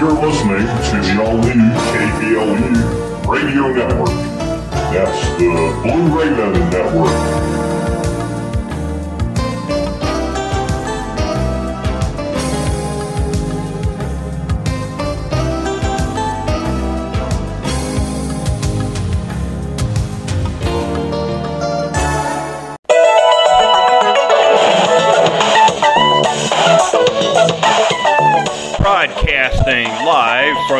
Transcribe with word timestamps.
You're 0.00 0.12
listening 0.12 0.60
to 0.60 0.96
the 1.06 1.22
all-new 1.22 1.72
KBLU 1.92 3.26
Radio 3.26 3.70
Network. 3.70 4.08
That's 4.94 5.28
the 5.38 5.50
Blue 5.82 6.18
Raven 6.18 6.70
Network. 6.70 7.59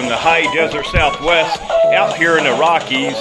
From 0.00 0.08
the 0.08 0.16
high 0.16 0.48
desert 0.54 0.86
southwest 0.86 1.60
out 1.92 2.16
here 2.16 2.38
in 2.38 2.44
the 2.44 2.52
Rockies. 2.52 3.20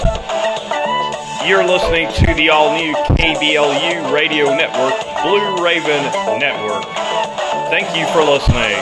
You're 1.44 1.68
listening 1.68 2.08
to 2.24 2.34
the 2.36 2.50
all 2.50 2.72
new 2.72 2.96
KBLU 3.20 4.14
radio 4.14 4.56
network, 4.56 4.96
Blue 5.20 5.62
Raven 5.62 6.04
Network. 6.40 6.86
Thank 7.68 7.92
you 7.98 8.08
for 8.16 8.24
listening. 8.24 8.80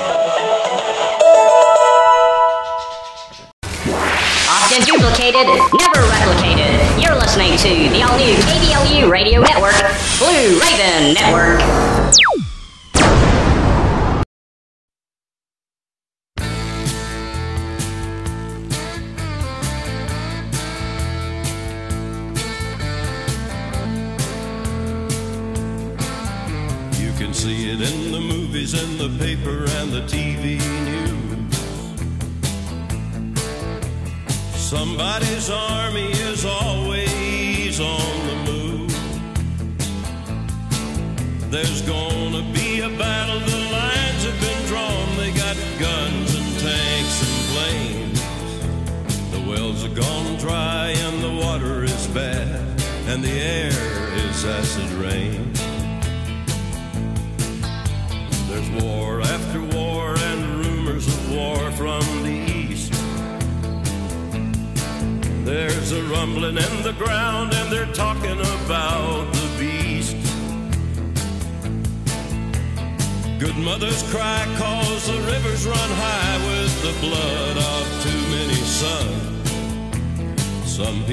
Often 4.45 4.85
duplicated, 4.85 5.47
never 5.49 6.05
replicated. 6.05 7.01
You're 7.01 7.17
listening 7.17 7.57
to 7.57 7.89
the 7.89 8.03
all 8.03 8.15
new 8.15 8.35
KBLU 8.45 9.09
radio 9.09 9.41
network, 9.41 9.73
Blue 10.21 10.59
Raven 10.61 11.15
Network. 11.15 12.26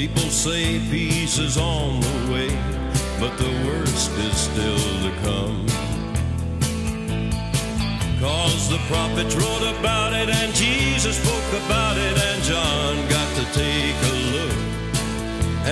People 0.09 0.31
say 0.31 0.79
peace 0.91 1.39
is 1.39 1.57
on 1.57 1.99
the 1.99 2.33
way, 2.33 2.49
but 3.19 3.33
the 3.39 3.53
worst 3.67 4.11
is 4.29 4.37
still 4.37 4.85
to 5.05 5.13
come. 5.23 5.67
Cause 8.21 8.69
the 8.69 8.77
prophets 8.93 9.35
wrote 9.35 9.67
about 9.79 10.13
it 10.13 10.29
and 10.29 10.53
Jesus 10.55 11.17
spoke 11.17 11.53
about 11.65 11.97
it 11.97 12.17
and 12.19 12.43
John 12.43 12.93
got 13.09 13.29
to 13.39 13.45
take 13.55 13.99
a 14.13 14.17
look. 14.35 14.59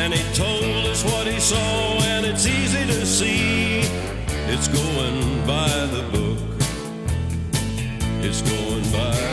And 0.00 0.14
he 0.14 0.22
told 0.34 0.86
us 0.86 1.04
what 1.04 1.26
he 1.26 1.38
saw 1.38 2.02
and 2.12 2.24
it's 2.24 2.46
easy 2.46 2.86
to 2.86 3.04
see. 3.04 3.80
It's 4.52 4.68
going 4.68 5.46
by 5.46 5.68
the 5.94 6.04
book. 6.10 6.38
It's 8.24 8.40
going 8.40 8.84
by 8.92 9.31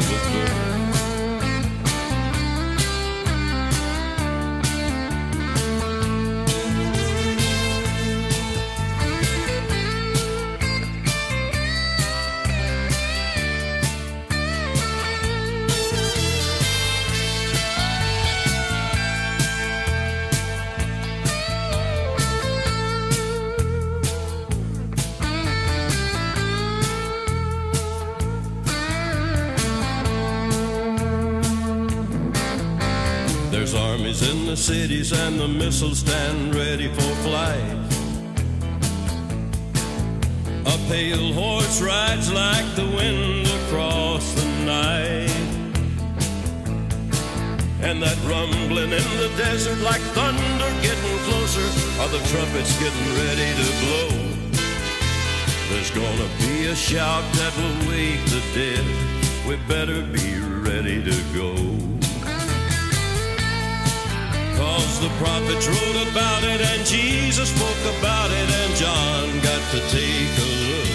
cities 34.69 35.11
and 35.11 35.39
the 35.39 35.47
missiles 35.47 35.97
stand 35.97 36.53
ready 36.53 36.87
for 36.89 37.11
flight. 37.25 37.77
A 40.73 40.77
pale 40.87 41.33
horse 41.33 41.81
rides 41.81 42.31
like 42.31 42.67
the 42.75 42.85
wind 42.97 43.47
across 43.61 44.23
the 44.39 44.47
night. 44.77 45.47
And 47.81 47.97
that 48.03 48.17
rumbling 48.29 48.91
in 49.01 49.09
the 49.23 49.31
desert 49.37 49.79
like 49.79 50.03
thunder 50.17 50.71
getting 50.85 51.17
closer 51.27 51.67
are 52.01 52.11
the 52.15 52.21
trumpets 52.29 52.73
getting 52.83 53.09
ready 53.23 53.49
to 53.61 53.67
blow. 53.81 54.11
There's 55.71 55.89
gonna 55.89 56.29
be 56.45 56.67
a 56.67 56.75
shout 56.75 57.25
that 57.39 57.53
will 57.57 57.77
wake 57.89 58.23
the 58.35 58.43
dead. 58.53 58.85
We 59.47 59.55
better 59.67 60.03
be 60.03 60.37
ready 60.69 61.01
to 61.09 61.17
go. 61.33 61.98
Cause 64.59 64.99
the 64.99 65.07
prophets 65.23 65.67
wrote 65.67 65.99
about 66.11 66.43
it 66.43 66.59
and 66.59 66.85
Jesus 66.85 67.47
spoke 67.55 67.83
about 67.97 68.29
it 68.29 68.49
and 68.61 68.75
John 68.75 69.25
got 69.39 69.63
to 69.71 69.79
take 69.87 70.33
a 70.35 70.49
look. 70.67 70.89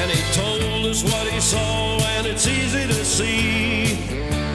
And 0.00 0.10
he 0.10 0.20
told 0.34 0.84
us 0.86 1.04
what 1.04 1.28
he 1.28 1.38
saw 1.38 1.98
and 2.16 2.26
it's 2.26 2.48
easy 2.48 2.88
to 2.88 3.04
see. 3.04 3.84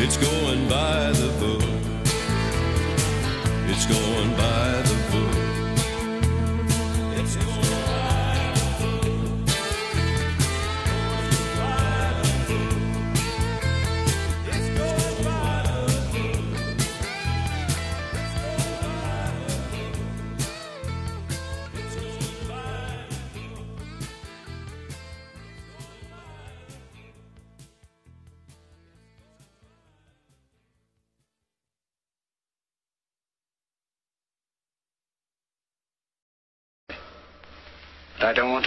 It's 0.03 0.17
going 0.17 0.67
by 0.67 1.13
the 1.13 1.29
book. 1.39 1.63
It's 3.71 3.85
going 3.85 4.31
by 4.35 4.81
the 4.81 4.95
book. 4.95 5.04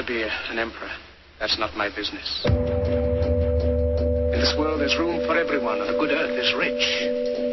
Be 0.09 0.25
an 0.25 0.59
emperor. 0.59 0.89
That's 1.39 1.61
not 1.61 1.77
my 1.77 1.93
business. 1.93 2.25
In 2.49 4.41
this 4.41 4.57
world, 4.57 4.81
there's 4.81 4.97
room 4.97 5.21
for 5.29 5.37
everyone, 5.37 5.85
and 5.85 5.89
the 5.93 6.01
good 6.01 6.17
earth 6.17 6.33
is 6.33 6.49
rich 6.57 6.81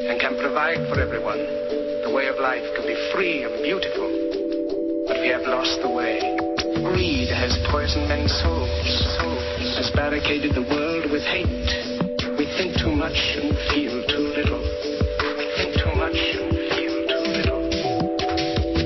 and 0.08 0.16
can 0.24 0.40
provide 0.40 0.80
for 0.88 0.96
everyone. 0.96 1.44
The 2.08 2.12
way 2.16 2.32
of 2.32 2.40
life 2.40 2.64
can 2.80 2.88
be 2.88 2.96
free 3.12 3.44
and 3.44 3.60
beautiful, 3.60 4.08
but 5.04 5.20
we 5.20 5.28
have 5.36 5.44
lost 5.44 5.84
the 5.84 5.92
way. 5.92 6.24
Greed 6.80 7.28
has 7.28 7.60
poisoned 7.68 8.08
men's 8.08 8.32
souls, 8.40 8.72
souls, 9.20 9.76
has 9.76 9.92
barricaded 9.92 10.56
the 10.56 10.64
world 10.64 11.12
with 11.12 11.28
hate. 11.28 11.68
We 12.40 12.48
think 12.56 12.80
too 12.80 12.96
much 12.96 13.20
and 13.36 13.52
feel 13.76 14.00
too 14.08 14.32
little. 14.32 14.64
We 14.64 15.44
think 15.60 15.76
too 15.76 15.92
much 16.00 16.16
and 16.40 16.56
feel 16.72 17.04
too 17.04 17.26
little. 17.36 17.68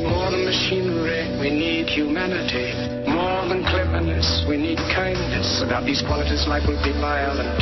More 0.10 0.34
than 0.34 0.42
machinery, 0.42 1.38
we 1.38 1.54
need 1.54 1.86
humanity. 1.86 2.99
We 3.90 4.58
need 4.58 4.78
kindness. 4.94 5.62
Without 5.62 5.86
these 5.86 6.02
qualities, 6.02 6.46
life 6.46 6.66
will 6.68 6.82
be 6.86 6.94
violent. 7.02 7.58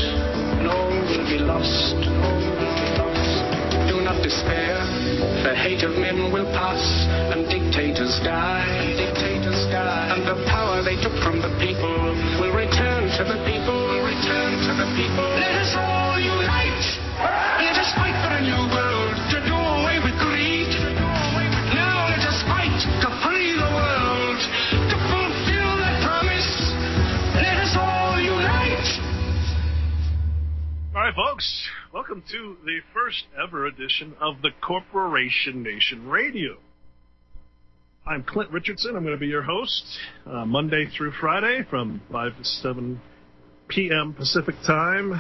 And 0.59 0.67
all 0.67 0.91
will 0.91 1.27
be 1.27 1.39
lost. 1.39 1.95
Do 3.87 4.03
not 4.03 4.23
despair. 4.23 4.75
The 5.43 5.55
hate 5.55 5.83
of 5.83 5.91
men 5.95 6.31
will 6.31 6.47
pass, 6.51 6.83
and 7.31 7.47
dictators 7.47 8.19
die. 8.23 8.67
Dictators 8.95 9.71
die. 9.71 10.15
And 10.15 10.27
the 10.27 10.43
power 10.51 10.83
they 10.83 10.99
took 10.99 11.15
from 11.23 11.39
the 11.39 11.51
people 11.63 11.95
will 12.39 12.55
return 12.55 13.07
to 13.19 13.23
the 13.23 13.39
people. 13.47 13.75
Will 13.87 14.03
return 14.03 14.51
to 14.67 14.71
the 14.75 14.87
people. 14.99 15.27
Let 15.31 15.55
us 15.63 15.86
right, 31.07 31.15
folks, 31.15 31.69
welcome 31.93 32.21
to 32.29 32.57
the 32.65 32.79
first 32.93 33.23
ever 33.41 33.65
edition 33.65 34.13
of 34.19 34.41
the 34.41 34.49
Corporation 34.61 35.63
Nation 35.63 36.05
Radio. 36.09 36.57
I'm 38.05 38.23
Clint 38.23 38.51
Richardson. 38.51 38.93
I'm 38.93 39.03
going 39.03 39.15
to 39.15 39.19
be 39.19 39.27
your 39.27 39.43
host 39.43 39.85
uh, 40.25 40.45
Monday 40.45 40.85
through 40.97 41.13
Friday 41.13 41.61
from 41.69 42.01
5 42.11 42.37
to 42.37 42.43
7 42.43 42.99
p.m. 43.69 44.15
Pacific 44.15 44.55
time. 44.65 45.13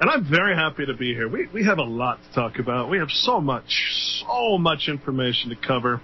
And 0.00 0.10
I'm 0.10 0.28
very 0.28 0.56
happy 0.56 0.84
to 0.86 0.94
be 0.94 1.14
here. 1.14 1.28
We, 1.28 1.46
we 1.54 1.64
have 1.64 1.78
a 1.78 1.84
lot 1.84 2.18
to 2.28 2.34
talk 2.34 2.58
about. 2.58 2.90
We 2.90 2.98
have 2.98 3.10
so 3.10 3.40
much, 3.40 3.70
so 4.26 4.58
much 4.58 4.88
information 4.88 5.50
to 5.50 5.56
cover. 5.56 6.00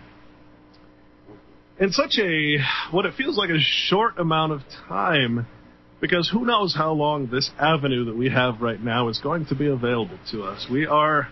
In 1.81 1.91
such 1.91 2.17
a, 2.21 2.59
what 2.93 3.07
it 3.07 3.15
feels 3.17 3.37
like 3.37 3.51
a 3.51 3.59
short 3.59 4.19
amount 4.19 4.53
of 4.53 4.61
time 4.89 5.49
because 6.03 6.29
who 6.29 6.45
knows 6.45 6.75
how 6.75 6.93
long 6.93 7.29
this 7.29 7.49
avenue 7.61 8.07
that 8.07 8.17
we 8.17 8.29
have 8.29 8.61
right 8.61 8.83
now 8.83 9.09
is 9.09 9.21
going 9.21 9.47
to 9.47 9.55
be 9.55 9.69
available 9.69 10.19
to 10.33 10.43
us. 10.43 10.67
We 10.71 10.85
are 10.85 11.29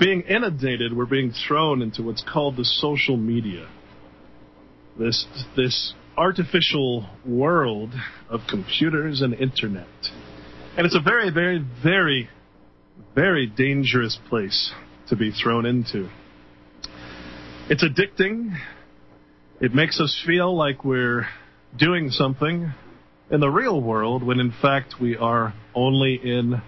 being 0.00 0.22
inundated, 0.22 0.94
we're 0.94 1.06
being 1.06 1.32
thrown 1.46 1.80
into 1.80 2.02
what's 2.02 2.24
called 2.24 2.56
the 2.56 2.64
social 2.64 3.16
media. 3.16 3.68
This 4.98 5.26
this 5.54 5.94
artificial 6.16 7.08
world 7.24 7.94
of 8.28 8.40
computers 8.50 9.20
and 9.20 9.32
internet. 9.32 9.86
And 10.76 10.84
it's 10.84 10.96
a 10.96 11.00
very, 11.00 11.30
very, 11.30 11.64
very, 11.82 12.28
very 13.14 13.46
dangerous 13.46 14.18
place 14.28 14.72
to 15.08 15.16
be 15.16 15.30
thrown 15.30 15.66
into. 15.66 16.08
It's 17.70 17.84
addicting. 17.84 18.56
It 19.60 19.72
makes 19.72 20.00
us 20.00 20.20
feel 20.26 20.56
like 20.56 20.84
we're 20.84 21.28
doing 21.78 22.10
something 22.10 22.72
in 23.30 23.40
the 23.40 23.48
real 23.48 23.80
world 23.80 24.22
when 24.22 24.40
in 24.40 24.52
fact 24.62 24.94
we 25.00 25.16
are 25.16 25.54
only 25.74 26.14
in, 26.14 26.62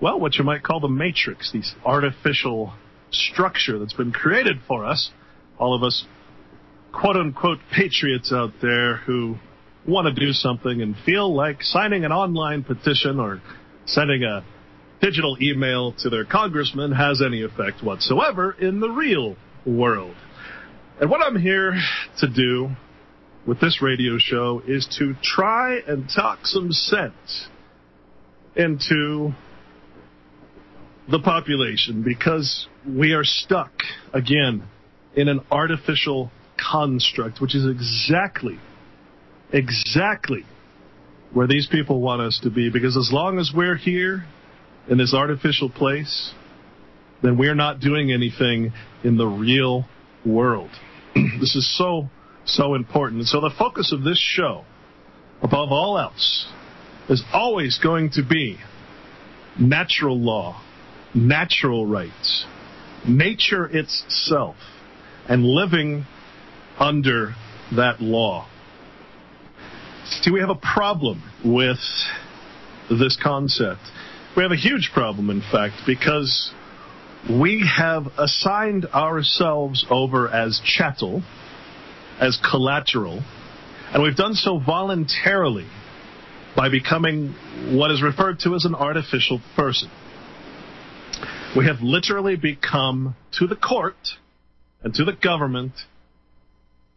well, 0.00 0.18
what 0.18 0.36
you 0.36 0.44
might 0.44 0.62
call 0.62 0.80
the 0.80 0.88
matrix, 0.88 1.52
this 1.52 1.74
artificial 1.84 2.72
structure 3.10 3.78
that's 3.78 3.92
been 3.92 4.12
created 4.12 4.56
for 4.66 4.84
us, 4.84 5.10
all 5.58 5.74
of 5.74 5.82
us 5.82 6.04
quote 6.92 7.16
unquote 7.16 7.58
patriots 7.72 8.32
out 8.32 8.52
there 8.62 8.96
who 8.98 9.36
want 9.86 10.06
to 10.06 10.24
do 10.24 10.32
something 10.32 10.80
and 10.80 10.96
feel 11.04 11.34
like 11.34 11.62
signing 11.62 12.04
an 12.04 12.12
online 12.12 12.64
petition 12.64 13.20
or 13.20 13.42
sending 13.86 14.24
a 14.24 14.44
digital 15.02 15.36
email 15.42 15.92
to 15.98 16.08
their 16.08 16.24
congressman 16.24 16.92
has 16.92 17.20
any 17.20 17.42
effect 17.42 17.82
whatsoever 17.82 18.52
in 18.52 18.80
the 18.80 18.88
real 18.88 19.36
world. 19.66 20.14
And 21.00 21.10
what 21.10 21.20
I'm 21.20 21.38
here 21.38 21.76
to 22.20 22.28
do 22.28 22.70
with 23.46 23.60
this 23.60 23.82
radio 23.82 24.18
show 24.18 24.62
is 24.66 24.86
to 24.98 25.14
try 25.22 25.78
and 25.86 26.08
talk 26.14 26.46
some 26.46 26.72
sense 26.72 27.48
into 28.56 29.32
the 31.10 31.18
population 31.18 32.02
because 32.02 32.66
we 32.88 33.12
are 33.12 33.24
stuck 33.24 33.72
again 34.12 34.62
in 35.14 35.28
an 35.28 35.40
artificial 35.50 36.30
construct, 36.58 37.40
which 37.40 37.54
is 37.54 37.66
exactly, 37.66 38.58
exactly 39.52 40.44
where 41.32 41.46
these 41.46 41.66
people 41.66 42.00
want 42.00 42.22
us 42.22 42.40
to 42.42 42.50
be. 42.50 42.70
Because 42.70 42.96
as 42.96 43.10
long 43.12 43.38
as 43.38 43.52
we're 43.54 43.76
here 43.76 44.24
in 44.88 44.98
this 44.98 45.12
artificial 45.12 45.68
place, 45.68 46.32
then 47.22 47.36
we're 47.36 47.54
not 47.54 47.80
doing 47.80 48.12
anything 48.12 48.72
in 49.02 49.16
the 49.16 49.26
real 49.26 49.84
world. 50.24 50.70
this 51.14 51.54
is 51.54 51.76
so 51.76 52.08
so 52.46 52.74
important. 52.74 53.26
So 53.26 53.40
the 53.40 53.50
focus 53.56 53.92
of 53.92 54.02
this 54.04 54.18
show, 54.18 54.64
above 55.42 55.70
all 55.70 55.98
else, 55.98 56.46
is 57.08 57.22
always 57.32 57.78
going 57.82 58.10
to 58.10 58.22
be 58.22 58.58
natural 59.58 60.18
law, 60.18 60.62
natural 61.14 61.86
rights, 61.86 62.46
nature 63.06 63.66
itself, 63.66 64.56
and 65.28 65.44
living 65.44 66.06
under 66.78 67.34
that 67.76 68.00
law. 68.00 68.48
See, 70.04 70.30
we 70.30 70.40
have 70.40 70.50
a 70.50 70.54
problem 70.54 71.22
with 71.44 71.78
this 72.90 73.18
concept. 73.22 73.80
We 74.36 74.42
have 74.42 74.52
a 74.52 74.56
huge 74.56 74.90
problem, 74.92 75.30
in 75.30 75.40
fact, 75.40 75.74
because 75.86 76.52
we 77.30 77.66
have 77.78 78.08
assigned 78.18 78.86
ourselves 78.86 79.86
over 79.88 80.28
as 80.28 80.60
chattel 80.64 81.22
as 82.20 82.38
collateral, 82.50 83.22
and 83.92 84.02
we've 84.02 84.16
done 84.16 84.34
so 84.34 84.58
voluntarily 84.58 85.66
by 86.56 86.68
becoming 86.68 87.34
what 87.72 87.90
is 87.90 88.02
referred 88.02 88.38
to 88.40 88.54
as 88.54 88.64
an 88.64 88.74
artificial 88.74 89.40
person. 89.56 89.90
We 91.56 91.66
have 91.66 91.80
literally 91.80 92.36
become 92.36 93.16
to 93.38 93.46
the 93.46 93.56
court 93.56 93.96
and 94.82 94.92
to 94.94 95.04
the 95.04 95.12
government 95.12 95.72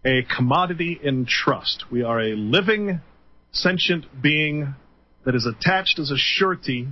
a 0.06 0.24
commodity 0.36 1.00
in 1.02 1.25
trust. 1.25 1.86
We 1.92 2.04
are 2.04 2.19
a 2.19 2.36
living, 2.36 3.02
sentient 3.52 4.06
being 4.22 4.75
that 5.25 5.36
is 5.36 5.46
attached 5.46 6.00
as 6.00 6.12
a 6.12 6.18
surety 6.18 6.88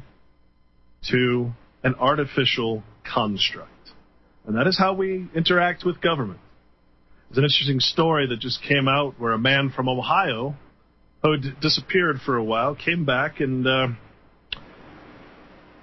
to 1.09 1.51
an 1.83 1.95
artificial 1.95 2.83
construct. 3.03 3.69
And 4.45 4.57
that 4.57 4.67
is 4.67 4.77
how 4.77 4.93
we 4.93 5.27
interact 5.33 5.85
with 5.85 6.01
government. 6.01 6.39
There's 7.35 7.43
an 7.43 7.51
interesting 7.51 7.79
story 7.81 8.27
that 8.27 8.39
just 8.39 8.61
came 8.61 8.87
out 8.87 9.19
where 9.19 9.33
a 9.33 9.37
man 9.37 9.69
from 9.69 9.89
Ohio 9.89 10.55
who 11.21 11.33
had 11.33 11.59
disappeared 11.59 12.21
for 12.25 12.37
a 12.37 12.43
while 12.43 12.75
came 12.75 13.03
back 13.03 13.41
and 13.41 13.67
uh, 13.67 13.87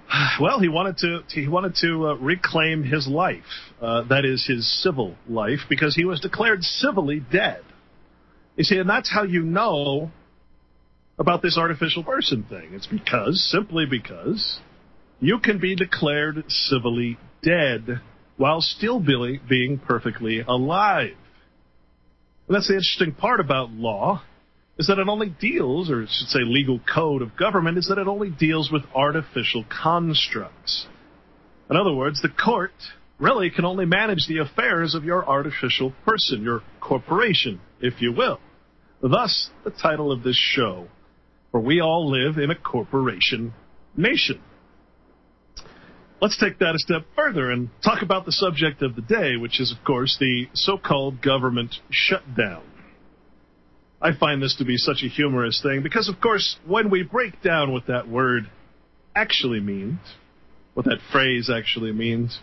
well 0.41 0.59
he 0.59 0.67
wanted 0.67 0.97
to 0.97 1.19
he 1.29 1.47
wanted 1.47 1.75
to 1.81 2.07
uh, 2.07 2.13
reclaim 2.15 2.83
his 2.83 3.07
life 3.07 3.43
uh, 3.83 4.01
that 4.05 4.25
is 4.25 4.47
his 4.47 4.65
civil 4.81 5.15
life 5.29 5.59
because 5.69 5.95
he 5.95 6.05
was 6.05 6.19
declared 6.21 6.63
civilly 6.63 7.19
dead. 7.19 7.61
You 8.55 8.63
see 8.63 8.79
and 8.79 8.89
that's 8.89 9.11
how 9.13 9.21
you 9.21 9.43
know 9.43 10.09
about 11.19 11.43
this 11.43 11.55
artificial 11.55 12.03
person 12.03 12.47
thing. 12.49 12.69
It's 12.71 12.87
because 12.87 13.47
simply 13.51 13.85
because 13.85 14.59
you 15.19 15.37
can 15.37 15.59
be 15.59 15.75
declared 15.75 16.45
civilly 16.47 17.19
dead 17.43 18.01
while 18.37 18.59
still 18.59 18.99
being 18.99 19.77
perfectly 19.77 20.39
alive 20.39 21.13
and 22.47 22.55
that's 22.55 22.67
the 22.67 22.73
interesting 22.73 23.13
part 23.13 23.39
about 23.39 23.71
law, 23.71 24.21
is 24.77 24.87
that 24.87 24.99
it 24.99 25.07
only 25.07 25.29
deals, 25.29 25.89
or 25.89 26.03
I 26.03 26.05
should 26.05 26.29
say 26.29 26.39
legal 26.43 26.79
code 26.79 27.21
of 27.21 27.37
government, 27.37 27.77
is 27.77 27.87
that 27.89 27.97
it 27.97 28.07
only 28.07 28.29
deals 28.29 28.71
with 28.71 28.83
artificial 28.95 29.65
constructs. 29.69 30.87
In 31.69 31.77
other 31.77 31.93
words, 31.93 32.21
the 32.21 32.29
court 32.29 32.71
really 33.19 33.49
can 33.49 33.65
only 33.65 33.85
manage 33.85 34.27
the 34.27 34.39
affairs 34.39 34.95
of 34.95 35.03
your 35.03 35.27
artificial 35.27 35.93
person, 36.05 36.43
your 36.43 36.61
corporation, 36.81 37.61
if 37.79 38.01
you 38.01 38.11
will. 38.11 38.39
Thus, 39.01 39.49
the 39.63 39.71
title 39.71 40.11
of 40.11 40.23
this 40.23 40.37
show, 40.37 40.87
for 41.51 41.59
we 41.59 41.79
all 41.79 42.09
live 42.09 42.37
in 42.37 42.49
a 42.49 42.55
corporation 42.55 43.53
nation. 43.95 44.41
Let's 46.21 46.37
take 46.37 46.59
that 46.59 46.75
a 46.75 46.79
step 46.79 47.05
further 47.15 47.51
and 47.51 47.69
talk 47.83 48.01
about 48.01 48.25
the 48.25 48.31
subject 48.31 48.81
of 48.81 48.95
the 48.95 49.01
day, 49.01 49.35
which 49.35 49.59
is, 49.59 49.71
of 49.77 49.83
course, 49.83 50.17
the 50.19 50.47
so 50.53 50.77
called 50.77 51.21
government 51.21 51.75
shutdown. 51.89 52.63
I 54.01 54.13
find 54.13 54.41
this 54.41 54.55
to 54.57 54.65
be 54.65 54.77
such 54.77 55.03
a 55.03 55.07
humorous 55.07 55.61
thing 55.61 55.81
because, 55.81 56.09
of 56.09 56.19
course, 56.21 56.57
when 56.65 56.89
we 56.89 57.03
break 57.03 57.41
down 57.41 57.71
what 57.71 57.87
that 57.87 58.07
word 58.07 58.49
actually 59.15 59.59
means, 59.59 59.99
what 60.73 60.85
that 60.85 60.99
phrase 61.11 61.49
actually 61.49 61.91
means, 61.91 62.39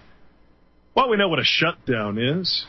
well, 0.95 1.09
we 1.09 1.17
know 1.17 1.29
what 1.29 1.39
a 1.39 1.45
shutdown 1.45 2.19
is, 2.19 2.65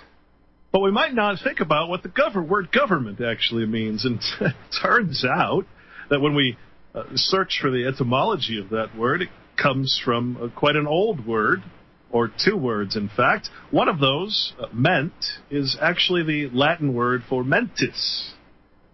but 0.71 0.81
we 0.81 0.91
might 0.91 1.13
not 1.13 1.37
think 1.43 1.59
about 1.59 1.89
what 1.89 2.03
the 2.03 2.09
gov- 2.09 2.47
word 2.47 2.71
government 2.71 3.19
actually 3.21 3.65
means. 3.65 4.05
And 4.05 4.19
it 4.41 4.55
turns 4.81 5.25
out 5.25 5.65
that 6.09 6.21
when 6.21 6.35
we 6.35 6.57
uh, 6.93 7.03
search 7.15 7.59
for 7.61 7.71
the 7.71 7.85
etymology 7.85 8.59
of 8.59 8.69
that 8.69 8.95
word, 8.97 9.21
it 9.23 9.29
comes 9.61 9.99
from 10.03 10.37
uh, 10.41 10.59
quite 10.59 10.75
an 10.75 10.87
old 10.87 11.25
word, 11.25 11.63
or 12.11 12.29
two 12.43 12.57
words, 12.57 12.95
in 12.95 13.09
fact. 13.09 13.49
One 13.69 13.87
of 13.87 13.99
those, 13.99 14.53
uh, 14.59 14.67
ment, 14.73 15.13
is 15.49 15.77
actually 15.81 16.23
the 16.23 16.55
Latin 16.55 16.93
word 16.93 17.23
for 17.27 17.43
mentis, 17.43 18.33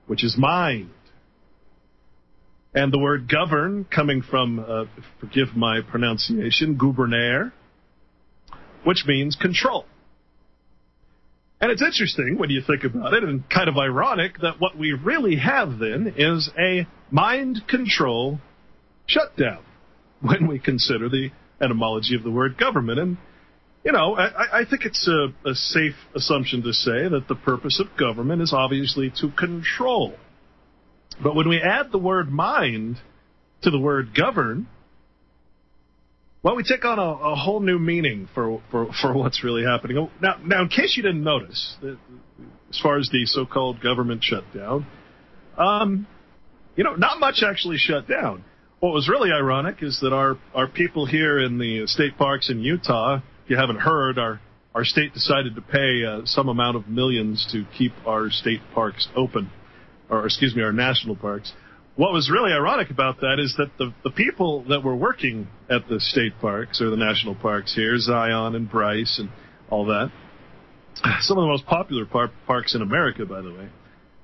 which 0.05 0.23
is 0.23 0.35
mind. 0.37 0.91
And 2.73 2.93
the 2.93 2.99
word 2.99 3.27
govern 3.27 3.85
coming 3.85 4.21
from, 4.21 4.59
uh, 4.59 4.85
forgive 5.19 5.55
my 5.55 5.81
pronunciation, 5.81 6.77
gouverner, 6.77 7.53
which 8.83 9.03
means 9.07 9.35
control. 9.35 9.85
And 11.59 11.71
it's 11.71 11.81
interesting 11.81 12.37
when 12.37 12.51
you 12.51 12.61
think 12.61 12.83
about 12.83 13.13
it, 13.13 13.23
and 13.23 13.49
kind 13.49 13.67
of 13.67 13.77
ironic 13.77 14.39
that 14.41 14.59
what 14.59 14.77
we 14.77 14.91
really 14.93 15.37
have 15.37 15.79
then 15.79 16.13
is 16.15 16.51
a 16.59 16.85
mind 17.09 17.67
control 17.67 18.39
shutdown 19.07 19.63
when 20.21 20.47
we 20.47 20.59
consider 20.59 21.09
the 21.09 21.29
etymology 21.61 22.15
of 22.15 22.23
the 22.23 22.31
word 22.31 22.57
government. 22.57 22.99
And, 22.99 23.17
you 23.83 23.91
know, 23.91 24.15
I, 24.15 24.61
I 24.61 24.65
think 24.69 24.85
it's 24.85 25.07
a, 25.07 25.49
a 25.49 25.53
safe 25.55 25.95
assumption 26.15 26.63
to 26.63 26.73
say 26.73 27.07
that 27.07 27.25
the 27.27 27.35
purpose 27.35 27.79
of 27.79 27.97
government 27.97 28.41
is 28.41 28.53
obviously 28.53 29.11
to 29.21 29.29
control. 29.31 30.15
But 31.21 31.35
when 31.35 31.49
we 31.49 31.59
add 31.61 31.91
the 31.91 31.97
word 31.97 32.29
mind 32.29 32.97
to 33.63 33.71
the 33.71 33.79
word 33.79 34.15
govern, 34.15 34.67
well, 36.43 36.55
we 36.55 36.63
take 36.63 36.85
on 36.85 36.99
a, 36.99 37.01
a 37.01 37.35
whole 37.35 37.59
new 37.59 37.79
meaning 37.79 38.29
for, 38.33 38.61
for, 38.69 38.87
for 39.01 39.13
what's 39.13 39.43
really 39.43 39.63
happening. 39.63 40.09
Now, 40.21 40.37
now, 40.45 40.61
in 40.61 40.69
case 40.69 40.95
you 40.95 41.03
didn't 41.03 41.23
notice, 41.23 41.75
as 42.69 42.79
far 42.81 42.99
as 42.99 43.09
the 43.11 43.25
so-called 43.25 43.81
government 43.81 44.23
shutdown, 44.23 44.85
um, 45.57 46.07
you 46.75 46.83
know, 46.83 46.93
not 46.93 47.19
much 47.19 47.41
actually 47.43 47.77
shut 47.77 48.07
down. 48.07 48.43
What 48.79 48.93
was 48.93 49.09
really 49.09 49.31
ironic 49.31 49.77
is 49.81 49.99
that 50.01 50.13
our, 50.13 50.37
our 50.53 50.67
people 50.67 51.07
here 51.07 51.39
in 51.39 51.57
the 51.57 51.87
state 51.87 52.15
parks 52.15 52.51
in 52.51 52.59
Utah, 52.59 53.21
if 53.43 53.49
you 53.49 53.57
haven't 53.57 53.79
heard, 53.79 54.19
our, 54.19 54.39
our 54.75 54.85
state 54.85 55.15
decided 55.15 55.55
to 55.55 55.61
pay 55.61 56.05
uh, 56.05 56.21
some 56.25 56.47
amount 56.47 56.77
of 56.77 56.87
millions 56.87 57.47
to 57.53 57.65
keep 57.75 57.91
our 58.05 58.29
state 58.29 58.61
parks 58.75 59.07
open, 59.15 59.49
or 60.11 60.27
excuse 60.27 60.55
me, 60.55 60.61
our 60.61 60.71
national 60.71 61.15
parks. 61.15 61.53
What 61.95 62.13
was 62.13 62.29
really 62.29 62.53
ironic 62.53 62.91
about 62.91 63.21
that 63.21 63.39
is 63.39 63.55
that 63.57 63.71
the, 63.79 63.91
the 64.03 64.11
people 64.11 64.63
that 64.69 64.83
were 64.83 64.95
working 64.95 65.47
at 65.71 65.89
the 65.89 65.99
state 65.99 66.33
parks 66.39 66.79
or 66.79 66.91
the 66.91 66.97
national 66.97 67.33
parks 67.33 67.73
here, 67.73 67.97
Zion 67.97 68.53
and 68.53 68.69
Bryce 68.69 69.17
and 69.17 69.29
all 69.71 69.87
that, 69.87 70.11
some 71.21 71.39
of 71.39 71.41
the 71.41 71.47
most 71.47 71.65
popular 71.65 72.05
par- 72.05 72.31
parks 72.45 72.75
in 72.75 72.83
America, 72.83 73.25
by 73.25 73.41
the 73.41 73.49
way, 73.51 73.69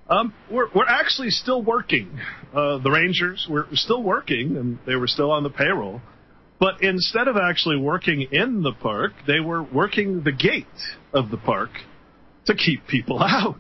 um, 0.10 0.33
we're, 0.51 0.67
we're 0.75 0.88
actually 0.88 1.29
still 1.29 1.62
working. 1.62 2.19
Uh, 2.53 2.77
the 2.79 2.91
Rangers 2.91 3.48
were 3.50 3.67
still 3.74 4.03
working, 4.03 4.57
and 4.57 4.79
they 4.86 4.95
were 4.95 5.07
still 5.07 5.31
on 5.31 5.43
the 5.43 5.50
payroll. 5.50 6.01
But 6.60 6.81
instead 6.81 7.27
of 7.27 7.36
actually 7.38 7.77
working 7.77 8.27
in 8.31 8.63
the 8.63 8.74
park, 8.74 9.13
they 9.27 9.39
were 9.39 9.63
working 9.63 10.24
the 10.24 10.31
gate 10.31 10.65
of 11.13 11.29
the 11.29 11.38
park 11.38 11.69
to 12.45 12.55
keep 12.55 12.88
people 12.88 13.19
out. 13.24 13.57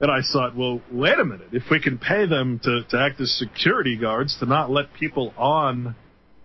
And 0.00 0.10
I 0.10 0.20
thought, 0.32 0.56
well, 0.56 0.80
wait 0.90 1.18
a 1.18 1.24
minute. 1.24 1.48
If 1.52 1.64
we 1.70 1.80
can 1.80 1.98
pay 1.98 2.26
them 2.26 2.60
to, 2.64 2.82
to 2.90 2.98
act 2.98 3.20
as 3.20 3.30
security 3.38 3.96
guards 3.96 4.36
to 4.40 4.46
not 4.46 4.70
let 4.70 4.92
people 4.94 5.32
on 5.38 5.94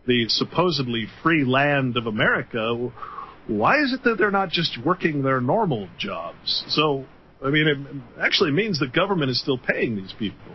the 0.05 0.25
supposedly 0.29 1.07
free 1.23 1.43
land 1.43 1.97
of 1.97 2.05
America, 2.05 2.91
why 3.47 3.81
is 3.81 3.93
it 3.93 4.03
that 4.03 4.17
they're 4.17 4.31
not 4.31 4.49
just 4.49 4.77
working 4.85 5.23
their 5.23 5.41
normal 5.41 5.89
jobs? 5.97 6.63
So 6.69 7.05
I 7.43 7.49
mean, 7.49 7.67
it 7.67 8.21
actually 8.21 8.51
means 8.51 8.79
the 8.79 8.87
government 8.87 9.29
is 9.29 9.39
still 9.39 9.57
paying 9.57 9.95
these 9.95 10.13
people. 10.17 10.53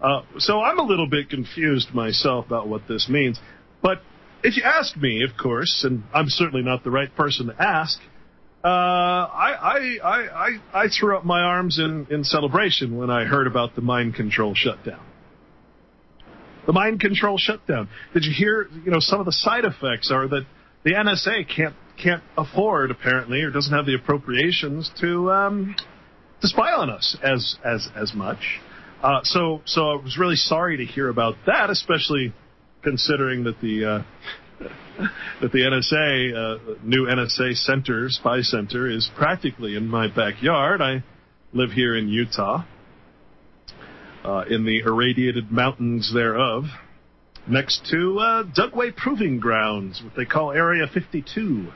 Uh, 0.00 0.22
so 0.38 0.60
I'm 0.60 0.78
a 0.78 0.82
little 0.82 1.08
bit 1.08 1.30
confused 1.30 1.94
myself 1.94 2.46
about 2.46 2.68
what 2.68 2.86
this 2.86 3.08
means. 3.08 3.40
But 3.82 4.02
if 4.42 4.56
you 4.56 4.62
ask 4.62 4.96
me, 4.96 5.24
of 5.24 5.36
course, 5.40 5.84
and 5.84 6.04
I'm 6.12 6.28
certainly 6.28 6.62
not 6.62 6.84
the 6.84 6.90
right 6.90 7.14
person 7.16 7.46
to 7.46 7.62
ask, 7.62 7.98
uh, 8.62 8.68
I, 8.68 9.54
I, 9.62 9.98
I, 10.04 10.58
I, 10.74 10.88
threw 10.88 11.16
up 11.16 11.24
my 11.24 11.40
arms 11.40 11.78
in, 11.78 12.06
in 12.10 12.24
celebration 12.24 12.96
when 12.96 13.10
I 13.10 13.24
heard 13.24 13.46
about 13.46 13.76
the 13.76 13.80
mind 13.80 14.16
control 14.16 14.54
shutdown. 14.54 15.00
The 16.66 16.72
mind 16.72 16.98
control 16.98 17.38
shutdown. 17.38 17.88
Did 18.12 18.24
you 18.24 18.32
hear? 18.36 18.68
You 18.84 18.90
know, 18.90 18.98
some 18.98 19.20
of 19.20 19.26
the 19.26 19.32
side 19.32 19.64
effects 19.64 20.10
are 20.10 20.26
that 20.26 20.46
the 20.82 20.94
NSA 20.94 21.48
can't 21.54 21.76
can't 22.02 22.22
afford 22.36 22.90
apparently 22.90 23.42
or 23.42 23.50
doesn't 23.50 23.72
have 23.72 23.86
the 23.86 23.94
appropriations 23.94 24.90
to 25.00 25.30
um, 25.30 25.76
to 26.40 26.48
spy 26.48 26.72
on 26.72 26.90
us 26.90 27.16
as 27.22 27.56
as 27.64 27.88
as 27.94 28.14
much. 28.14 28.60
Uh, 29.02 29.20
so 29.24 29.60
so 29.64 29.90
I 29.90 30.02
was 30.02 30.16
really 30.18 30.36
sorry 30.36 30.76
to 30.78 30.84
hear 30.84 31.08
about 31.08 31.34
that, 31.46 31.70
especially 31.70 32.32
considering 32.82 33.44
that 33.44 33.60
the 33.60 33.84
uh, 33.84 34.02
that 35.40 35.52
the 35.52 35.58
NSA 35.58 36.34
uh, 36.34 36.74
new 36.82 37.06
NSA 37.06 37.56
center 37.56 38.08
spy 38.08 38.40
center 38.40 38.88
is 38.90 39.10
practically 39.16 39.76
in 39.76 39.86
my 39.86 40.08
backyard. 40.08 40.80
I 40.80 41.02
live 41.52 41.70
here 41.70 41.96
in 41.96 42.08
Utah, 42.08 42.64
uh, 44.24 44.44
in 44.48 44.64
the 44.64 44.80
irradiated 44.80 45.50
mountains 45.50 46.12
thereof 46.12 46.64
next 47.48 47.86
to 47.90 48.18
uh, 48.18 48.42
Dugway 48.44 48.94
Proving 48.94 49.38
Grounds, 49.38 50.02
what 50.02 50.14
they 50.16 50.24
call 50.24 50.52
Area 50.52 50.86
52, 50.92 51.68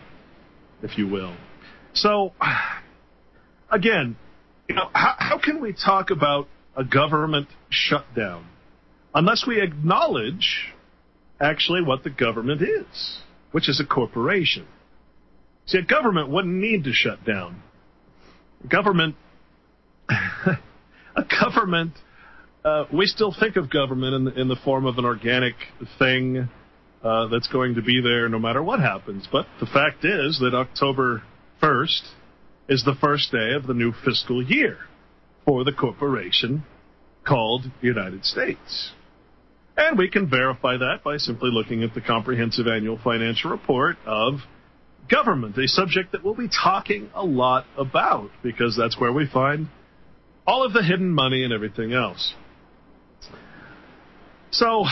if 0.83 0.99
you 0.99 1.09
will. 1.09 1.37
So, 1.93 2.33
again, 3.71 4.17
you 4.69 4.75
know, 4.75 4.89
how, 4.93 5.15
how 5.19 5.39
can 5.39 5.61
we 5.61 5.73
talk 5.73 6.11
about 6.11 6.49
a 6.77 6.85
government 6.85 7.49
shutdown 7.69 8.47
unless 9.15 9.45
we 9.47 9.61
acknowledge 9.61 10.73
actually 11.41 11.83
what 11.83 12.05
the 12.05 12.11
government 12.11 12.63
is, 12.63 13.21
which 13.53 13.69
is 13.69 13.81
a 13.81 13.87
corporation? 13.87 14.67
See, 15.67 15.79
a 15.79 15.83
government 15.83 16.29
wouldn't 16.29 16.55
need 16.55 16.85
to 16.85 16.93
shut 16.93 17.25
down. 17.25 17.63
A 18.65 18.69
government, 18.69 19.17
a 20.09 21.25
government 21.43 21.95
uh, 22.65 22.85
we 22.93 23.07
still 23.07 23.35
think 23.39 23.57
of 23.57 23.71
government 23.71 24.15
in 24.15 24.41
in 24.41 24.49
the 24.49 24.57
form 24.57 24.85
of 24.85 24.99
an 24.99 25.05
organic 25.05 25.55
thing 25.99 26.49
uh, 27.03 27.27
that's 27.29 27.49
going 27.49 27.75
to 27.75 27.83
be 27.83 28.01
there 28.01 28.29
no 28.29 28.39
matter 28.39 28.63
what 28.63 28.81
happens. 28.81 29.29
But 29.31 29.47
the 29.59 29.67
fact 29.67 30.05
is 30.05 30.39
that 30.41 30.55
October 30.55 31.23
1st 31.63 32.03
is 32.69 32.85
the 32.85 32.95
first 33.01 33.33
day 33.33 33.53
of 33.55 33.67
the 33.67 33.75
new 33.75 33.93
fiscal 34.05 34.43
year 34.43 34.79
for 35.45 35.65
the 35.65 35.73
corporation 35.73 36.65
called 37.27 37.71
United 37.81 38.25
States. 38.25 38.93
And 39.77 39.99
we 39.99 40.11
can 40.11 40.29
verify 40.29 40.77
that 40.77 41.01
by 41.03 41.17
simply 41.17 41.51
looking 41.51 41.83
at 41.83 41.95
the 41.95 42.01
comprehensive 42.01 42.67
annual 42.67 42.99
financial 43.03 43.51
report 43.51 43.97
of 44.05 44.41
government, 45.11 45.57
a 45.57 45.67
subject 45.67 46.13
that 46.13 46.23
we'll 46.23 46.35
be 46.35 46.49
talking 46.49 47.11
a 47.15 47.25
lot 47.25 47.65
about 47.77 48.31
because 48.43 48.77
that's 48.77 48.99
where 49.01 49.13
we 49.13 49.27
find 49.27 49.69
all 50.47 50.65
of 50.65 50.73
the 50.73 50.83
hidden 50.83 51.11
money 51.11 51.45
and 51.45 51.53
everything 51.53 51.93
else. 51.93 52.35
So, 54.51 54.85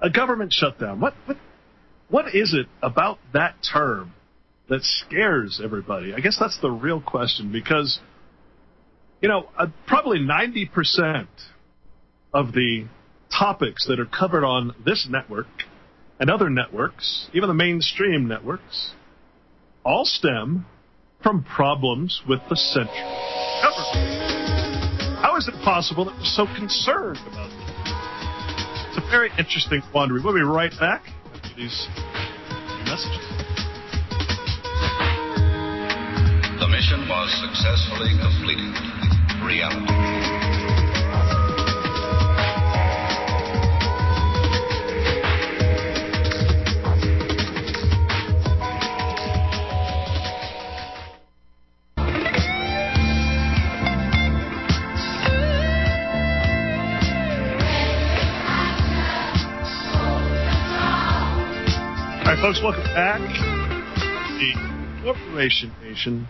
a 0.00 0.10
government 0.10 0.52
shutdown. 0.52 1.00
What 1.00 1.14
what 1.26 1.36
what 2.08 2.34
is 2.34 2.54
it 2.54 2.66
about 2.82 3.18
that 3.32 3.54
term 3.72 4.12
that 4.68 4.82
scares 4.82 5.60
everybody? 5.62 6.14
I 6.14 6.20
guess 6.20 6.36
that's 6.38 6.58
the 6.60 6.70
real 6.70 7.00
question 7.00 7.52
because 7.52 8.00
you 9.20 9.28
know 9.28 9.48
uh, 9.58 9.66
probably 9.86 10.20
ninety 10.20 10.66
percent 10.66 11.28
of 12.32 12.52
the 12.52 12.86
topics 13.36 13.86
that 13.86 14.00
are 14.00 14.06
covered 14.06 14.44
on 14.44 14.74
this 14.84 15.06
network 15.08 15.46
and 16.18 16.30
other 16.30 16.50
networks, 16.50 17.28
even 17.32 17.48
the 17.48 17.54
mainstream 17.54 18.28
networks, 18.28 18.92
all 19.84 20.04
stem 20.04 20.66
from 21.22 21.44
problems 21.44 22.22
with 22.28 22.40
the 22.48 22.56
central 22.56 22.94
government. 23.62 24.20
How 25.22 25.36
is 25.36 25.48
it 25.48 25.54
possible 25.64 26.06
that 26.06 26.16
we're 26.16 26.24
so 26.24 26.46
concerned 26.56 27.18
about 27.26 27.50
this? 27.50 27.59
Very 29.08 29.30
interesting 29.38 29.82
quandary. 29.90 30.20
We'll 30.22 30.34
be 30.34 30.42
right 30.42 30.72
back 30.78 31.02
after 31.34 31.48
these 31.56 31.86
messages. 32.84 33.26
The 36.60 36.68
mission 36.68 37.08
was 37.08 37.30
successfully 37.40 38.12
completed. 38.20 38.74
Reality. 39.44 40.29
Folks, 62.40 62.60
welcome 62.62 62.82
back. 62.84 63.20
To 63.20 64.38
the 64.38 65.02
Corporation 65.02 65.74
Nation 65.82 66.26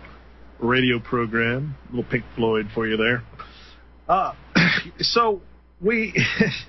radio 0.58 0.98
program. 0.98 1.76
A 1.86 1.94
little 1.94 2.10
Pink 2.10 2.24
Floyd 2.34 2.66
for 2.74 2.84
you 2.84 2.96
there. 2.96 3.22
Uh, 4.08 4.34
so 4.98 5.40
we, 5.80 6.12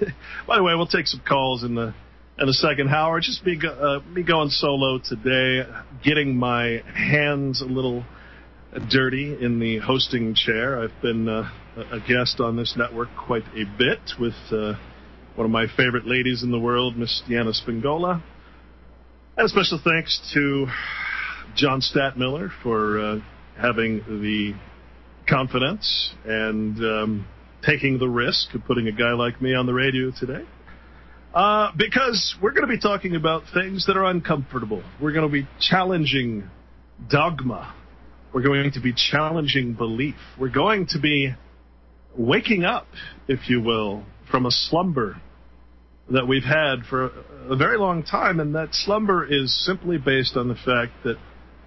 by 0.47 0.57
the 0.57 0.63
way, 0.63 0.75
we'll 0.75 0.85
take 0.85 1.07
some 1.07 1.21
calls 1.27 1.63
in 1.63 1.73
the 1.73 1.91
in 2.37 2.45
the 2.45 2.53
second 2.53 2.89
hour. 2.89 3.19
Just 3.19 3.43
be 3.43 3.59
uh, 3.67 4.01
be 4.13 4.21
going 4.21 4.49
solo 4.49 4.99
today, 4.99 5.67
getting 6.03 6.37
my 6.37 6.83
hands 6.93 7.61
a 7.61 7.65
little 7.65 8.05
dirty 8.91 9.35
in 9.43 9.59
the 9.59 9.79
hosting 9.79 10.35
chair. 10.35 10.83
I've 10.83 11.01
been 11.01 11.27
uh, 11.27 11.49
a 11.91 11.99
guest 12.07 12.39
on 12.39 12.57
this 12.57 12.75
network 12.77 13.09
quite 13.17 13.45
a 13.55 13.63
bit 13.75 13.99
with 14.19 14.35
uh, 14.51 14.73
one 15.35 15.45
of 15.45 15.51
my 15.51 15.65
favorite 15.75 16.05
ladies 16.05 16.43
in 16.43 16.51
the 16.51 16.59
world, 16.59 16.95
Miss 16.95 17.23
Deanna 17.27 17.59
Spingola. 17.59 18.21
And 19.37 19.45
a 19.45 19.49
special 19.49 19.79
thanks 19.81 20.19
to 20.33 20.67
John 21.55 21.79
Stadtmiller 21.79 22.49
for 22.61 22.99
uh, 22.99 23.19
having 23.57 23.99
the 24.21 24.53
confidence 25.25 26.13
and 26.25 26.77
um, 26.79 27.27
taking 27.65 27.97
the 27.97 28.09
risk 28.09 28.53
of 28.53 28.65
putting 28.65 28.89
a 28.89 28.91
guy 28.91 29.13
like 29.13 29.41
me 29.41 29.55
on 29.55 29.67
the 29.67 29.73
radio 29.73 30.11
today. 30.11 30.45
Uh, 31.33 31.71
because 31.77 32.35
we're 32.41 32.51
going 32.51 32.67
to 32.67 32.73
be 32.73 32.77
talking 32.77 33.15
about 33.15 33.43
things 33.53 33.85
that 33.85 33.95
are 33.95 34.03
uncomfortable. 34.03 34.83
We're 35.01 35.13
going 35.13 35.27
to 35.27 35.31
be 35.31 35.47
challenging 35.61 36.49
dogma. 37.09 37.73
We're 38.33 38.43
going 38.43 38.73
to 38.73 38.81
be 38.81 38.93
challenging 38.93 39.75
belief. 39.75 40.15
We're 40.37 40.49
going 40.49 40.87
to 40.87 40.99
be 40.99 41.33
waking 42.17 42.65
up, 42.65 42.87
if 43.29 43.49
you 43.49 43.61
will, 43.61 44.03
from 44.29 44.45
a 44.45 44.51
slumber 44.51 45.21
that 46.11 46.27
we've 46.27 46.43
had 46.43 46.85
for 46.89 47.11
a 47.49 47.55
very 47.55 47.77
long 47.77 48.03
time, 48.03 48.39
and 48.39 48.55
that 48.55 48.73
slumber 48.73 49.25
is 49.25 49.65
simply 49.65 49.97
based 49.97 50.35
on 50.35 50.47
the 50.47 50.55
fact 50.55 50.91
that 51.03 51.17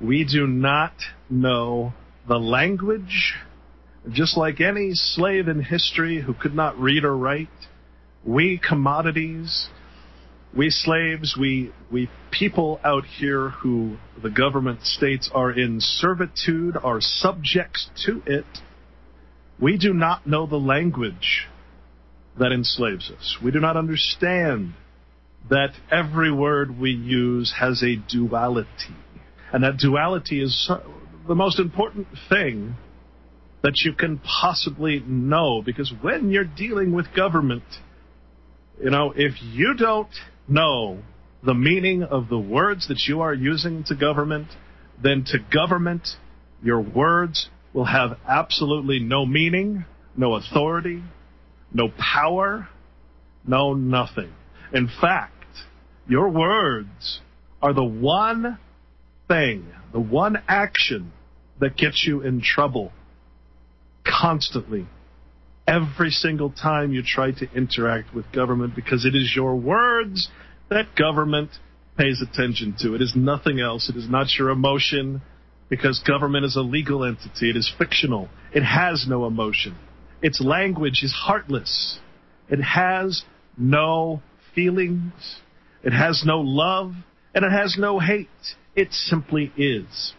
we 0.00 0.24
do 0.24 0.46
not 0.46 0.92
know 1.30 1.94
the 2.28 2.38
language. 2.38 3.34
Just 4.10 4.36
like 4.36 4.60
any 4.60 4.90
slave 4.92 5.48
in 5.48 5.62
history 5.62 6.20
who 6.20 6.34
could 6.34 6.54
not 6.54 6.78
read 6.78 7.04
or 7.04 7.16
write, 7.16 7.48
we 8.22 8.58
commodities, 8.58 9.68
we 10.54 10.68
slaves, 10.68 11.36
we, 11.38 11.72
we 11.90 12.10
people 12.30 12.80
out 12.84 13.04
here 13.04 13.50
who 13.50 13.96
the 14.22 14.30
government 14.30 14.84
states 14.84 15.30
are 15.32 15.50
in 15.50 15.80
servitude, 15.80 16.76
are 16.82 17.00
subjects 17.00 17.88
to 18.04 18.22
it, 18.26 18.44
we 19.60 19.78
do 19.78 19.94
not 19.94 20.26
know 20.26 20.46
the 20.46 20.56
language 20.56 21.46
that 22.38 22.52
enslaves 22.52 23.10
us. 23.10 23.38
We 23.42 23.50
do 23.50 23.60
not 23.60 23.76
understand 23.76 24.74
that 25.50 25.70
every 25.90 26.32
word 26.32 26.78
we 26.78 26.90
use 26.90 27.54
has 27.58 27.82
a 27.82 27.96
duality. 27.96 28.96
And 29.52 29.62
that 29.62 29.76
duality 29.76 30.42
is 30.42 30.70
the 31.28 31.34
most 31.34 31.58
important 31.58 32.08
thing 32.28 32.76
that 33.62 33.80
you 33.84 33.92
can 33.92 34.18
possibly 34.18 35.00
know 35.06 35.62
because 35.64 35.92
when 36.02 36.30
you're 36.30 36.44
dealing 36.44 36.92
with 36.92 37.06
government, 37.14 37.62
you 38.82 38.90
know, 38.90 39.12
if 39.14 39.34
you 39.40 39.74
don't 39.74 40.10
know 40.48 40.98
the 41.42 41.54
meaning 41.54 42.02
of 42.02 42.28
the 42.28 42.38
words 42.38 42.88
that 42.88 43.02
you 43.06 43.20
are 43.20 43.34
using 43.34 43.84
to 43.84 43.94
government, 43.94 44.48
then 45.02 45.24
to 45.26 45.38
government, 45.52 46.08
your 46.62 46.80
words 46.80 47.48
will 47.72 47.84
have 47.84 48.18
absolutely 48.28 48.98
no 48.98 49.26
meaning, 49.26 49.84
no 50.16 50.34
authority, 50.34 51.02
no 51.75 51.88
power, 51.88 52.69
no 53.47 53.75
nothing. 53.75 54.33
In 54.73 54.88
fact, 55.00 55.33
your 56.09 56.31
words 56.31 57.21
are 57.61 57.75
the 57.75 57.85
one 57.85 58.59
thing, 59.28 59.66
the 59.93 60.00
one 60.00 60.43
action 60.49 61.12
that 61.61 61.76
gets 61.76 62.04
you 62.07 62.23
in 62.23 62.40
trouble 62.40 62.93
constantly 64.07 64.87
every 65.66 66.11
single 66.11 66.50
time 66.50 66.93
you 66.93 67.02
try 67.02 67.31
to 67.33 67.50
interact 67.54 68.14
with 68.14 68.31
government 68.33 68.75
because 68.76 69.04
it 69.04 69.14
is 69.14 69.33
your 69.35 69.57
words 69.57 70.28
that 70.69 70.95
government 70.97 71.50
pays 71.97 72.23
attention 72.23 72.75
to. 72.78 72.95
It 72.95 73.00
is 73.00 73.14
nothing 73.16 73.61
else. 73.61 73.88
It 73.88 73.97
is 73.97 74.09
not 74.09 74.26
your 74.38 74.50
emotion 74.50 75.23
because 75.69 76.02
government 76.07 76.45
is 76.45 76.57
a 76.57 76.61
legal 76.61 77.04
entity. 77.04 77.50
It 77.50 77.57
is 77.57 77.73
fictional. 77.78 78.28
It 78.52 78.62
has 78.62 79.07
no 79.09 79.26
emotion. 79.26 79.76
Its 80.25 80.40
language 80.40 81.02
is 81.02 81.12
heartless. 81.12 81.99
It 82.49 82.59
has 82.62 83.25
no 83.59 84.23
feelings. 84.54 85.12
It 85.83 85.93
has 85.93 86.23
no 86.25 86.40
love 86.40 86.95
and 87.35 87.45
it 87.45 87.52
has 87.52 87.76
no 87.78 87.99
hate. 87.99 88.28
It 88.75 88.90
simply 88.95 89.52
is. 89.58 90.15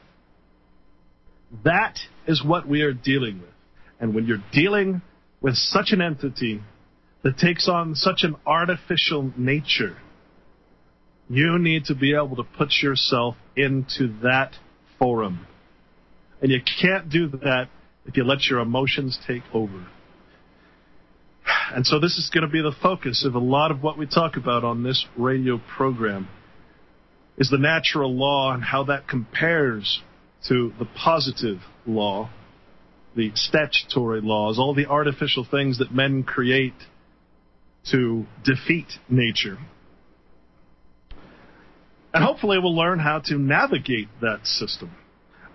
That 1.63 1.97
is 2.27 2.45
what 2.45 2.67
we 2.67 2.83
are 2.83 2.93
dealing 2.93 3.39
with. 3.39 3.49
And 3.99 4.13
when 4.13 4.27
you're 4.27 4.43
dealing 4.53 5.01
with 5.41 5.55
such 5.55 5.87
an 5.89 6.03
entity 6.03 6.61
that 7.23 7.39
takes 7.39 7.67
on 7.67 7.95
such 7.95 8.19
an 8.21 8.35
artificial 8.45 9.33
nature, 9.35 9.97
you 11.29 11.57
need 11.57 11.85
to 11.85 11.95
be 11.95 12.13
able 12.13 12.35
to 12.35 12.43
put 12.43 12.73
yourself 12.83 13.37
into 13.57 14.13
that 14.21 14.51
forum. 14.99 15.47
And 16.43 16.51
you 16.51 16.59
can't 16.79 17.09
do 17.09 17.27
that 17.27 17.69
if 18.05 18.15
you 18.15 18.23
let 18.23 18.45
your 18.45 18.59
emotions 18.59 19.17
take 19.25 19.41
over. 19.51 19.87
And 21.73 21.85
so 21.85 21.99
this 21.99 22.17
is 22.17 22.29
going 22.33 22.45
to 22.45 22.51
be 22.51 22.61
the 22.61 22.75
focus 22.81 23.25
of 23.25 23.35
a 23.35 23.39
lot 23.39 23.71
of 23.71 23.83
what 23.83 23.97
we 23.97 24.05
talk 24.05 24.37
about 24.37 24.63
on 24.63 24.83
this 24.83 25.05
radio 25.17 25.59
program 25.75 26.27
is 27.37 27.49
the 27.49 27.57
natural 27.57 28.13
law 28.15 28.53
and 28.53 28.63
how 28.63 28.83
that 28.85 29.07
compares 29.07 30.01
to 30.47 30.71
the 30.79 30.85
positive 30.85 31.59
law 31.85 32.29
the 33.15 33.31
statutory 33.33 34.21
laws, 34.21 34.59
all 34.59 34.75
the 34.75 34.85
artificial 34.87 35.47
things 35.49 35.79
that 35.79 35.91
men 35.93 36.23
create 36.23 36.73
to 37.91 38.25
defeat 38.43 38.87
nature. 39.09 39.57
And 42.13 42.23
hopefully 42.23 42.57
we'll 42.59 42.75
learn 42.75 42.99
how 42.99 43.21
to 43.25 43.37
navigate 43.37 44.09
that 44.21 44.45
system. 44.45 44.91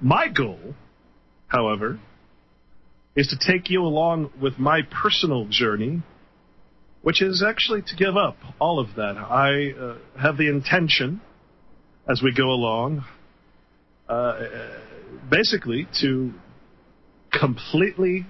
My 0.01 0.29
goal, 0.29 0.75
however, 1.49 2.01
is 3.17 3.29
to 3.29 3.53
take 3.53 3.71
you 3.71 3.83
along 3.83 4.31
with 4.41 4.59
my 4.59 4.81
personal 4.83 5.47
journey, 5.49 6.03
which 7.03 7.23
is 7.23 7.43
actually 7.47 7.83
to 7.83 7.97
give 7.97 8.17
up 8.17 8.37
all 8.61 8.79
of 8.79 8.95
that. 8.97 9.17
I 9.17 9.73
uh, 9.73 9.99
have 10.21 10.37
the 10.37 10.49
intention, 10.49 11.21
as 12.09 12.23
we 12.23 12.33
go 12.33 12.51
along, 12.51 13.05
uh, 14.09 14.41
basically 15.31 15.89
to 16.01 16.33
completely 17.33 18.27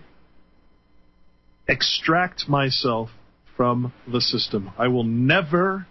extract 1.69 2.49
myself 2.49 3.11
from 3.57 3.93
the 4.11 4.21
system. 4.21 4.71
I 4.79 4.89
will 4.89 5.05
never 5.05 5.87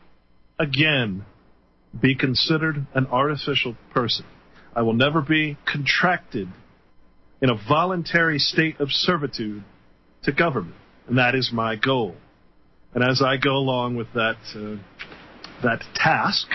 again 0.58 1.26
be 2.00 2.16
considered 2.16 2.86
an 2.94 3.08
artificial 3.08 3.76
person. 3.94 4.26
I 4.76 4.82
will 4.82 4.94
never 4.94 5.22
be 5.22 5.58
contracted 5.66 6.50
in 7.42 7.50
a 7.50 7.56
voluntary 7.68 8.40
state 8.40 8.80
of 8.80 8.90
servitude 8.92 9.64
to 10.24 10.32
government. 10.32 10.76
And 11.08 11.18
that 11.18 11.36
is 11.36 11.52
my 11.54 11.76
goal. 11.76 12.16
And 12.94 13.04
as 13.04 13.22
I 13.22 13.38
go 13.38 13.52
along 13.52 13.96
with 13.96 14.08
that, 14.14 14.38
uh, 14.56 14.78
that 15.64 15.84
task, 15.96 16.48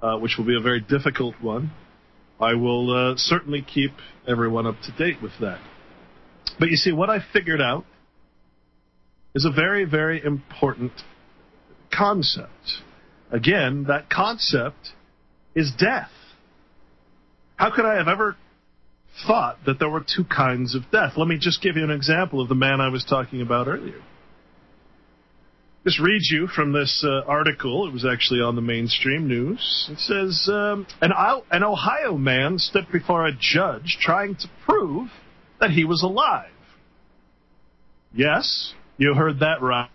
uh, 0.00 0.18
which 0.18 0.36
will 0.38 0.46
be 0.46 0.56
a 0.56 0.62
very 0.62 0.80
difficult 0.80 1.34
one, 1.40 1.72
I 2.40 2.54
will 2.54 3.12
uh, 3.12 3.14
certainly 3.16 3.62
keep 3.62 3.92
everyone 4.26 4.66
up 4.66 4.76
to 4.82 4.92
date 4.92 5.22
with 5.22 5.32
that. 5.40 5.60
But 6.58 6.70
you 6.70 6.76
see, 6.76 6.92
what 6.92 7.10
I 7.10 7.18
figured 7.32 7.60
out 7.60 7.84
is 9.34 9.44
a 9.44 9.50
very, 9.50 9.84
very 9.84 10.22
important 10.24 10.92
concept. 11.92 12.82
Again, 13.30 13.84
that 13.88 14.10
concept 14.10 14.90
is 15.54 15.72
death. 15.78 16.10
How 17.56 17.74
could 17.74 17.84
I 17.84 17.94
have 17.94 18.08
ever 18.08 18.36
thought 19.26 19.58
that 19.66 19.78
there 19.78 19.90
were 19.90 20.04
two 20.04 20.24
kinds 20.24 20.74
of 20.74 20.90
death? 20.90 21.12
Let 21.16 21.28
me 21.28 21.38
just 21.38 21.62
give 21.62 21.76
you 21.76 21.84
an 21.84 21.90
example 21.90 22.40
of 22.40 22.48
the 22.48 22.54
man 22.54 22.80
I 22.80 22.88
was 22.88 23.04
talking 23.04 23.40
about 23.40 23.68
earlier. 23.68 24.00
Just 25.84 25.98
read 25.98 26.22
you 26.30 26.46
from 26.46 26.72
this 26.72 27.04
uh, 27.04 27.26
article. 27.26 27.88
It 27.88 27.92
was 27.92 28.06
actually 28.06 28.40
on 28.40 28.54
the 28.54 28.62
mainstream 28.62 29.26
news. 29.26 29.88
It 29.90 29.98
says 29.98 30.48
um, 30.48 30.86
an, 31.00 31.10
an 31.50 31.64
Ohio 31.64 32.16
man 32.16 32.58
stood 32.58 32.86
before 32.92 33.26
a 33.26 33.32
judge 33.32 33.98
trying 34.00 34.36
to 34.36 34.48
prove 34.64 35.08
that 35.60 35.70
he 35.70 35.84
was 35.84 36.02
alive. 36.02 36.50
Yes, 38.14 38.74
you 38.96 39.14
heard 39.14 39.40
that 39.40 39.60
right. 39.60 39.88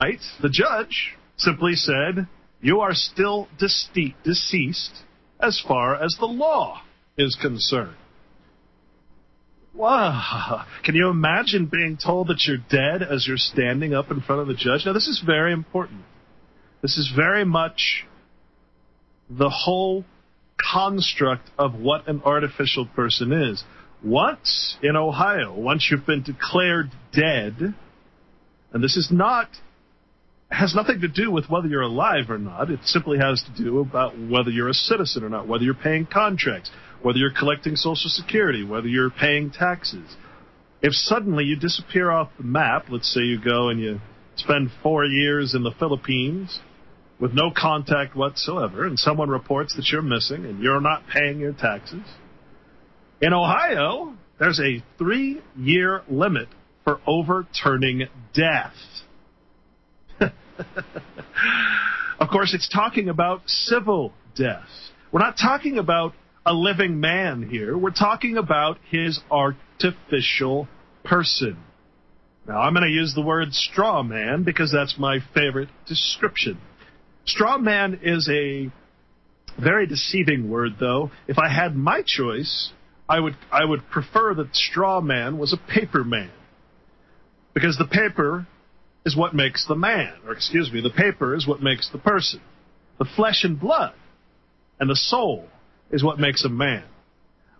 The 0.00 0.50
judge 0.50 1.16
simply 1.38 1.74
said, 1.74 2.26
You 2.60 2.80
are 2.80 2.94
still 2.94 3.48
deceased 3.58 4.92
as 5.40 5.62
far 5.66 5.94
as 5.94 6.16
the 6.18 6.26
law 6.26 6.82
is 7.16 7.36
concerned. 7.40 7.96
Wow. 9.74 10.66
Can 10.84 10.94
you 10.94 11.08
imagine 11.08 11.66
being 11.66 11.96
told 11.96 12.28
that 12.28 12.44
you're 12.46 12.58
dead 12.58 13.02
as 13.02 13.26
you're 13.26 13.36
standing 13.36 13.94
up 13.94 14.10
in 14.10 14.20
front 14.20 14.42
of 14.42 14.48
the 14.48 14.54
judge? 14.54 14.82
Now, 14.84 14.92
this 14.92 15.08
is 15.08 15.22
very 15.24 15.52
important. 15.52 16.02
This 16.82 16.96
is 16.96 17.12
very 17.14 17.44
much 17.44 18.04
the 19.28 19.50
whole 19.50 20.04
construct 20.72 21.48
of 21.58 21.74
what 21.74 22.08
an 22.08 22.22
artificial 22.24 22.86
person 22.86 23.32
is. 23.32 23.62
Once 24.02 24.76
in 24.82 24.96
Ohio, 24.96 25.54
once 25.58 25.88
you've 25.90 26.06
been 26.06 26.22
declared 26.22 26.90
dead, 27.12 27.74
and 28.72 28.82
this 28.82 28.96
is 28.96 29.08
not 29.10 29.48
has 30.50 30.74
nothing 30.74 31.00
to 31.00 31.08
do 31.08 31.30
with 31.30 31.48
whether 31.48 31.68
you're 31.68 31.82
alive 31.82 32.28
or 32.28 32.38
not. 32.38 32.70
It 32.70 32.80
simply 32.82 33.18
has 33.18 33.42
to 33.44 33.62
do 33.62 33.78
about 33.78 34.18
whether 34.18 34.50
you're 34.50 34.68
a 34.68 34.74
citizen 34.74 35.22
or 35.22 35.28
not, 35.28 35.46
whether 35.46 35.62
you're 35.62 35.74
paying 35.74 36.06
contracts, 36.06 36.70
whether 37.02 37.18
you're 37.18 37.32
collecting 37.32 37.76
Social 37.76 38.10
Security, 38.10 38.62
whether 38.64 38.88
you're 38.88 39.10
paying 39.10 39.50
taxes. 39.50 40.16
If 40.82 40.92
suddenly 40.94 41.44
you 41.44 41.56
disappear 41.56 42.10
off 42.10 42.30
the 42.38 42.44
map, 42.44 42.86
let's 42.88 43.12
say 43.12 43.20
you 43.20 43.38
go 43.42 43.68
and 43.68 43.80
you 43.80 44.00
spend 44.36 44.70
four 44.82 45.04
years 45.04 45.54
in 45.54 45.62
the 45.62 45.72
Philippines 45.78 46.60
with 47.18 47.34
no 47.34 47.50
contact 47.54 48.16
whatsoever, 48.16 48.86
and 48.86 48.98
someone 48.98 49.28
reports 49.28 49.76
that 49.76 49.88
you're 49.92 50.00
missing 50.02 50.46
and 50.46 50.62
you're 50.62 50.80
not 50.80 51.02
paying 51.12 51.38
your 51.38 51.52
taxes. 51.52 52.02
In 53.20 53.34
Ohio, 53.34 54.14
there's 54.38 54.58
a 54.58 54.82
three 54.96 55.42
year 55.56 56.02
limit 56.08 56.48
for 56.84 57.00
overturning 57.06 58.08
death. 58.32 58.72
of 62.18 62.28
course, 62.30 62.54
it's 62.54 62.68
talking 62.68 63.10
about 63.10 63.42
civil 63.46 64.14
death. 64.34 64.68
We're 65.12 65.20
not 65.20 65.36
talking 65.36 65.76
about 65.76 66.14
a 66.50 66.52
living 66.52 66.98
man 66.98 67.48
here. 67.48 67.78
We're 67.78 67.90
talking 67.90 68.36
about 68.36 68.78
his 68.90 69.20
artificial 69.30 70.66
person. 71.04 71.56
Now, 72.44 72.58
I'm 72.58 72.74
going 72.74 72.84
to 72.84 72.92
use 72.92 73.12
the 73.14 73.22
word 73.22 73.52
straw 73.52 74.02
man 74.02 74.42
because 74.42 74.72
that's 74.72 74.98
my 74.98 75.18
favorite 75.32 75.68
description. 75.86 76.58
Straw 77.24 77.56
man 77.56 78.00
is 78.02 78.28
a 78.28 78.68
very 79.62 79.86
deceiving 79.86 80.50
word, 80.50 80.72
though. 80.80 81.12
If 81.28 81.38
I 81.38 81.48
had 81.48 81.76
my 81.76 82.02
choice, 82.04 82.72
I 83.08 83.20
would 83.20 83.36
I 83.52 83.64
would 83.64 83.88
prefer 83.88 84.34
that 84.34 84.56
straw 84.56 85.00
man 85.00 85.38
was 85.38 85.52
a 85.52 85.72
paper 85.72 86.02
man, 86.02 86.32
because 87.54 87.76
the 87.76 87.86
paper 87.86 88.48
is 89.06 89.16
what 89.16 89.34
makes 89.36 89.68
the 89.68 89.76
man, 89.76 90.14
or 90.26 90.32
excuse 90.32 90.72
me, 90.72 90.80
the 90.80 90.90
paper 90.90 91.36
is 91.36 91.46
what 91.46 91.62
makes 91.62 91.88
the 91.90 91.98
person. 91.98 92.40
The 92.98 93.08
flesh 93.16 93.44
and 93.44 93.60
blood 93.60 93.94
and 94.80 94.90
the 94.90 94.96
soul 94.96 95.46
is 95.90 96.04
what 96.04 96.18
makes 96.18 96.44
a 96.44 96.48
man. 96.48 96.84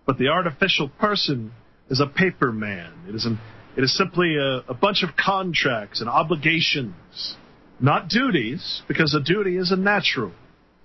But 0.06 0.18
the 0.18 0.28
artificial 0.28 0.88
person 0.88 1.52
is 1.88 2.00
a 2.00 2.06
paper 2.06 2.52
man. 2.52 2.92
It 3.08 3.14
is, 3.14 3.26
an, 3.26 3.38
it 3.76 3.84
is 3.84 3.96
simply 3.96 4.36
a, 4.36 4.70
a 4.70 4.74
bunch 4.74 5.02
of 5.02 5.16
contracts 5.16 6.00
and 6.00 6.08
obligations, 6.08 7.36
not 7.80 8.08
duties, 8.08 8.82
because 8.88 9.14
a 9.14 9.20
duty 9.20 9.56
is 9.56 9.72
a 9.72 9.76
natural 9.76 10.32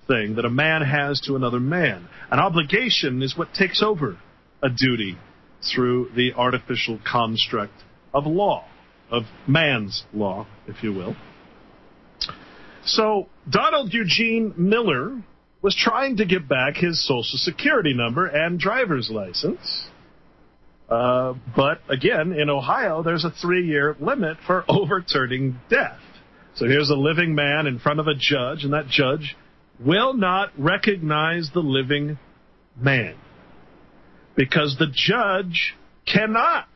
thing 0.07 0.35
that 0.35 0.45
a 0.45 0.49
man 0.49 0.81
has 0.81 1.19
to 1.21 1.35
another 1.35 1.59
man. 1.59 2.07
An 2.31 2.39
obligation 2.39 3.21
is 3.21 3.37
what 3.37 3.53
takes 3.53 3.81
over 3.81 4.17
a 4.61 4.69
duty 4.69 5.17
through 5.73 6.11
the 6.15 6.33
artificial 6.33 6.99
construct 7.09 7.73
of 8.13 8.25
law, 8.25 8.65
of 9.09 9.23
man's 9.47 10.03
law, 10.13 10.47
if 10.67 10.83
you 10.83 10.93
will. 10.93 11.15
So, 12.85 13.29
Donald 13.49 13.93
Eugene 13.93 14.53
Miller 14.57 15.23
was 15.65 15.75
trying 15.75 16.17
to 16.17 16.25
get 16.25 16.47
back 16.47 16.75
his 16.75 17.03
social 17.07 17.39
security 17.39 17.91
number 17.91 18.27
and 18.27 18.59
driver's 18.59 19.09
license. 19.09 19.87
Uh, 20.87 21.33
but 21.55 21.81
again, 21.89 22.33
in 22.33 22.51
Ohio, 22.51 23.01
there's 23.01 23.25
a 23.25 23.31
three 23.31 23.65
year 23.65 23.95
limit 23.99 24.37
for 24.45 24.63
overturning 24.69 25.59
death. 25.67 25.97
So 26.53 26.67
here's 26.67 26.91
a 26.91 26.95
living 26.95 27.33
man 27.33 27.65
in 27.65 27.79
front 27.79 27.99
of 27.99 28.05
a 28.05 28.13
judge, 28.13 28.63
and 28.63 28.73
that 28.73 28.87
judge 28.87 29.35
will 29.83 30.13
not 30.13 30.51
recognize 30.55 31.49
the 31.51 31.61
living 31.61 32.19
man 32.77 33.15
because 34.35 34.75
the 34.77 34.93
judge 34.93 35.73
cannot 36.05 36.67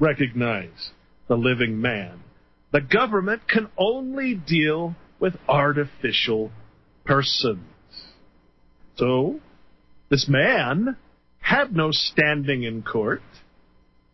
recognize 0.00 0.90
the 1.28 1.36
living 1.36 1.80
man. 1.80 2.24
The 2.72 2.80
government 2.80 3.42
can 3.48 3.68
only 3.78 4.34
deal 4.34 4.96
with 5.20 5.34
artificial 5.48 6.50
persons. 7.04 7.60
So, 8.96 9.40
this 10.10 10.26
man 10.28 10.96
had 11.40 11.74
no 11.74 11.90
standing 11.92 12.62
in 12.62 12.82
court 12.82 13.22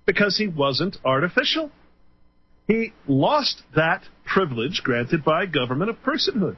because 0.06 0.36
he 0.38 0.48
wasn't 0.48 0.96
artificial. 1.04 1.70
He 2.66 2.92
lost 3.06 3.62
that 3.74 4.02
privilege 4.24 4.82
granted 4.82 5.24
by 5.24 5.46
government 5.46 5.90
of 5.90 5.96
personhood. 6.02 6.56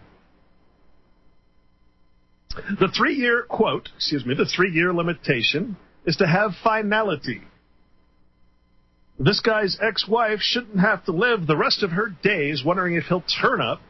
The 2.78 2.88
three 2.96 3.14
year 3.14 3.42
quote, 3.48 3.90
excuse 3.96 4.24
me, 4.24 4.34
the 4.34 4.46
three 4.46 4.70
year 4.70 4.92
limitation 4.92 5.76
is 6.06 6.16
to 6.16 6.26
have 6.26 6.52
finality. 6.62 7.42
This 9.18 9.40
guy's 9.40 9.78
ex 9.80 10.08
wife 10.08 10.40
shouldn't 10.40 10.80
have 10.80 11.04
to 11.04 11.12
live 11.12 11.46
the 11.46 11.56
rest 11.56 11.82
of 11.82 11.92
her 11.92 12.08
days 12.22 12.62
wondering 12.64 12.94
if 12.94 13.04
he'll 13.04 13.24
turn 13.40 13.60
up 13.60 13.80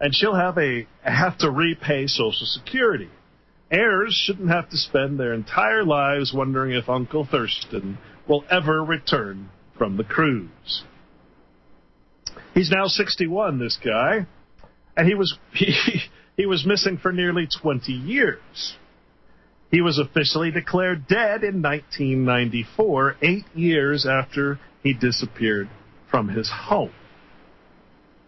and 0.00 0.14
she'll 0.14 0.34
have 0.34 0.58
a 0.58 0.86
have 1.02 1.38
to 1.38 1.50
repay 1.50 2.06
Social 2.06 2.46
Security. 2.46 3.10
Heirs 3.72 4.14
shouldn't 4.14 4.50
have 4.50 4.68
to 4.68 4.76
spend 4.76 5.18
their 5.18 5.32
entire 5.32 5.82
lives 5.82 6.32
wondering 6.34 6.72
if 6.72 6.90
Uncle 6.90 7.26
Thurston 7.28 7.96
will 8.28 8.44
ever 8.50 8.84
return 8.84 9.48
from 9.78 9.96
the 9.96 10.04
cruise. 10.04 10.84
He's 12.52 12.70
now 12.70 12.86
61, 12.86 13.58
this 13.58 13.78
guy, 13.82 14.26
and 14.94 15.08
he 15.08 15.14
was 15.14 15.38
he, 15.54 15.74
he 16.36 16.44
was 16.44 16.66
missing 16.66 16.98
for 16.98 17.12
nearly 17.12 17.48
20 17.60 17.90
years. 17.92 18.76
He 19.70 19.80
was 19.80 19.98
officially 19.98 20.50
declared 20.50 21.08
dead 21.08 21.42
in 21.42 21.62
1994, 21.62 23.16
eight 23.22 23.46
years 23.54 24.06
after 24.06 24.60
he 24.82 24.92
disappeared 24.92 25.70
from 26.10 26.28
his 26.28 26.50
home. 26.50 26.92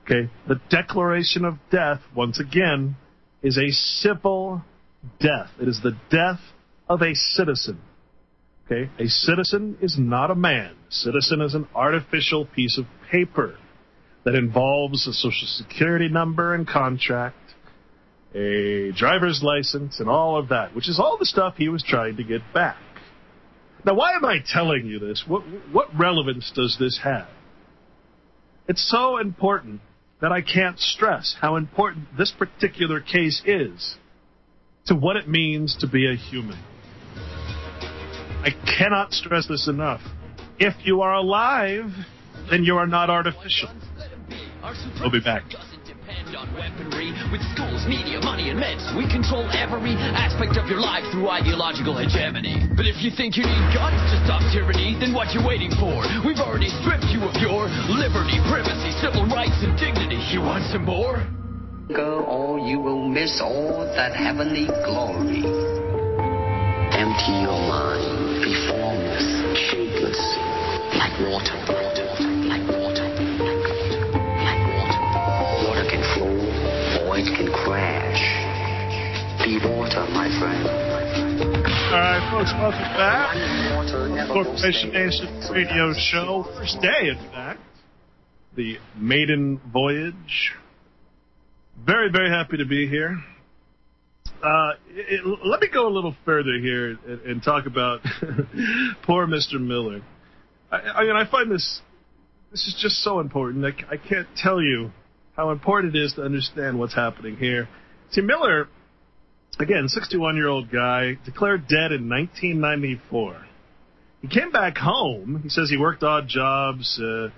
Okay, 0.04 0.30
the 0.48 0.60
declaration 0.70 1.44
of 1.44 1.58
death, 1.70 2.00
once 2.14 2.40
again, 2.40 2.96
is 3.42 3.58
a 3.58 3.70
civil 3.70 4.62
death. 5.20 5.50
It 5.60 5.68
is 5.68 5.80
the 5.82 5.96
death 6.10 6.40
of 6.88 7.02
a 7.02 7.14
citizen. 7.14 7.80
Okay, 8.66 8.90
a 8.98 9.08
citizen 9.08 9.76
is 9.82 9.96
not 9.98 10.30
a 10.30 10.34
man. 10.34 10.74
A 10.88 10.92
citizen 10.92 11.42
is 11.42 11.54
an 11.54 11.68
artificial 11.74 12.46
piece 12.46 12.78
of 12.78 12.86
paper 13.10 13.56
that 14.24 14.34
involves 14.34 15.06
a 15.06 15.12
social 15.12 15.46
security 15.46 16.08
number 16.08 16.54
and 16.54 16.66
contract, 16.66 17.36
a 18.34 18.90
driver's 18.92 19.42
license, 19.42 20.00
and 20.00 20.08
all 20.08 20.38
of 20.38 20.48
that, 20.48 20.74
which 20.74 20.88
is 20.88 20.98
all 20.98 21.18
the 21.18 21.26
stuff 21.26 21.54
he 21.56 21.68
was 21.68 21.84
trying 21.86 22.16
to 22.16 22.24
get 22.24 22.40
back. 22.54 22.78
Now, 23.84 23.94
why 23.94 24.12
am 24.14 24.24
I 24.24 24.38
telling 24.44 24.86
you 24.86 24.98
this? 24.98 25.24
What, 25.28 25.42
what 25.70 25.88
relevance 25.94 26.50
does 26.54 26.76
this 26.80 27.00
have? 27.04 27.28
It's 28.66 28.90
so 28.90 29.18
important 29.18 29.82
that 30.22 30.32
I 30.32 30.40
can't 30.40 30.78
stress 30.78 31.36
how 31.38 31.56
important 31.56 32.16
this 32.16 32.30
particular 32.30 32.98
case 33.00 33.42
is 33.44 33.96
to 34.86 34.94
what 34.94 35.16
it 35.16 35.28
means 35.28 35.76
to 35.80 35.86
be 35.88 36.10
a 36.10 36.14
human. 36.14 36.58
I 38.44 38.50
cannot 38.78 39.12
stress 39.12 39.48
this 39.48 39.68
enough. 39.68 40.02
If 40.58 40.74
you 40.84 41.00
are 41.00 41.14
alive, 41.14 41.88
then 42.50 42.64
you 42.64 42.76
are 42.76 42.86
not 42.86 43.08
artificial. 43.08 43.72
We'll 45.00 45.10
be 45.10 45.20
back. 45.20 45.44
on 46.36 46.52
weaponry. 46.52 47.12
With 47.32 47.40
schools, 47.56 47.88
media, 47.88 48.20
money, 48.20 48.50
and 48.50 48.60
meds, 48.60 48.84
we 48.96 49.08
control 49.08 49.48
every 49.56 49.96
aspect 50.12 50.60
of 50.60 50.68
your 50.68 50.80
life 50.80 51.04
through 51.12 51.28
ideological 51.28 51.96
hegemony. 51.96 52.68
But 52.76 52.84
if 52.84 53.00
you 53.00 53.10
think 53.16 53.36
you 53.36 53.44
need 53.44 53.64
guns 53.72 53.96
to 54.12 54.16
stop 54.28 54.44
tyranny, 54.52 54.96
then 55.00 55.14
what 55.14 55.32
you 55.32 55.40
waiting 55.40 55.72
for? 55.80 56.04
We've 56.26 56.40
already 56.40 56.68
stripped 56.84 57.08
you 57.08 57.24
of 57.24 57.32
your 57.40 57.68
liberty, 57.88 58.36
privacy, 58.52 58.92
civil 59.00 59.24
rights, 59.32 59.56
and 59.64 59.72
dignity. 59.80 60.20
You 60.28 60.44
want 60.44 60.68
some 60.68 60.84
more? 60.84 61.24
Go 61.92 62.24
or 62.24 62.58
you 62.58 62.80
will 62.80 63.06
miss 63.06 63.42
all 63.44 63.84
that 63.94 64.16
heavenly 64.16 64.64
glory. 64.88 65.44
Empty 66.96 67.34
your 67.44 67.60
mind, 67.60 68.40
be 68.40 68.56
formless, 68.64 69.28
shapeless, 69.68 70.16
like 70.96 71.12
water, 71.20 71.52
Like 71.68 71.84
water, 71.84 72.08
like 72.48 72.64
water, 72.72 73.04
like 74.40 74.64
water. 74.64 75.00
Water 75.68 75.84
can 75.84 76.00
flow 76.16 77.04
or 77.04 77.18
it 77.20 77.28
can 77.36 77.52
crash. 77.52 78.24
Be 79.44 79.60
water, 79.60 80.08
my 80.08 80.32
friend. 80.40 80.64
All 80.64 82.00
right, 82.00 82.24
folks, 82.32 82.52
welcome 82.56 82.96
back. 82.96 84.32
Corporation 84.32 84.90
Nation 84.90 85.28
Radio 85.52 85.92
Show, 85.92 86.46
first 86.56 86.80
day, 86.80 87.10
in 87.10 87.18
fact. 87.30 87.60
The 88.56 88.78
maiden 88.96 89.60
voyage. 89.70 90.54
Very, 91.82 92.10
very 92.10 92.30
happy 92.30 92.56
to 92.58 92.64
be 92.64 92.88
here. 92.88 93.18
Uh, 94.42 94.72
it, 94.88 95.20
it, 95.20 95.38
let 95.44 95.60
me 95.60 95.68
go 95.72 95.88
a 95.88 95.92
little 95.92 96.14
further 96.24 96.58
here 96.60 96.98
and, 97.06 97.20
and 97.22 97.42
talk 97.42 97.66
about 97.66 98.00
poor 99.02 99.26
Mr. 99.26 99.60
Miller. 99.60 100.02
I, 100.70 100.76
I 100.76 101.04
mean, 101.04 101.16
I 101.16 101.30
find 101.30 101.50
this 101.50 101.80
this 102.50 102.66
is 102.68 102.78
just 102.80 103.02
so 103.02 103.20
important. 103.20 103.64
I, 103.64 103.94
I 103.94 103.96
can't 103.96 104.28
tell 104.36 104.62
you 104.62 104.92
how 105.36 105.50
important 105.50 105.96
it 105.96 106.02
is 106.04 106.12
to 106.14 106.22
understand 106.22 106.78
what's 106.78 106.94
happening 106.94 107.36
here. 107.36 107.68
See, 108.12 108.20
Miller, 108.20 108.68
again, 109.58 109.88
61 109.88 110.36
year 110.36 110.48
old 110.48 110.70
guy, 110.70 111.18
declared 111.24 111.66
dead 111.66 111.90
in 111.90 112.08
1994. 112.08 113.44
He 114.22 114.28
came 114.28 114.52
back 114.52 114.78
home. 114.78 115.40
He 115.42 115.48
says 115.48 115.68
he 115.68 115.76
worked 115.76 116.02
odd 116.02 116.28
jobs. 116.28 117.00
Uh, 117.02 117.28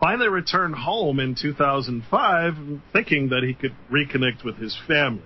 finally 0.00 0.28
returned 0.28 0.74
home 0.74 1.20
in 1.20 1.34
2005 1.40 2.54
thinking 2.92 3.28
that 3.30 3.42
he 3.42 3.54
could 3.54 3.74
reconnect 3.90 4.44
with 4.44 4.56
his 4.56 4.76
family. 4.86 5.22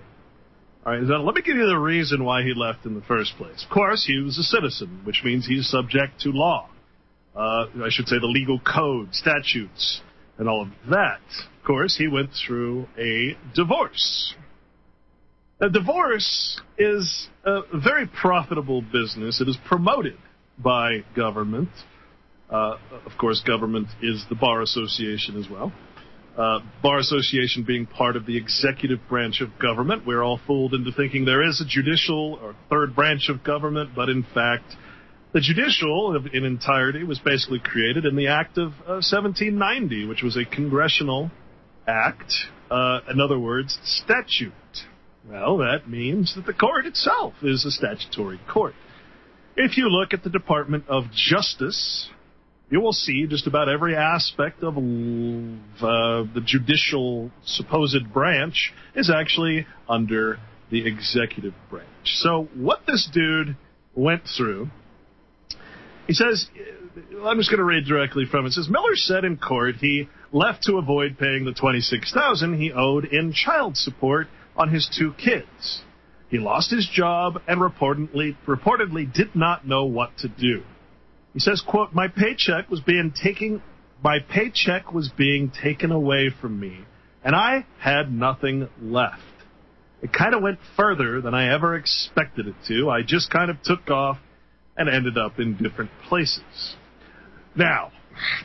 All 0.85 0.93
right, 0.93 1.03
now 1.03 1.21
let 1.21 1.35
me 1.35 1.41
give 1.41 1.57
you 1.57 1.67
the 1.67 1.77
reason 1.77 2.23
why 2.23 2.41
he 2.41 2.53
left 2.55 2.85
in 2.85 2.95
the 2.95 3.01
first 3.01 3.35
place. 3.37 3.63
Of 3.63 3.69
course, 3.69 4.05
he 4.05 4.19
was 4.19 4.37
a 4.39 4.43
citizen, 4.43 5.01
which 5.03 5.21
means 5.23 5.45
he's 5.45 5.69
subject 5.69 6.21
to 6.21 6.29
law. 6.29 6.69
Uh, 7.35 7.65
I 7.83 7.89
should 7.89 8.07
say 8.07 8.17
the 8.19 8.25
legal 8.25 8.59
code, 8.59 9.13
statutes, 9.13 10.01
and 10.37 10.49
all 10.49 10.63
of 10.63 10.69
that. 10.89 11.21
of 11.59 11.65
course, 11.65 11.97
he 11.97 12.07
went 12.07 12.31
through 12.33 12.87
a 12.97 13.37
divorce. 13.53 14.33
A 15.59 15.69
divorce 15.69 16.59
is 16.79 17.29
a 17.45 17.61
very 17.77 18.07
profitable 18.07 18.81
business. 18.81 19.39
It 19.39 19.47
is 19.47 19.57
promoted 19.67 20.17
by 20.57 21.03
government. 21.15 21.69
Uh, 22.51 22.77
of 23.05 23.13
course, 23.17 23.41
government 23.45 23.87
is 24.01 24.25
the 24.29 24.35
Bar 24.35 24.61
Association 24.61 25.39
as 25.39 25.49
well. 25.49 25.71
Uh, 26.37 26.59
Bar 26.83 26.99
Association 26.99 27.63
being 27.63 27.85
part 27.85 28.15
of 28.15 28.25
the 28.25 28.37
executive 28.37 28.99
branch 29.09 29.41
of 29.41 29.57
government. 29.59 30.05
We're 30.05 30.23
all 30.23 30.39
fooled 30.45 30.73
into 30.73 30.91
thinking 30.91 31.25
there 31.25 31.47
is 31.47 31.61
a 31.61 31.65
judicial 31.65 32.39
or 32.41 32.55
third 32.69 32.95
branch 32.95 33.29
of 33.29 33.43
government, 33.43 33.91
but 33.95 34.09
in 34.09 34.23
fact, 34.23 34.75
the 35.33 35.39
judicial 35.39 36.17
in 36.33 36.43
entirety 36.43 37.03
was 37.03 37.19
basically 37.19 37.59
created 37.59 38.05
in 38.05 38.15
the 38.15 38.27
Act 38.27 38.57
of 38.57 38.71
uh, 38.85 38.99
1790, 38.99 40.05
which 40.05 40.23
was 40.23 40.35
a 40.35 40.43
congressional 40.43 41.31
act. 41.87 42.33
Uh, 42.69 42.99
in 43.09 43.19
other 43.19 43.39
words, 43.39 43.77
statute. 43.83 44.53
Well, 45.29 45.57
that 45.57 45.89
means 45.89 46.35
that 46.35 46.45
the 46.45 46.53
court 46.53 46.85
itself 46.85 47.33
is 47.43 47.65
a 47.65 47.71
statutory 47.71 48.39
court. 48.49 48.73
If 49.55 49.77
you 49.77 49.89
look 49.89 50.13
at 50.13 50.23
the 50.23 50.29
Department 50.29 50.85
of 50.87 51.11
Justice, 51.13 52.09
you 52.71 52.79
will 52.79 52.93
see 52.93 53.27
just 53.27 53.47
about 53.47 53.67
every 53.67 53.95
aspect 53.95 54.63
of 54.63 54.77
uh, 54.77 54.79
the 56.33 56.41
judicial 56.43 57.29
supposed 57.43 58.11
branch 58.13 58.73
is 58.95 59.11
actually 59.13 59.67
under 59.89 60.39
the 60.71 60.87
executive 60.87 61.53
branch. 61.69 61.87
So 62.05 62.47
what 62.55 62.85
this 62.87 63.09
dude 63.13 63.57
went 63.93 64.23
through, 64.37 64.69
he 66.07 66.13
says, 66.13 66.47
I'm 67.25 67.37
just 67.37 67.49
going 67.49 67.59
to 67.59 67.65
read 67.65 67.85
directly 67.85 68.23
from 68.25 68.45
it. 68.45 68.49
It 68.49 68.53
says 68.53 68.69
Miller 68.69 68.95
said 68.95 69.25
in 69.25 69.35
court 69.35 69.75
he 69.75 70.07
left 70.31 70.63
to 70.63 70.77
avoid 70.77 71.17
paying 71.19 71.43
the 71.43 71.53
26,000 71.53 72.57
he 72.57 72.71
owed 72.71 73.03
in 73.03 73.33
child 73.33 73.75
support 73.75 74.27
on 74.55 74.69
his 74.69 74.89
two 74.97 75.13
kids. 75.13 75.81
He 76.29 76.37
lost 76.37 76.71
his 76.71 76.87
job 76.87 77.41
and 77.49 77.59
reportedly 77.59 78.37
reportedly 78.47 79.13
did 79.13 79.35
not 79.35 79.67
know 79.67 79.83
what 79.83 80.17
to 80.19 80.29
do. 80.29 80.63
He 81.33 81.39
says, 81.39 81.61
quote, 81.65 81.93
my 81.93 82.07
paycheck 82.07 82.69
was 82.69 82.81
being 82.81 83.11
taken, 83.11 83.61
my 84.03 84.19
paycheck 84.19 84.93
was 84.93 85.09
being 85.09 85.51
taken 85.51 85.91
away 85.91 86.29
from 86.41 86.59
me, 86.59 86.79
and 87.23 87.35
I 87.35 87.65
had 87.79 88.11
nothing 88.11 88.67
left. 88.81 89.21
It 90.01 90.11
kind 90.11 90.33
of 90.33 90.41
went 90.41 90.59
further 90.75 91.21
than 91.21 91.33
I 91.33 91.53
ever 91.53 91.75
expected 91.75 92.47
it 92.47 92.55
to. 92.67 92.89
I 92.89 93.03
just 93.03 93.29
kind 93.29 93.51
of 93.51 93.61
took 93.63 93.89
off 93.89 94.17
and 94.75 94.89
ended 94.89 95.17
up 95.17 95.39
in 95.39 95.57
different 95.57 95.91
places. 96.07 96.75
Now, 97.55 97.91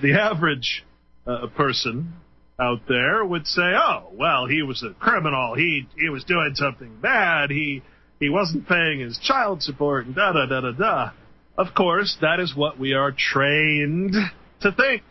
the 0.02 0.12
average 0.20 0.84
uh, 1.26 1.46
person 1.56 2.12
out 2.60 2.80
there 2.88 3.24
would 3.24 3.46
say, 3.46 3.62
"Oh, 3.62 4.10
well, 4.12 4.46
he 4.46 4.62
was 4.62 4.82
a 4.82 4.92
criminal. 4.94 5.54
He 5.54 5.88
he 5.98 6.08
was 6.08 6.24
doing 6.24 6.52
something 6.54 6.98
bad. 7.00 7.50
He 7.50 7.82
he 8.20 8.28
wasn't 8.28 8.68
paying 8.68 9.00
his 9.00 9.18
child 9.18 9.62
support 9.62 10.06
and 10.06 10.14
da 10.14 10.32
da 10.32 10.46
da 10.46 10.60
da 10.60 10.72
da." 10.72 11.10
Of 11.58 11.68
course, 11.74 12.16
that 12.20 12.38
is 12.38 12.54
what 12.54 12.78
we 12.78 12.92
are 12.92 13.12
trained 13.12 14.14
to 14.60 14.72
think. 14.72 15.02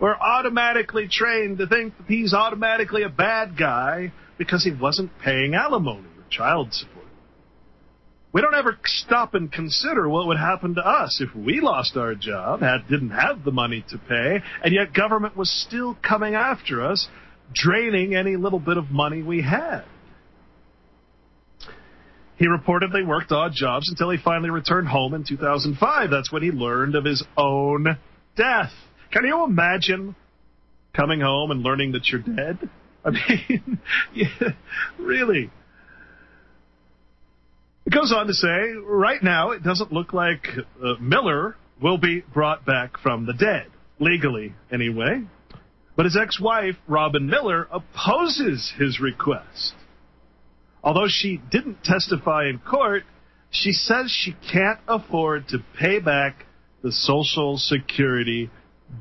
We're 0.00 0.16
automatically 0.16 1.06
trained 1.10 1.58
to 1.58 1.66
think 1.66 1.96
that 1.98 2.06
he's 2.06 2.32
automatically 2.32 3.02
a 3.02 3.10
bad 3.10 3.58
guy 3.58 4.12
because 4.38 4.64
he 4.64 4.72
wasn't 4.72 5.10
paying 5.22 5.54
alimony 5.54 6.08
or 6.18 6.24
child 6.30 6.72
support. 6.72 7.06
We 8.32 8.40
don't 8.40 8.54
ever 8.54 8.78
stop 8.84 9.34
and 9.34 9.52
consider 9.52 10.08
what 10.08 10.26
would 10.26 10.38
happen 10.38 10.74
to 10.76 10.80
us 10.80 11.20
if 11.20 11.36
we 11.36 11.60
lost 11.60 11.98
our 11.98 12.14
job, 12.14 12.60
had, 12.60 12.88
didn't 12.88 13.10
have 13.10 13.44
the 13.44 13.50
money 13.50 13.84
to 13.90 13.98
pay, 13.98 14.40
and 14.64 14.72
yet 14.72 14.94
government 14.94 15.36
was 15.36 15.50
still 15.50 15.98
coming 16.02 16.34
after 16.34 16.82
us, 16.82 17.08
draining 17.52 18.14
any 18.14 18.36
little 18.36 18.58
bit 18.58 18.78
of 18.78 18.90
money 18.90 19.22
we 19.22 19.42
had. 19.42 19.84
He 22.36 22.46
reportedly 22.46 23.06
worked 23.06 23.30
odd 23.30 23.52
jobs 23.54 23.88
until 23.88 24.10
he 24.10 24.18
finally 24.22 24.50
returned 24.50 24.88
home 24.88 25.14
in 25.14 25.24
2005. 25.24 26.10
That's 26.10 26.32
when 26.32 26.42
he 26.42 26.50
learned 26.50 26.94
of 26.94 27.04
his 27.04 27.22
own 27.36 27.98
death. 28.36 28.72
Can 29.12 29.24
you 29.24 29.44
imagine 29.44 30.16
coming 30.94 31.20
home 31.20 31.50
and 31.50 31.62
learning 31.62 31.92
that 31.92 32.08
you're 32.08 32.22
dead? 32.22 32.68
I 33.04 33.10
mean, 33.10 33.78
yeah, 34.14 34.50
really. 34.98 35.50
It 37.84 37.92
goes 37.92 38.12
on 38.12 38.26
to 38.28 38.34
say, 38.34 38.72
right 38.84 39.22
now 39.22 39.50
it 39.50 39.62
doesn't 39.62 39.92
look 39.92 40.12
like 40.12 40.46
uh, 40.82 40.94
Miller 41.00 41.56
will 41.82 41.98
be 41.98 42.22
brought 42.32 42.64
back 42.64 42.98
from 42.98 43.26
the 43.26 43.32
dead, 43.32 43.66
legally 43.98 44.54
anyway. 44.72 45.22
But 45.96 46.06
his 46.06 46.16
ex-wife, 46.16 46.76
Robin 46.86 47.26
Miller, 47.26 47.68
opposes 47.70 48.72
his 48.78 49.00
request. 49.00 49.74
Although 50.82 51.08
she 51.08 51.40
didn't 51.50 51.84
testify 51.84 52.48
in 52.48 52.58
court, 52.58 53.04
she 53.50 53.72
says 53.72 54.10
she 54.10 54.34
can't 54.52 54.80
afford 54.88 55.48
to 55.48 55.58
pay 55.78 56.00
back 56.00 56.46
the 56.82 56.90
Social 56.90 57.56
Security 57.56 58.50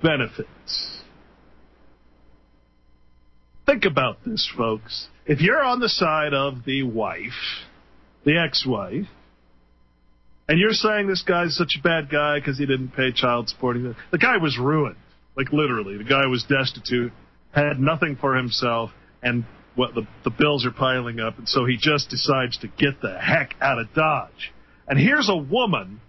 benefits. 0.01 1.01
Think 3.65 3.85
about 3.85 4.17
this, 4.25 4.51
folks. 4.55 5.07
If 5.25 5.41
you're 5.41 5.63
on 5.63 5.79
the 5.79 5.89
side 5.89 6.33
of 6.33 6.65
the 6.65 6.83
wife, 6.83 7.63
the 8.25 8.37
ex-wife, 8.37 9.07
and 10.47 10.59
you're 10.59 10.73
saying 10.73 11.07
this 11.07 11.23
guy's 11.23 11.55
such 11.55 11.77
a 11.79 11.81
bad 11.81 12.09
guy 12.09 12.39
because 12.39 12.57
he 12.57 12.65
didn't 12.65 12.89
pay 12.89 13.11
child 13.11 13.49
support, 13.49 13.77
the 14.11 14.17
guy 14.17 14.37
was 14.37 14.59
ruined. 14.59 14.97
Like 15.37 15.53
literally, 15.53 15.97
the 15.97 16.03
guy 16.03 16.25
was 16.25 16.43
destitute, 16.43 17.13
had 17.51 17.79
nothing 17.79 18.17
for 18.19 18.35
himself, 18.35 18.91
and 19.23 19.45
what 19.75 19.93
the, 19.95 20.05
the 20.23 20.29
bills 20.29 20.65
are 20.65 20.71
piling 20.71 21.19
up, 21.19 21.37
and 21.37 21.47
so 21.47 21.65
he 21.65 21.77
just 21.77 22.09
decides 22.09 22.57
to 22.59 22.67
get 22.67 23.01
the 23.01 23.17
heck 23.17 23.55
out 23.61 23.79
of 23.79 23.93
Dodge. 23.93 24.51
And 24.87 24.99
here's 24.99 25.29
a 25.29 25.37
woman 25.37 26.01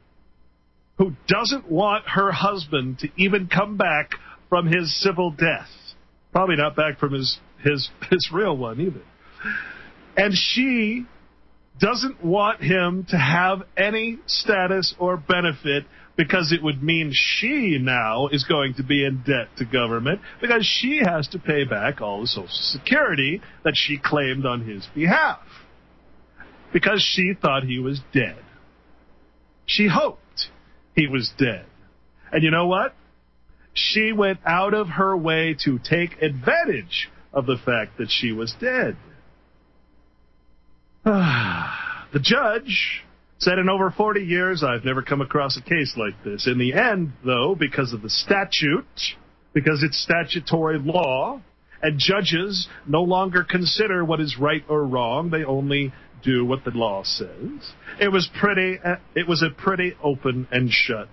who 0.99 1.13
doesn't 1.29 1.71
want 1.71 2.05
her 2.09 2.33
husband 2.33 2.99
to 3.01 3.09
even 3.17 3.49
come 3.49 3.77
back 3.77 4.13
from 4.49 4.67
his 4.67 5.01
civil 5.03 5.31
death. 5.31 5.69
Probably 6.33 6.57
not 6.57 6.77
back 6.77 6.99
from 6.99 7.13
his 7.13 7.39
his 7.63 7.91
his 8.11 8.29
real 8.33 8.57
one 8.57 8.81
either. 8.81 9.03
And 10.17 10.35
she 10.35 11.07
doesn't 11.79 12.23
want 12.25 12.61
him 12.61 13.07
to 13.09 13.17
have 13.17 13.63
any 13.77 14.19
status 14.27 14.95
or 14.99 15.17
benefit 15.17 15.85
because 16.23 16.53
it 16.53 16.63
would 16.63 16.81
mean 16.81 17.11
she 17.13 17.79
now 17.81 18.29
is 18.29 18.45
going 18.45 18.75
to 18.75 18.85
be 18.85 19.05
in 19.05 19.25
debt 19.27 19.49
to 19.57 19.65
government 19.65 20.21
because 20.41 20.65
she 20.65 21.01
has 21.05 21.27
to 21.27 21.37
pay 21.37 21.65
back 21.65 22.01
all 22.01 22.21
the 22.21 22.29
Social 22.29 22.49
Security 22.49 23.43
that 23.65 23.73
she 23.75 23.99
claimed 23.99 24.47
on 24.47 24.65
his 24.65 24.87
behalf 24.95 25.41
because 26.73 27.03
she 27.03 27.35
thought 27.35 27.65
he 27.65 27.81
was 27.81 28.01
dead. 28.13 28.39
She 29.67 29.89
hoped 29.89 30.51
he 30.95 31.09
was 31.09 31.33
dead. 31.37 31.67
And 32.31 32.45
you 32.45 32.53
know 32.53 32.69
what? 32.69 32.95
She 33.75 34.13
went 34.13 34.39
out 34.47 34.75
of 34.75 34.91
her 34.91 35.17
way 35.17 35.57
to 35.65 35.81
take 35.83 36.23
advantage 36.23 37.11
of 37.33 37.47
the 37.47 37.57
fact 37.57 37.99
that 37.99 38.11
she 38.11 38.31
was 38.31 38.55
dead. 38.61 38.97
the 41.05 42.21
judge 42.21 43.03
Said 43.43 43.59
in 43.59 43.69
over 43.69 43.91
40 43.91 44.21
years, 44.21 44.63
I've 44.63 44.85
never 44.85 45.03
come 45.03 45.21
across 45.21 45.57
a 45.57 45.63
case 45.63 45.95
like 45.97 46.15
this. 46.23 46.47
In 46.47 46.59
the 46.59 46.75
end, 46.75 47.13
though, 47.25 47.57
because 47.59 47.93
of 47.93 48.01
the 48.01 48.09
statute, 48.09 49.17
because 49.53 49.83
it's 49.83 50.01
statutory 50.01 50.79
law, 50.79 51.43
and 51.83 51.99
judges 51.99 52.69
no 52.87 53.03
longer 53.03 53.43
consider 53.43 54.05
what 54.05 54.21
is 54.21 54.37
right 54.39 54.63
or 54.69 54.87
wrong, 54.87 55.31
they 55.31 55.43
only 55.43 55.93
do 56.23 56.45
what 56.45 56.63
the 56.65 56.71
law 56.71 57.03
says. 57.03 57.73
It 58.01 58.13
was 58.13 58.31
pretty, 58.39 58.79
uh, 58.79 58.99
it 59.17 59.27
was 59.27 59.43
a 59.43 59.51
pretty 59.51 59.95
open 60.01 60.47
and 60.53 60.71
shut 60.71 61.09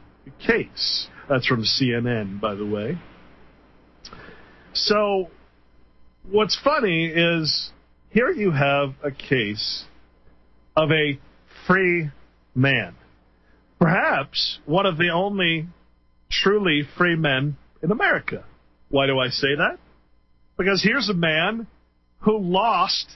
case. 0.45 1.07
That's 1.27 1.47
from 1.47 1.63
CNN, 1.63 2.39
by 2.39 2.53
the 2.53 2.65
way. 2.67 2.99
So, 4.73 5.31
what's 6.29 6.55
funny 6.63 7.07
is 7.07 7.71
here 8.11 8.29
you 8.29 8.51
have 8.51 8.93
a 9.03 9.09
case 9.09 9.85
of 10.77 10.91
a 10.91 11.19
free 11.65 12.11
man. 12.59 12.95
Perhaps 13.79 14.59
one 14.65 14.85
of 14.85 14.97
the 14.97 15.09
only 15.09 15.67
truly 16.29 16.83
free 16.97 17.15
men 17.15 17.57
in 17.81 17.91
America. 17.91 18.43
Why 18.89 19.07
do 19.07 19.19
I 19.19 19.29
say 19.29 19.55
that? 19.55 19.77
Because 20.57 20.83
here's 20.83 21.09
a 21.09 21.13
man 21.13 21.67
who 22.19 22.37
lost 22.37 23.09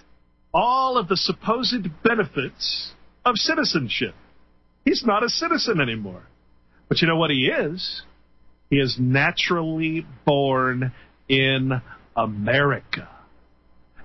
all 0.54 0.98
of 0.98 1.08
the 1.10 1.18
supposed 1.18 1.90
benefits 2.04 2.94
of 3.26 3.36
citizenship. 3.36 4.16
He's 4.86 5.04
not 5.06 5.24
a 5.24 5.30
citizen 5.30 5.82
anymore. 5.82 6.24
But 6.88 7.02
you 7.02 7.08
know 7.08 7.18
what 7.18 7.32
he 7.32 7.48
is? 7.48 8.04
He 8.70 8.78
is 8.78 8.98
naturally 9.00 10.06
born 10.26 10.94
in 11.28 11.82
America. 12.16 13.10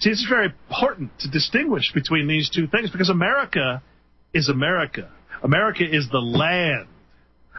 See, 0.01 0.11
it's 0.11 0.27
very 0.29 0.47
important 0.47 1.11
to 1.21 1.31
distinguish 1.31 1.93
between 1.93 2.29
these 2.29 2.51
two 2.51 2.67
things 2.67 2.91
because 2.91 3.09
America 3.09 3.83
is 4.33 4.49
America. 4.49 5.11
America 5.43 5.85
is 5.85 6.09
the 6.11 6.19
land. 6.19 6.89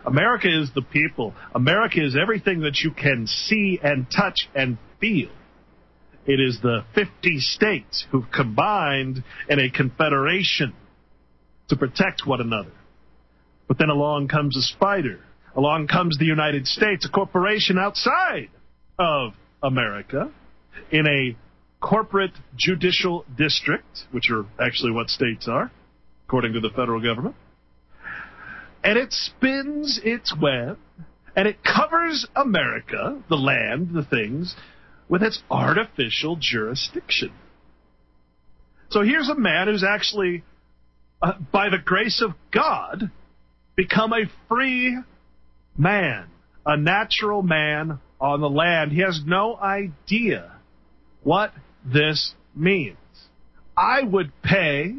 America 0.06 0.48
is 0.48 0.72
the 0.74 0.82
people. 0.82 1.34
America 1.54 2.04
is 2.04 2.16
everything 2.20 2.62
that 2.62 2.80
you 2.84 2.92
can 2.92 3.28
see 3.28 3.80
and 3.82 4.08
touch 4.10 4.50
and 4.56 4.78
feel. 5.00 5.30
It 6.26 6.40
is 6.40 6.60
the 6.62 6.84
50 6.96 7.40
states 7.40 8.06
who've 8.12 8.32
combined 8.32 9.24
in 9.50 9.60
a 9.60 9.70
confederation 9.70 10.74
to 11.70 11.76
protect 11.76 12.26
one 12.26 12.42
another. 12.42 12.72
But 13.68 13.78
then 13.78 13.90
along 13.90 14.28
comes 14.28 14.58
a 14.58 14.62
spider. 14.62 15.20
Along 15.56 15.88
comes 15.88 16.18
the 16.18 16.26
United 16.26 16.68
States, 16.68 17.06
a 17.06 17.10
corporation 17.10 17.78
outside 17.78 18.50
of 18.98 19.34
America, 19.64 20.32
in 20.92 21.08
a 21.08 21.36
corporate 21.86 22.34
judicial 22.56 23.26
district, 23.38 24.06
which 24.12 24.30
are 24.32 24.46
actually 24.64 24.92
what 24.92 25.10
states 25.10 25.48
are, 25.48 25.72
according 26.28 26.54
to 26.54 26.60
the 26.60 26.70
federal 26.76 27.02
government. 27.02 27.36
And 28.84 28.98
it 28.98 29.12
spins 29.12 30.00
its 30.04 30.34
web 30.40 30.78
and 31.36 31.48
it 31.48 31.58
covers 31.64 32.26
America, 32.36 33.22
the 33.30 33.36
land, 33.36 33.90
the 33.94 34.04
things, 34.04 34.56
with 35.08 35.24
its 35.24 35.42
artificial 35.50 36.38
jurisdiction. 36.40 37.32
So 38.90 39.02
here's 39.02 39.30
a 39.30 39.36
man 39.36 39.68
who's 39.68 39.84
actually, 39.84 40.44
uh, 41.22 41.34
by 41.52 41.70
the 41.70 41.78
grace 41.78 42.22
of 42.22 42.32
God, 42.52 43.12
become 43.76 44.14
a 44.14 44.30
free 44.48 44.98
man, 45.78 46.28
a 46.66 46.76
natural 46.76 47.42
man 47.42 48.00
on 48.20 48.42
the 48.42 48.50
land. 48.50 48.92
He 48.92 49.02
has 49.02 49.22
no 49.26 49.56
idea 49.56 50.52
what 51.24 51.54
this 51.86 52.34
means. 52.56 52.98
I 53.78 54.02
would 54.02 54.32
pay 54.42 54.96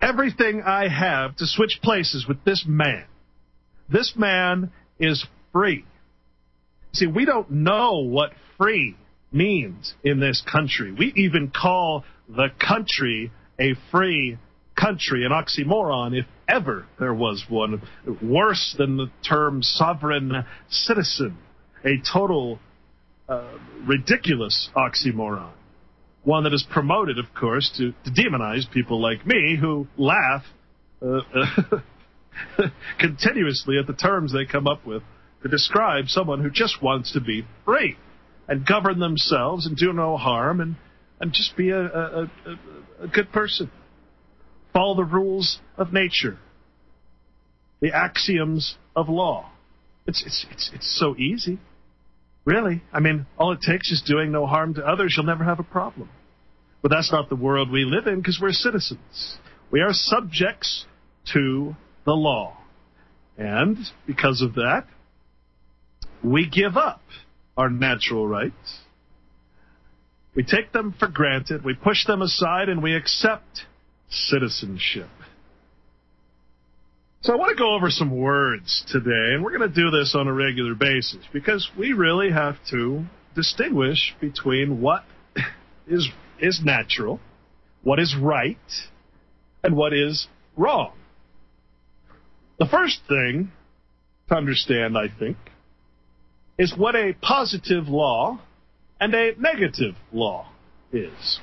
everything 0.00 0.62
I 0.62 0.88
have 0.88 1.36
to 1.36 1.46
switch 1.46 1.80
places 1.82 2.26
with 2.26 2.44
this 2.44 2.64
man. 2.66 3.04
This 3.88 4.14
man 4.16 4.70
is 4.98 5.24
free. 5.52 5.84
See, 6.92 7.06
we 7.06 7.24
don't 7.24 7.50
know 7.50 7.98
what 7.98 8.32
free 8.56 8.96
means 9.32 9.94
in 10.02 10.20
this 10.20 10.42
country. 10.50 10.92
We 10.92 11.12
even 11.16 11.50
call 11.54 12.04
the 12.28 12.48
country 12.58 13.30
a 13.58 13.74
free 13.90 14.38
country, 14.78 15.24
an 15.24 15.32
oxymoron, 15.32 16.18
if 16.18 16.26
ever 16.48 16.86
there 16.98 17.14
was 17.14 17.44
one. 17.48 17.82
Worse 18.22 18.74
than 18.78 18.96
the 18.96 19.10
term 19.28 19.62
sovereign 19.62 20.44
citizen, 20.70 21.36
a 21.84 21.96
total 22.10 22.58
uh, 23.28 23.58
ridiculous 23.86 24.70
oxymoron. 24.76 25.52
One 26.28 26.44
that 26.44 26.52
is 26.52 26.62
promoted, 26.70 27.18
of 27.18 27.32
course, 27.32 27.70
to, 27.78 27.92
to 28.04 28.10
demonize 28.10 28.70
people 28.70 29.00
like 29.00 29.26
me 29.26 29.56
who 29.58 29.86
laugh 29.96 30.44
uh, 31.00 31.20
continuously 32.98 33.78
at 33.78 33.86
the 33.86 33.94
terms 33.94 34.34
they 34.34 34.44
come 34.44 34.66
up 34.66 34.84
with 34.84 35.02
to 35.42 35.48
describe 35.48 36.08
someone 36.08 36.42
who 36.42 36.50
just 36.50 36.82
wants 36.82 37.14
to 37.14 37.22
be 37.22 37.46
free 37.64 37.96
and 38.46 38.66
govern 38.66 38.98
themselves 38.98 39.64
and 39.64 39.74
do 39.78 39.90
no 39.94 40.18
harm 40.18 40.60
and, 40.60 40.76
and 41.18 41.32
just 41.32 41.56
be 41.56 41.70
a, 41.70 41.80
a, 41.80 42.22
a, 42.24 42.28
a 43.04 43.08
good 43.08 43.32
person. 43.32 43.70
Follow 44.74 44.96
the 44.96 45.04
rules 45.04 45.60
of 45.78 45.94
nature, 45.94 46.36
the 47.80 47.90
axioms 47.96 48.76
of 48.94 49.08
law. 49.08 49.50
It's, 50.06 50.22
it's, 50.26 50.44
it's, 50.50 50.70
it's 50.74 50.98
so 51.00 51.16
easy. 51.16 51.58
Really. 52.44 52.82
I 52.92 53.00
mean, 53.00 53.24
all 53.38 53.52
it 53.52 53.60
takes 53.62 53.90
is 53.90 54.02
doing 54.02 54.30
no 54.30 54.46
harm 54.46 54.74
to 54.74 54.86
others. 54.86 55.14
You'll 55.16 55.24
never 55.24 55.44
have 55.44 55.58
a 55.58 55.64
problem. 55.64 56.10
But 56.82 56.90
that's 56.90 57.10
not 57.10 57.28
the 57.28 57.36
world 57.36 57.70
we 57.70 57.84
live 57.84 58.06
in 58.06 58.16
because 58.16 58.38
we're 58.40 58.52
citizens. 58.52 59.38
We 59.70 59.80
are 59.80 59.92
subjects 59.92 60.86
to 61.32 61.74
the 62.04 62.12
law. 62.12 62.56
And 63.36 63.76
because 64.06 64.42
of 64.42 64.54
that, 64.54 64.86
we 66.22 66.48
give 66.48 66.76
up 66.76 67.02
our 67.56 67.70
natural 67.70 68.26
rights. 68.26 68.80
We 70.34 70.44
take 70.44 70.72
them 70.72 70.94
for 70.98 71.08
granted, 71.08 71.64
we 71.64 71.74
push 71.74 72.06
them 72.06 72.22
aside, 72.22 72.68
and 72.68 72.82
we 72.82 72.94
accept 72.94 73.66
citizenship. 74.08 75.08
So 77.22 77.32
I 77.32 77.36
want 77.36 77.50
to 77.50 77.60
go 77.60 77.74
over 77.74 77.90
some 77.90 78.16
words 78.16 78.84
today, 78.88 79.34
and 79.34 79.42
we're 79.42 79.56
going 79.56 79.68
to 79.68 79.74
do 79.74 79.90
this 79.90 80.14
on 80.14 80.28
a 80.28 80.32
regular 80.32 80.74
basis 80.74 81.18
because 81.32 81.68
we 81.76 81.92
really 81.92 82.30
have 82.30 82.56
to 82.70 83.04
distinguish 83.34 84.14
between 84.20 84.80
what 84.80 85.04
is 85.88 86.08
is 86.40 86.60
natural, 86.64 87.20
what 87.82 87.98
is 87.98 88.16
right, 88.20 88.56
and 89.62 89.76
what 89.76 89.92
is 89.92 90.28
wrong. 90.56 90.92
The 92.58 92.66
first 92.66 93.00
thing 93.08 93.52
to 94.28 94.34
understand, 94.34 94.96
I 94.98 95.06
think, 95.08 95.36
is 96.58 96.74
what 96.76 96.96
a 96.96 97.14
positive 97.20 97.88
law 97.88 98.40
and 99.00 99.14
a 99.14 99.34
negative 99.38 99.94
law 100.12 100.48
is. 100.92 101.40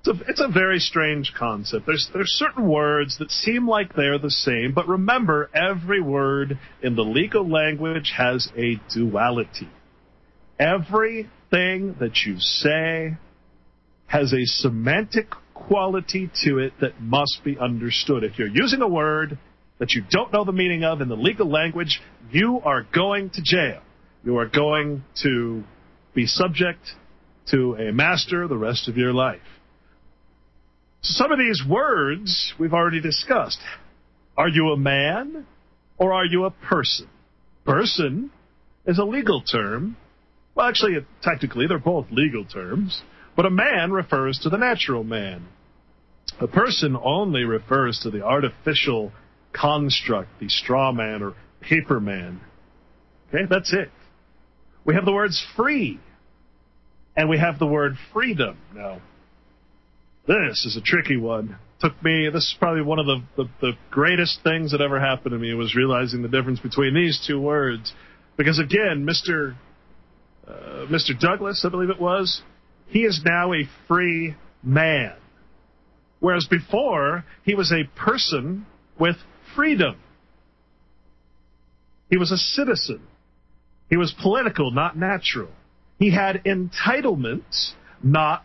It's 0.00 0.08
a, 0.08 0.30
it's 0.30 0.40
a 0.40 0.48
very 0.48 0.78
strange 0.78 1.34
concept. 1.36 1.84
There's, 1.86 2.08
there's 2.14 2.30
certain 2.30 2.66
words 2.66 3.18
that 3.18 3.30
seem 3.30 3.68
like 3.68 3.94
they're 3.94 4.18
the 4.18 4.30
same, 4.30 4.72
but 4.72 4.88
remember, 4.88 5.50
every 5.52 6.00
word 6.00 6.58
in 6.82 6.96
the 6.96 7.02
legal 7.02 7.46
language 7.46 8.14
has 8.16 8.48
a 8.56 8.80
duality. 8.94 9.68
Everything 10.60 11.96
that 11.98 12.18
you 12.26 12.38
say 12.38 13.16
has 14.06 14.32
a 14.32 14.44
semantic 14.44 15.30
quality 15.54 16.30
to 16.44 16.58
it 16.58 16.74
that 16.80 17.00
must 17.00 17.40
be 17.44 17.56
understood. 17.58 18.24
If 18.24 18.38
you're 18.38 18.48
using 18.48 18.82
a 18.82 18.88
word 18.88 19.38
that 19.78 19.92
you 19.92 20.02
don't 20.10 20.32
know 20.32 20.44
the 20.44 20.52
meaning 20.52 20.84
of 20.84 21.00
in 21.00 21.08
the 21.08 21.16
legal 21.16 21.48
language, 21.48 22.00
you 22.30 22.60
are 22.62 22.82
going 22.94 23.30
to 23.30 23.42
jail. 23.42 23.80
You 24.22 24.36
are 24.36 24.46
going 24.46 25.02
to 25.22 25.64
be 26.14 26.26
subject 26.26 26.80
to 27.50 27.74
a 27.76 27.92
master 27.92 28.46
the 28.46 28.58
rest 28.58 28.88
of 28.88 28.96
your 28.98 29.14
life. 29.14 29.40
So 31.00 31.24
some 31.24 31.32
of 31.32 31.38
these 31.38 31.62
words 31.66 32.52
we've 32.58 32.74
already 32.74 33.00
discussed. 33.00 33.60
Are 34.36 34.48
you 34.48 34.72
a 34.72 34.76
man 34.76 35.46
or 35.96 36.12
are 36.12 36.26
you 36.26 36.44
a 36.44 36.50
person? 36.50 37.08
Person 37.64 38.30
is 38.86 38.98
a 38.98 39.04
legal 39.04 39.40
term. 39.42 39.96
Well, 40.54 40.66
actually, 40.66 40.98
technically, 41.22 41.66
they're 41.66 41.78
both 41.78 42.06
legal 42.10 42.44
terms. 42.44 43.02
But 43.36 43.46
a 43.46 43.50
man 43.50 43.92
refers 43.92 44.38
to 44.40 44.50
the 44.50 44.58
natural 44.58 45.04
man. 45.04 45.46
A 46.40 46.46
person 46.46 46.96
only 47.02 47.44
refers 47.44 48.00
to 48.00 48.10
the 48.10 48.22
artificial 48.22 49.12
construct, 49.52 50.28
the 50.40 50.48
straw 50.48 50.92
man 50.92 51.22
or 51.22 51.34
paper 51.60 52.00
man. 52.00 52.40
Okay, 53.28 53.44
that's 53.48 53.72
it. 53.72 53.90
We 54.84 54.94
have 54.94 55.04
the 55.04 55.12
words 55.12 55.44
free, 55.56 56.00
and 57.16 57.28
we 57.28 57.38
have 57.38 57.58
the 57.58 57.66
word 57.66 57.96
freedom. 58.12 58.58
Now, 58.74 59.00
this 60.26 60.64
is 60.64 60.76
a 60.76 60.80
tricky 60.80 61.16
one. 61.16 61.56
Took 61.80 62.02
me, 62.02 62.28
this 62.32 62.44
is 62.44 62.56
probably 62.58 62.82
one 62.82 62.98
of 62.98 63.06
the, 63.06 63.22
the, 63.36 63.50
the 63.60 63.72
greatest 63.90 64.40
things 64.42 64.72
that 64.72 64.80
ever 64.80 65.00
happened 65.00 65.32
to 65.32 65.38
me 65.38 65.54
was 65.54 65.74
realizing 65.74 66.22
the 66.22 66.28
difference 66.28 66.60
between 66.60 66.94
these 66.94 67.22
two 67.26 67.40
words. 67.40 67.92
Because 68.36 68.58
again, 68.58 69.06
Mr. 69.06 69.56
Uh, 70.50 70.86
Mr. 70.86 71.18
Douglas, 71.18 71.64
I 71.64 71.68
believe 71.68 71.90
it 71.90 72.00
was, 72.00 72.42
he 72.88 73.00
is 73.00 73.20
now 73.24 73.52
a 73.52 73.68
free 73.86 74.34
man. 74.62 75.12
Whereas 76.18 76.46
before, 76.50 77.24
he 77.44 77.54
was 77.54 77.72
a 77.72 77.84
person 77.98 78.66
with 78.98 79.16
freedom. 79.54 79.96
He 82.10 82.16
was 82.16 82.32
a 82.32 82.36
citizen. 82.36 83.00
He 83.88 83.96
was 83.96 84.14
political, 84.20 84.72
not 84.72 84.96
natural. 84.96 85.50
He 85.98 86.12
had 86.12 86.42
entitlements, 86.44 87.72
not 88.02 88.42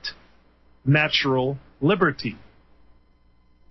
natural 0.86 1.58
liberty. 1.82 2.38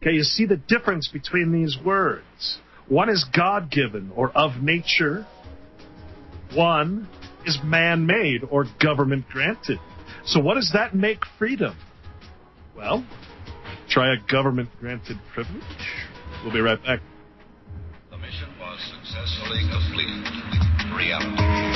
Okay, 0.02 0.12
you 0.12 0.22
see 0.22 0.46
the 0.46 0.56
difference 0.56 1.08
between 1.08 1.52
these 1.52 1.78
words. 1.84 2.58
One 2.88 3.08
is 3.08 3.24
God 3.34 3.70
given 3.70 4.10
or 4.14 4.30
of 4.32 4.62
nature, 4.62 5.26
one 6.52 7.08
is 7.46 7.58
man 7.64 8.06
made 8.06 8.42
or 8.50 8.66
government 8.80 9.28
granted. 9.28 9.78
So, 10.26 10.40
what 10.40 10.54
does 10.54 10.70
that 10.74 10.94
make 10.94 11.20
freedom? 11.38 11.76
Well, 12.76 13.04
try 13.88 14.14
a 14.14 14.16
government 14.30 14.70
granted 14.80 15.18
privilege. 15.32 15.62
We'll 16.42 16.52
be 16.52 16.60
right 16.60 16.82
back. 16.82 17.00
The 18.10 18.18
mission 18.18 18.48
was 18.58 18.80
successfully 18.92 19.60
completed. 19.70 20.24
Reality. 20.96 21.73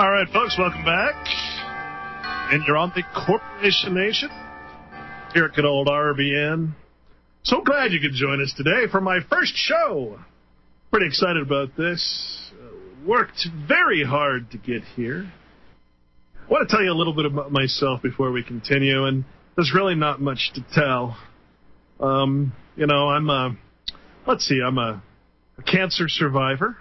All 0.00 0.10
right, 0.10 0.26
folks, 0.32 0.56
welcome 0.58 0.82
back. 0.82 1.14
And 2.50 2.64
you're 2.66 2.78
on 2.78 2.90
the 2.96 3.02
Corporation 3.26 3.94
Nation 3.94 4.30
here 5.34 5.44
at 5.44 5.52
good 5.52 5.66
old 5.66 5.88
RBN. 5.88 6.72
So 7.42 7.60
glad 7.60 7.92
you 7.92 8.00
could 8.00 8.14
join 8.14 8.40
us 8.40 8.54
today 8.56 8.90
for 8.90 9.02
my 9.02 9.18
first 9.28 9.52
show. 9.54 10.18
Pretty 10.90 11.04
excited 11.04 11.42
about 11.42 11.76
this. 11.76 12.50
Uh, 12.50 13.06
worked 13.06 13.46
very 13.68 14.02
hard 14.02 14.50
to 14.52 14.56
get 14.56 14.84
here. 14.96 15.30
I 16.34 16.50
want 16.50 16.66
to 16.66 16.74
tell 16.74 16.82
you 16.82 16.92
a 16.92 16.96
little 16.96 17.14
bit 17.14 17.26
about 17.26 17.52
myself 17.52 18.00
before 18.00 18.32
we 18.32 18.42
continue, 18.42 19.04
and 19.04 19.26
there's 19.54 19.72
really 19.74 19.96
not 19.96 20.18
much 20.18 20.52
to 20.54 20.64
tell. 20.72 21.18
Um, 22.00 22.54
you 22.74 22.86
know, 22.86 23.10
I'm 23.10 23.28
a, 23.28 23.54
let's 24.26 24.46
see, 24.46 24.62
I'm 24.66 24.78
a, 24.78 25.02
a 25.58 25.62
cancer 25.62 26.08
survivor. 26.08 26.78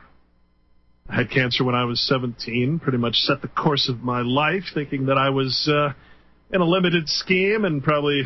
I 1.10 1.16
had 1.16 1.32
cancer 1.32 1.64
when 1.64 1.74
I 1.74 1.86
was 1.86 2.00
17, 2.08 2.80
pretty 2.80 3.00
much 3.00 3.16
set 3.16 3.42
the 3.42 3.48
course 3.48 3.90
of 3.90 4.02
my 4.02 4.22
life, 4.22 4.66
thinking 4.74 5.08
that 5.08 5.18
I 5.18 5.32
was 5.32 5.68
uh, 5.68 5.94
in 6.54 6.62
a 6.62 6.66
limited 6.66 7.10
scheme 7.10 7.66
and 7.66 7.84
probably 7.84 8.24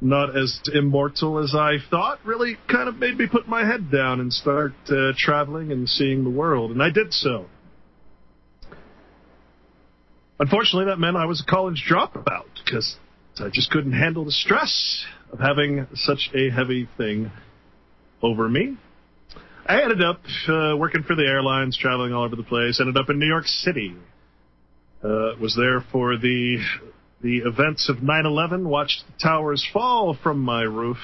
not 0.00 0.36
as 0.36 0.60
immortal 0.74 1.38
as 1.38 1.54
I 1.54 1.76
thought. 1.88 2.18
Really 2.24 2.56
kind 2.68 2.88
of 2.88 2.96
made 2.96 3.16
me 3.16 3.28
put 3.30 3.46
my 3.46 3.64
head 3.64 3.92
down 3.92 4.18
and 4.18 4.32
start 4.32 4.72
uh, 4.88 5.12
traveling 5.16 5.70
and 5.70 5.88
seeing 5.88 6.24
the 6.24 6.30
world, 6.30 6.72
and 6.72 6.82
I 6.82 6.90
did 6.90 7.12
so. 7.12 7.46
Unfortunately, 10.40 10.86
that 10.86 10.98
meant 10.98 11.16
I 11.16 11.26
was 11.26 11.42
a 11.46 11.50
college 11.50 11.86
dropout 11.88 12.46
because 12.64 12.96
I 13.38 13.48
just 13.52 13.70
couldn't 13.70 13.92
handle 13.92 14.24
the 14.24 14.32
stress 14.32 15.04
of 15.32 15.38
having 15.38 15.86
such 15.94 16.30
a 16.34 16.50
heavy 16.50 16.88
thing 16.98 17.30
over 18.20 18.48
me. 18.48 18.76
I 19.68 19.82
ended 19.82 20.00
up 20.00 20.20
uh, 20.48 20.76
working 20.76 21.02
for 21.02 21.16
the 21.16 21.24
airlines, 21.24 21.76
traveling 21.76 22.12
all 22.12 22.22
over 22.22 22.36
the 22.36 22.44
place. 22.44 22.78
Ended 22.78 22.96
up 22.96 23.10
in 23.10 23.18
New 23.18 23.26
York 23.26 23.46
City. 23.46 23.96
Uh, 25.02 25.32
was 25.40 25.56
there 25.56 25.84
for 25.90 26.16
the 26.16 26.58
the 27.20 27.38
events 27.38 27.88
of 27.88 27.96
9/11. 27.96 28.64
Watched 28.64 29.02
the 29.06 29.14
towers 29.20 29.66
fall 29.72 30.16
from 30.22 30.38
my 30.38 30.62
roof. 30.62 30.98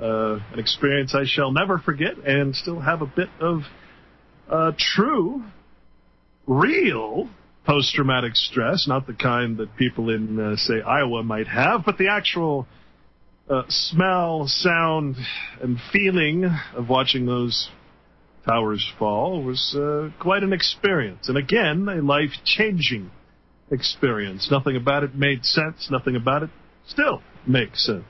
Uh, 0.00 0.38
an 0.50 0.58
experience 0.58 1.14
I 1.14 1.24
shall 1.26 1.52
never 1.52 1.78
forget, 1.78 2.16
and 2.24 2.56
still 2.56 2.80
have 2.80 3.02
a 3.02 3.06
bit 3.06 3.28
of 3.38 3.62
uh, 4.48 4.72
true, 4.78 5.44
real 6.46 7.28
post-traumatic 7.66 8.34
stress. 8.34 8.86
Not 8.88 9.06
the 9.06 9.12
kind 9.12 9.58
that 9.58 9.76
people 9.76 10.08
in, 10.08 10.40
uh, 10.40 10.56
say, 10.56 10.80
Iowa 10.80 11.22
might 11.22 11.48
have, 11.48 11.84
but 11.84 11.98
the 11.98 12.08
actual 12.08 12.66
uh, 13.50 13.64
smell, 13.68 14.44
sound, 14.46 15.16
and 15.60 15.78
feeling 15.92 16.44
of 16.74 16.88
watching 16.88 17.26
those 17.26 17.68
towers 18.46 18.90
fall 18.98 19.42
was 19.42 19.74
uh, 19.76 20.10
quite 20.20 20.42
an 20.42 20.52
experience. 20.52 21.28
And 21.28 21.36
again, 21.36 21.88
a 21.88 22.00
life 22.00 22.30
changing 22.44 23.10
experience. 23.70 24.48
Nothing 24.50 24.76
about 24.76 25.02
it 25.02 25.14
made 25.14 25.44
sense. 25.44 25.88
Nothing 25.90 26.16
about 26.16 26.44
it 26.44 26.50
still 26.86 27.22
makes 27.46 27.84
sense. 27.84 28.04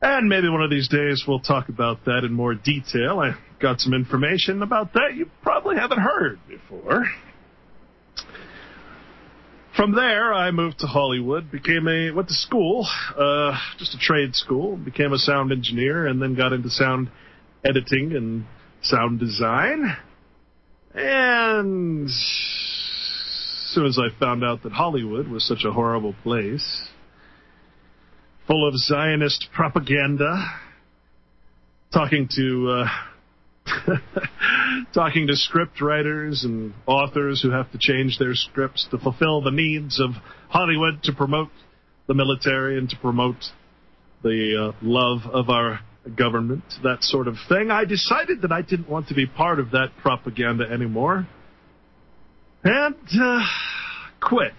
And 0.00 0.28
maybe 0.28 0.48
one 0.48 0.62
of 0.62 0.70
these 0.70 0.88
days 0.88 1.24
we'll 1.26 1.40
talk 1.40 1.68
about 1.68 2.04
that 2.06 2.24
in 2.24 2.32
more 2.32 2.54
detail. 2.54 3.20
I 3.20 3.34
got 3.60 3.80
some 3.80 3.94
information 3.94 4.62
about 4.62 4.92
that 4.94 5.14
you 5.14 5.30
probably 5.42 5.76
haven't 5.76 6.00
heard 6.00 6.40
before. 6.48 7.04
From 9.76 9.94
there, 9.94 10.34
I 10.34 10.50
moved 10.50 10.80
to 10.80 10.86
Hollywood, 10.86 11.50
became 11.50 11.88
a 11.88 12.10
went 12.10 12.28
to 12.28 12.34
school, 12.34 12.86
uh, 13.16 13.56
just 13.78 13.94
a 13.94 13.98
trade 13.98 14.34
school, 14.34 14.76
became 14.76 15.14
a 15.14 15.18
sound 15.18 15.50
engineer, 15.50 16.06
and 16.06 16.20
then 16.20 16.34
got 16.34 16.52
into 16.52 16.68
sound 16.68 17.08
editing 17.64 18.14
and 18.16 18.44
sound 18.82 19.20
design. 19.20 19.96
And 20.94 22.06
as 22.06 23.72
soon 23.74 23.86
as 23.86 23.98
I 23.98 24.18
found 24.18 24.44
out 24.44 24.62
that 24.62 24.72
Hollywood 24.72 25.28
was 25.28 25.46
such 25.46 25.64
a 25.64 25.72
horrible 25.72 26.14
place, 26.22 26.88
full 28.46 28.68
of 28.68 28.74
Zionist 28.76 29.48
propaganda, 29.54 30.60
talking 31.92 32.28
to 32.36 32.84
uh, 32.84 32.88
talking 34.94 35.26
to 35.28 35.36
script 35.36 35.80
writers 35.80 36.44
and 36.44 36.74
authors 36.86 37.40
who 37.42 37.50
have 37.50 37.70
to 37.72 37.78
change 37.80 38.18
their 38.18 38.34
scripts 38.34 38.86
to 38.90 38.98
fulfill 38.98 39.40
the 39.40 39.50
needs 39.50 40.00
of 40.00 40.10
Hollywood 40.48 41.02
to 41.04 41.12
promote 41.12 41.48
the 42.08 42.14
military 42.14 42.76
and 42.78 42.88
to 42.90 42.96
promote 42.96 43.36
the 44.22 44.72
uh, 44.72 44.76
love 44.82 45.20
of 45.32 45.48
our 45.48 45.80
government, 46.10 46.64
that 46.82 47.02
sort 47.02 47.28
of 47.28 47.36
thing. 47.48 47.70
I 47.70 47.84
decided 47.84 48.42
that 48.42 48.52
I 48.52 48.62
didn't 48.62 48.88
want 48.88 49.08
to 49.08 49.14
be 49.14 49.26
part 49.26 49.60
of 49.60 49.70
that 49.70 49.90
propaganda 50.02 50.64
anymore 50.64 51.28
and 52.64 52.94
uh, 53.20 53.40
quit. 54.20 54.52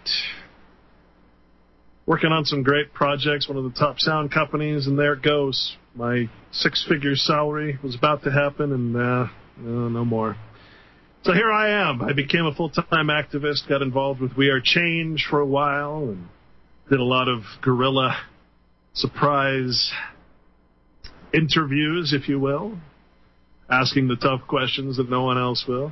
Working 2.06 2.32
on 2.32 2.44
some 2.44 2.64
great 2.64 2.94
projects, 2.94 3.48
one 3.48 3.58
of 3.58 3.64
the 3.64 3.80
top 3.80 3.96
sound 4.00 4.32
companies, 4.32 4.88
and 4.88 5.00
there 5.00 5.14
it 5.14 5.22
goes. 5.22 5.78
My 5.96 6.30
six 6.52 6.86
figure 6.88 7.16
salary 7.16 7.80
was 7.82 7.96
about 7.96 8.24
to 8.24 8.32
happen, 8.32 8.74
and 8.74 8.96
uh, 8.96 9.00
uh, 9.00 9.30
no 9.90 10.04
more. 10.04 10.36
So 11.24 11.32
here 11.32 11.50
I 11.50 11.90
am. 11.90 12.02
I 12.02 12.12
became 12.12 12.46
a 12.46 12.54
full 12.54 12.70
time 12.70 13.08
activist, 13.08 13.70
got 13.70 13.82
involved 13.82 14.20
with 14.20 14.36
We 14.36 14.50
Are 14.50 14.60
Change 14.62 15.26
for 15.30 15.40
a 15.40 15.46
while, 15.46 16.00
and 16.10 16.28
did 16.90 17.00
a 17.00 17.06
lot 17.06 17.30
of 17.30 17.44
guerrilla 17.62 18.18
surprise 18.94 19.92
interviews, 21.34 22.14
if 22.14 22.30
you 22.30 22.40
will, 22.40 22.78
asking 23.70 24.08
the 24.08 24.16
tough 24.16 24.42
questions 24.48 24.98
that 24.98 25.10
no 25.10 25.24
one 25.24 25.38
else 25.38 25.66
will. 25.68 25.92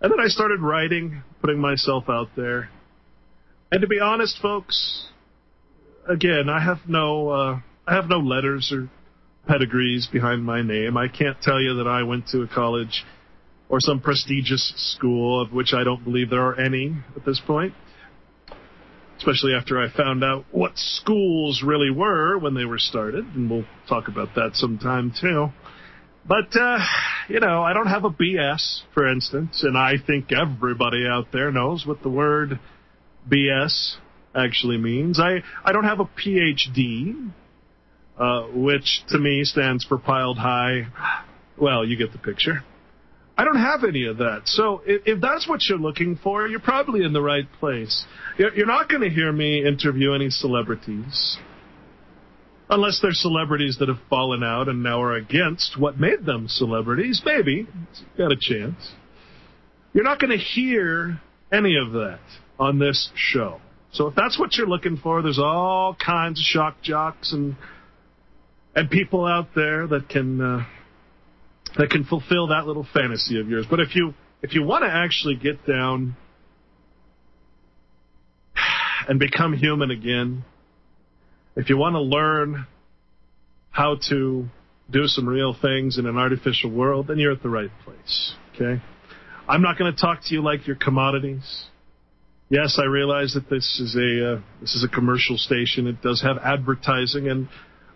And 0.00 0.12
then 0.12 0.20
I 0.20 0.28
started 0.28 0.60
writing, 0.60 1.22
putting 1.40 1.58
myself 1.58 2.04
out 2.08 2.28
there. 2.36 2.70
And 3.72 3.80
to 3.80 3.86
be 3.86 3.98
honest, 3.98 4.38
folks, 4.40 5.08
again, 6.08 6.48
I 6.48 6.60
have 6.60 6.78
no, 6.86 7.28
uh, 7.30 7.60
I 7.86 7.94
have 7.94 8.08
no 8.08 8.18
letters 8.18 8.72
or 8.72 8.88
pedigrees 9.48 10.08
behind 10.12 10.44
my 10.44 10.62
name. 10.62 10.96
I 10.96 11.08
can't 11.08 11.40
tell 11.40 11.60
you 11.60 11.76
that 11.76 11.88
I 11.88 12.02
went 12.02 12.28
to 12.28 12.42
a 12.42 12.48
college 12.48 13.04
or 13.68 13.80
some 13.80 14.00
prestigious 14.00 14.72
school, 14.94 15.40
of 15.40 15.52
which 15.52 15.72
I 15.72 15.82
don't 15.82 16.04
believe 16.04 16.30
there 16.30 16.46
are 16.46 16.60
any 16.60 16.94
at 17.16 17.24
this 17.24 17.40
point. 17.44 17.74
Especially 19.26 19.54
after 19.54 19.80
I 19.80 19.90
found 19.90 20.22
out 20.22 20.44
what 20.52 20.78
schools 20.78 21.60
really 21.66 21.90
were 21.90 22.38
when 22.38 22.54
they 22.54 22.64
were 22.64 22.78
started, 22.78 23.24
and 23.34 23.50
we'll 23.50 23.64
talk 23.88 24.06
about 24.06 24.36
that 24.36 24.50
sometime 24.54 25.12
too. 25.20 25.48
But, 26.24 26.56
uh, 26.56 26.78
you 27.28 27.40
know, 27.40 27.60
I 27.60 27.72
don't 27.72 27.88
have 27.88 28.04
a 28.04 28.10
BS, 28.10 28.82
for 28.94 29.10
instance, 29.10 29.64
and 29.64 29.76
I 29.76 29.94
think 29.98 30.30
everybody 30.30 31.08
out 31.08 31.32
there 31.32 31.50
knows 31.50 31.84
what 31.84 32.04
the 32.04 32.08
word 32.08 32.60
BS 33.28 33.96
actually 34.32 34.76
means. 34.76 35.18
I, 35.18 35.42
I 35.64 35.72
don't 35.72 35.82
have 35.82 35.98
a 35.98 36.04
PhD, 36.04 37.32
uh, 38.16 38.42
which 38.54 39.02
to 39.08 39.18
me 39.18 39.42
stands 39.42 39.84
for 39.84 39.98
piled 39.98 40.38
high. 40.38 40.86
Well, 41.60 41.84
you 41.84 41.96
get 41.96 42.12
the 42.12 42.18
picture. 42.18 42.62
I 43.38 43.44
don't 43.44 43.58
have 43.58 43.84
any 43.84 44.06
of 44.06 44.18
that. 44.18 44.42
So 44.46 44.82
if, 44.86 45.02
if 45.04 45.20
that's 45.20 45.46
what 45.48 45.60
you're 45.68 45.78
looking 45.78 46.18
for, 46.22 46.46
you're 46.46 46.60
probably 46.60 47.04
in 47.04 47.12
the 47.12 47.20
right 47.20 47.46
place. 47.60 48.06
You're, 48.38 48.54
you're 48.54 48.66
not 48.66 48.88
going 48.88 49.02
to 49.02 49.10
hear 49.10 49.30
me 49.30 49.66
interview 49.66 50.14
any 50.14 50.30
celebrities. 50.30 51.36
Unless 52.68 53.00
they're 53.00 53.12
celebrities 53.12 53.76
that 53.78 53.88
have 53.88 54.00
fallen 54.08 54.42
out 54.42 54.68
and 54.68 54.82
now 54.82 55.02
are 55.02 55.14
against 55.14 55.78
what 55.78 56.00
made 56.00 56.24
them 56.24 56.48
celebrities, 56.48 57.22
maybe. 57.24 57.68
Got 58.16 58.32
a 58.32 58.36
chance. 58.40 58.92
You're 59.92 60.04
not 60.04 60.18
going 60.18 60.36
to 60.36 60.42
hear 60.42 61.20
any 61.52 61.76
of 61.76 61.92
that 61.92 62.20
on 62.58 62.78
this 62.78 63.10
show. 63.14 63.60
So 63.92 64.08
if 64.08 64.14
that's 64.14 64.38
what 64.38 64.56
you're 64.56 64.66
looking 64.66 64.96
for, 64.96 65.22
there's 65.22 65.38
all 65.38 65.94
kinds 65.94 66.40
of 66.40 66.44
shock 66.44 66.82
jocks 66.82 67.32
and 67.32 67.56
and 68.74 68.90
people 68.90 69.24
out 69.24 69.48
there 69.54 69.86
that 69.86 70.08
can 70.10 70.40
uh, 70.40 70.66
that 71.78 71.90
can 71.90 72.04
fulfill 72.04 72.48
that 72.48 72.66
little 72.66 72.86
fantasy 72.92 73.40
of 73.40 73.48
yours. 73.48 73.66
But 73.68 73.80
if 73.80 73.94
you 73.94 74.14
if 74.42 74.54
you 74.54 74.62
want 74.62 74.84
to 74.84 74.90
actually 74.90 75.36
get 75.36 75.66
down 75.66 76.16
and 79.08 79.18
become 79.18 79.54
human 79.54 79.90
again, 79.90 80.44
if 81.54 81.68
you 81.68 81.76
want 81.76 81.94
to 81.94 82.00
learn 82.00 82.66
how 83.70 83.98
to 84.08 84.46
do 84.90 85.06
some 85.06 85.28
real 85.28 85.54
things 85.60 85.98
in 85.98 86.06
an 86.06 86.16
artificial 86.16 86.70
world, 86.70 87.08
then 87.08 87.18
you're 87.18 87.32
at 87.32 87.42
the 87.42 87.48
right 87.48 87.70
place. 87.84 88.34
Okay? 88.54 88.82
I'm 89.48 89.62
not 89.62 89.78
going 89.78 89.92
to 89.94 90.00
talk 90.00 90.20
to 90.24 90.34
you 90.34 90.42
like 90.42 90.66
you're 90.66 90.76
commodities. 90.76 91.64
Yes, 92.48 92.78
I 92.80 92.86
realize 92.86 93.34
that 93.34 93.50
this 93.50 93.80
is 93.80 93.96
a 93.96 94.34
uh, 94.34 94.40
this 94.60 94.74
is 94.76 94.84
a 94.84 94.88
commercial 94.88 95.36
station. 95.36 95.88
It 95.88 96.00
does 96.00 96.22
have 96.22 96.38
advertising, 96.38 97.28
and 97.28 97.48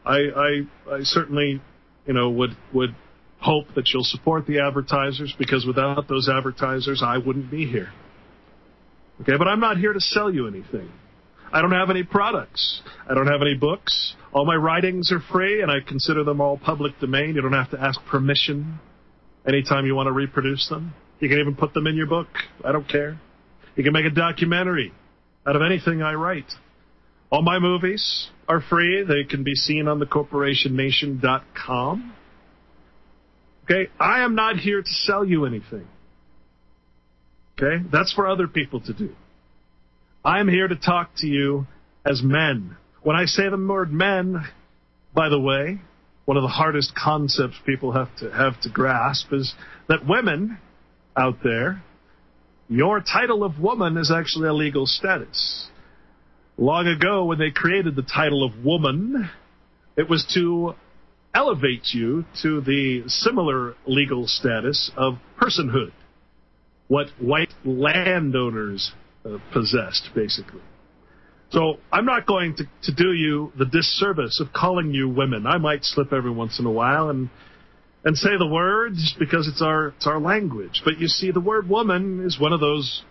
I, 0.05 0.17
I 0.17 0.95
I 0.97 1.01
certainly 1.03 1.63
you 2.05 2.13
know 2.13 2.31
would 2.31 2.57
would 2.75 2.97
hope 3.41 3.67
that 3.75 3.89
you'll 3.93 4.05
support 4.05 4.47
the 4.47 4.61
advertisers 4.61 5.35
because 5.39 5.67
without 5.67 6.09
those 6.09 6.29
advertisers, 6.29 7.03
I 7.05 7.19
wouldn't 7.19 7.51
be 7.51 7.67
here. 7.67 7.91
Okay, 9.23 9.37
but 9.37 9.49
I'm 9.49 9.61
not 9.61 9.77
here 9.77 9.93
to 9.93 10.01
sell 10.01 10.33
you 10.33 10.47
anything. 10.47 10.91
I 11.53 11.63
don't 11.63 11.73
have 11.73 11.91
any 11.91 12.05
products. 12.05 12.81
I 13.09 13.15
don't 13.15 13.27
have 13.27 13.43
any 13.43 13.55
books. 13.55 14.15
All 14.33 14.47
my 14.47 14.55
writings 14.55 15.11
are 15.11 15.19
free, 15.33 15.63
and 15.63 15.71
I 15.71 15.79
consider 15.87 16.23
them 16.23 16.41
all 16.41 16.59
public 16.59 16.99
domain. 17.01 17.35
You 17.35 17.43
don't 17.43 17.53
have 17.53 17.73
to 17.73 17.81
ask 17.81 18.01
permission 18.07 18.79
anytime 19.47 19.85
you 19.85 19.97
want 19.97 20.07
to 20.07 20.13
reproduce 20.13 20.69
them. 20.69 20.95
You 21.19 21.29
can 21.29 21.39
even 21.39 21.57
put 21.57 21.75
them 21.75 21.87
in 21.87 21.97
your 21.97 22.07
book. 22.07 22.29
I 22.65 22.73
don't 22.73 22.89
care. 22.89 23.21
You 23.75 23.85
can 23.85 23.93
make 23.93 24.07
a 24.07 24.11
documentary 24.11 24.93
out 25.47 25.57
of 25.57 25.63
anything 25.63 26.03
I 26.03 26.15
write. 26.15 26.53
All 27.31 27.43
my 27.43 27.59
movies 27.59 28.29
are 28.49 28.61
free. 28.61 29.03
They 29.03 29.25
can 29.25 29.43
be 29.45 29.55
seen 29.55 29.89
on 29.89 30.01
thecorporationnation.com. 30.01 32.15
Okay? 33.71 33.91
I 33.99 34.25
am 34.25 34.35
not 34.35 34.57
here 34.57 34.83
to 34.83 34.89
sell 34.89 35.25
you 35.25 35.45
anything. 35.45 35.87
Okay? 37.59 37.85
That's 37.93 38.13
for 38.13 38.27
other 38.27 38.49
people 38.49 38.81
to 38.81 38.93
do. 38.93 39.15
I'm 40.25 40.49
here 40.49 40.67
to 40.67 40.77
talk 40.77 41.11
to 41.19 41.27
you 41.27 41.67
as 42.05 42.23
men. 42.23 42.77
When 43.03 43.17
I 43.17 43.27
say 43.27 43.49
the 43.49 43.57
word 43.57 43.93
men, 43.93 44.45
by 45.15 45.29
the 45.29 45.41
way, 45.41 45.81
one 46.25 46.37
of 46.37 46.43
the 46.43 46.49
hardest 46.49 46.93
concepts 46.95 47.57
people 47.65 47.93
have 47.93 48.15
to 48.19 48.31
have 48.31 48.61
to 48.63 48.71
grasp 48.71 49.33
is 49.33 49.55
that 49.89 50.07
women 50.07 50.59
out 51.17 51.39
there, 51.43 51.83
your 52.69 53.01
title 53.01 53.43
of 53.43 53.59
woman 53.59 53.97
is 53.97 54.13
actually 54.15 54.49
a 54.49 54.53
legal 54.53 54.87
status. 54.87 55.69
Long 56.57 56.87
ago, 56.87 57.25
when 57.25 57.39
they 57.39 57.51
created 57.51 57.97
the 57.97 58.03
title 58.03 58.45
of 58.45 58.65
woman, 58.65 59.31
it 59.97 60.09
was 60.09 60.25
to 60.35 60.75
elevate 61.35 61.89
you 61.93 62.25
to 62.43 62.61
the 62.61 63.05
similar 63.07 63.75
legal 63.87 64.27
status 64.27 64.91
of 64.97 65.15
personhood, 65.41 65.93
what 66.89 67.09
white 67.21 67.53
landowners 67.65 68.93
uh, 69.25 69.39
possessed, 69.53 70.11
basically. 70.15 70.61
So 71.51 71.79
I'm 71.93 72.05
not 72.05 72.27
going 72.27 72.57
to, 72.57 72.65
to 72.85 72.95
do 72.95 73.13
you 73.13 73.53
the 73.59 73.65
disservice 73.65 74.41
of 74.41 74.53
calling 74.53 74.95
you 74.95 75.09
women. 75.09 75.47
I 75.47 75.59
might 75.59 75.85
slip 75.85 76.13
every 76.13 76.31
once 76.31 76.59
in 76.59 76.67
a 76.67 76.71
while 76.71 77.11
and 77.11 77.29
and 78.03 78.17
say 78.17 78.31
the 78.39 78.47
words 78.47 79.15
because 79.19 79.47
it's 79.47 79.61
our 79.61 79.89
it's 79.89 80.07
our 80.07 80.21
language. 80.21 80.83
But 80.85 80.99
you 80.99 81.09
see, 81.09 81.33
the 81.33 81.41
word 81.41 81.69
woman 81.69 82.25
is 82.25 82.39
one 82.41 82.53
of 82.53 82.61
those 82.61 83.03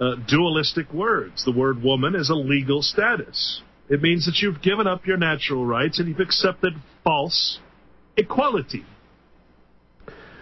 uh, 0.00 0.16
dualistic 0.26 0.92
words. 0.92 1.44
The 1.44 1.52
word 1.52 1.82
woman 1.82 2.14
is 2.16 2.28
a 2.28 2.34
legal 2.34 2.82
status. 2.82 3.62
It 3.88 4.00
means 4.00 4.26
that 4.26 4.38
you've 4.40 4.62
given 4.62 4.86
up 4.86 5.06
your 5.06 5.16
natural 5.16 5.66
rights 5.66 5.98
and 5.98 6.08
you've 6.08 6.20
accepted 6.20 6.74
false 7.02 7.58
equality. 8.16 8.84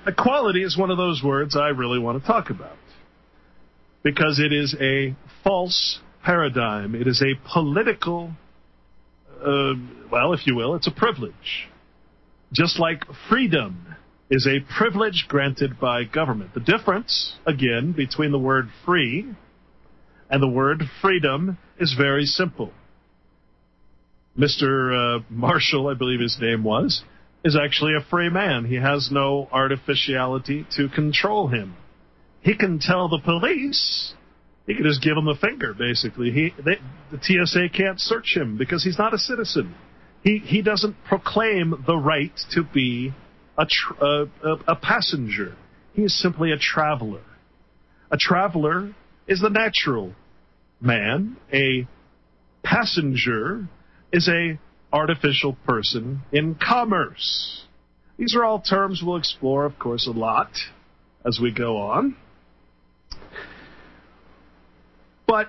Equality 0.06 0.62
is 0.62 0.76
one 0.76 0.90
of 0.90 0.96
those 0.96 1.22
words 1.24 1.56
I 1.56 1.68
really 1.68 1.98
want 1.98 2.20
to 2.20 2.26
talk 2.26 2.50
about 2.50 2.76
because 4.02 4.40
it 4.40 4.52
is 4.52 4.74
a 4.80 5.16
false 5.44 6.00
paradigm. 6.24 6.94
It 6.94 7.06
is 7.06 7.22
a 7.22 7.34
political, 7.52 8.32
uh, 9.40 9.74
well, 10.10 10.32
if 10.32 10.46
you 10.46 10.56
will, 10.56 10.74
it's 10.74 10.86
a 10.88 10.92
privilege. 10.92 11.68
Just 12.52 12.78
like 12.78 13.04
freedom 13.28 13.96
is 14.30 14.46
a 14.46 14.60
privilege 14.76 15.26
granted 15.28 15.78
by 15.80 16.04
government. 16.04 16.54
The 16.54 16.60
difference, 16.60 17.34
again, 17.46 17.92
between 17.92 18.32
the 18.32 18.38
word 18.38 18.68
free 18.84 19.26
and 20.30 20.42
the 20.42 20.48
word 20.48 20.82
freedom 21.00 21.58
is 21.78 21.94
very 21.96 22.24
simple. 22.24 22.72
Mr. 24.38 25.18
Uh, 25.18 25.22
Marshall, 25.28 25.88
I 25.88 25.94
believe 25.94 26.20
his 26.20 26.38
name 26.40 26.64
was, 26.64 27.04
is 27.44 27.56
actually 27.56 27.94
a 27.94 28.04
free 28.08 28.30
man. 28.30 28.64
He 28.64 28.76
has 28.76 29.10
no 29.10 29.48
artificiality 29.52 30.66
to 30.76 30.88
control 30.88 31.48
him. 31.48 31.76
He 32.40 32.56
can 32.56 32.78
tell 32.78 33.08
the 33.08 33.20
police 33.22 34.14
he 34.66 34.74
can 34.74 34.84
just 34.84 35.02
give 35.02 35.16
them 35.16 35.28
a 35.28 35.34
finger, 35.34 35.74
basically. 35.74 36.30
He, 36.30 36.54
they, 36.64 36.76
the 37.10 37.18
TSA 37.20 37.76
can't 37.76 38.00
search 38.00 38.36
him 38.36 38.56
because 38.56 38.84
he's 38.84 38.98
not 38.98 39.12
a 39.12 39.18
citizen. 39.18 39.74
He, 40.22 40.38
he 40.38 40.62
doesn't 40.62 40.96
proclaim 41.04 41.82
the 41.86 41.96
right 41.96 42.32
to 42.52 42.62
be 42.62 43.12
a, 43.58 43.66
tr- 43.68 44.04
a, 44.04 44.24
a, 44.44 44.56
a 44.68 44.76
passenger. 44.76 45.56
He 45.94 46.02
is 46.02 46.20
simply 46.20 46.52
a 46.52 46.58
traveler. 46.58 47.24
A 48.10 48.16
traveler 48.16 48.94
is 49.26 49.40
the 49.40 49.50
natural 49.50 50.14
man. 50.80 51.36
A 51.52 51.88
passenger 52.62 53.68
is 54.12 54.28
a 54.28 54.58
artificial 54.92 55.56
person 55.66 56.22
in 56.32 56.54
commerce. 56.54 57.64
These 58.18 58.36
are 58.36 58.44
all 58.44 58.60
terms 58.60 59.02
we'll 59.04 59.16
explore, 59.16 59.64
of 59.64 59.78
course, 59.78 60.06
a 60.06 60.10
lot 60.10 60.50
as 61.24 61.38
we 61.42 61.52
go 61.52 61.78
on. 61.78 62.16
But 65.26 65.48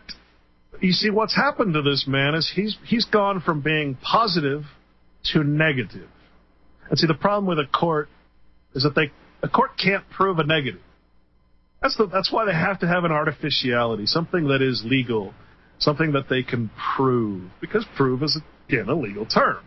you 0.80 0.94
see, 0.94 1.10
what's 1.10 1.36
happened 1.36 1.74
to 1.74 1.82
this 1.82 2.06
man 2.08 2.36
is 2.36 2.52
he's 2.56 2.78
he's 2.86 3.06
gone 3.06 3.42
from 3.42 3.62
being 3.62 3.98
positive 4.02 4.64
to 5.34 5.44
negative. 5.44 6.10
And 6.90 6.98
see, 6.98 7.08
the 7.08 7.14
problem 7.14 7.46
with 7.46 7.60
a 7.60 7.68
court 7.68 8.08
is 8.74 8.84
that 8.84 8.96
they 8.96 9.12
a 9.42 9.50
court 9.50 9.72
can't 9.78 10.10
prove 10.10 10.40
a 10.40 10.46
negative. 10.46 10.82
That's 11.82 11.98
the, 11.98 12.08
that's 12.08 12.32
why 12.32 12.46
they 12.46 12.54
have 12.54 12.80
to 12.80 12.88
have 12.88 13.04
an 13.04 13.12
artificiality, 13.12 14.06
something 14.06 14.48
that 14.48 14.62
is 14.62 14.84
legal, 14.86 15.34
something 15.80 16.14
that 16.14 16.30
they 16.30 16.42
can 16.42 16.72
prove, 16.96 17.52
because 17.60 17.86
prove 17.98 18.24
is 18.24 18.40
again 18.74 18.90
a 18.90 18.96
legal 18.96 19.26
term. 19.26 19.64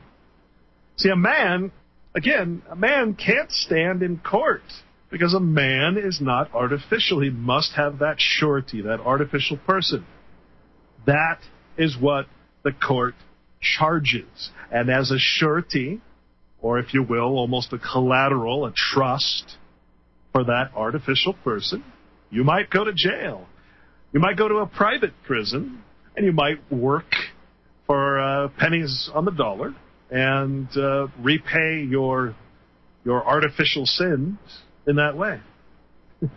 See, 0.97 1.11
a 1.11 1.17
man, 1.17 1.73
again, 2.15 2.63
a 2.71 2.77
man 2.77 3.15
can't 3.15 3.51
stand 3.51 4.03
in 4.03 4.19
court 4.19 4.63
because 5.11 5.35
a 5.35 5.41
man 5.41 5.97
is 5.99 6.21
not 6.21 6.53
artificial. 6.55 7.21
He 7.21 7.31
must 7.31 7.73
have 7.77 7.99
that 7.99 8.17
surety, 8.19 8.83
that 8.83 9.01
artificial 9.01 9.59
person. 9.59 10.07
That 11.07 11.39
is 11.77 11.97
what 11.99 12.27
the 12.65 12.73
court 12.73 13.15
charges. 13.61 14.51
And 14.73 14.91
as 14.91 15.11
a 15.11 15.19
surety, 15.19 16.01
or 16.61 16.79
if 16.79 16.95
you 16.95 17.03
will, 17.03 17.37
almost 17.39 17.73
a 17.73 17.79
collateral, 17.79 18.67
a 18.67 18.73
trust 18.73 19.57
for 20.33 20.45
that 20.45 20.71
artificial 20.75 21.35
person, 21.45 21.85
you 22.31 22.43
might 22.43 22.71
go 22.71 22.85
to 22.85 22.93
jail. 22.93 23.47
You 24.13 24.21
might 24.21 24.37
go 24.37 24.49
to 24.49 24.57
a 24.57 24.67
private 24.67 25.13
prison, 25.27 25.83
and 26.17 26.25
you 26.25 26.33
might 26.33 26.73
work 26.73 27.13
for 27.87 28.19
uh, 28.19 28.49
pennies 28.59 29.11
on 29.15 29.25
the 29.25 29.31
dollar 29.31 29.75
and 30.11 30.69
uh, 30.77 31.07
repay 31.21 31.85
your 31.89 32.35
your 33.05 33.25
artificial 33.25 33.87
sins 33.87 34.39
in 34.87 34.97
that 34.97 35.17
way. 35.17 35.41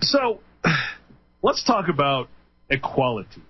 so, 0.00 0.40
let's 1.42 1.62
talk 1.64 1.88
about 1.88 2.28
equality. 2.68 3.42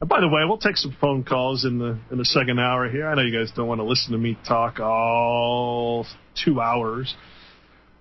And 0.00 0.08
by 0.08 0.20
the 0.20 0.28
way, 0.28 0.42
we'll 0.46 0.58
take 0.58 0.76
some 0.76 0.96
phone 1.00 1.24
calls 1.24 1.64
in 1.64 1.78
the 1.78 1.98
in 2.10 2.18
the 2.18 2.24
second 2.24 2.60
hour 2.60 2.88
here. 2.90 3.08
I 3.08 3.14
know 3.14 3.22
you 3.22 3.36
guys 3.36 3.50
don't 3.56 3.66
want 3.66 3.80
to 3.80 3.84
listen 3.84 4.12
to 4.12 4.18
me 4.18 4.36
talk 4.46 4.78
all 4.78 6.06
two 6.44 6.60
hours. 6.60 7.14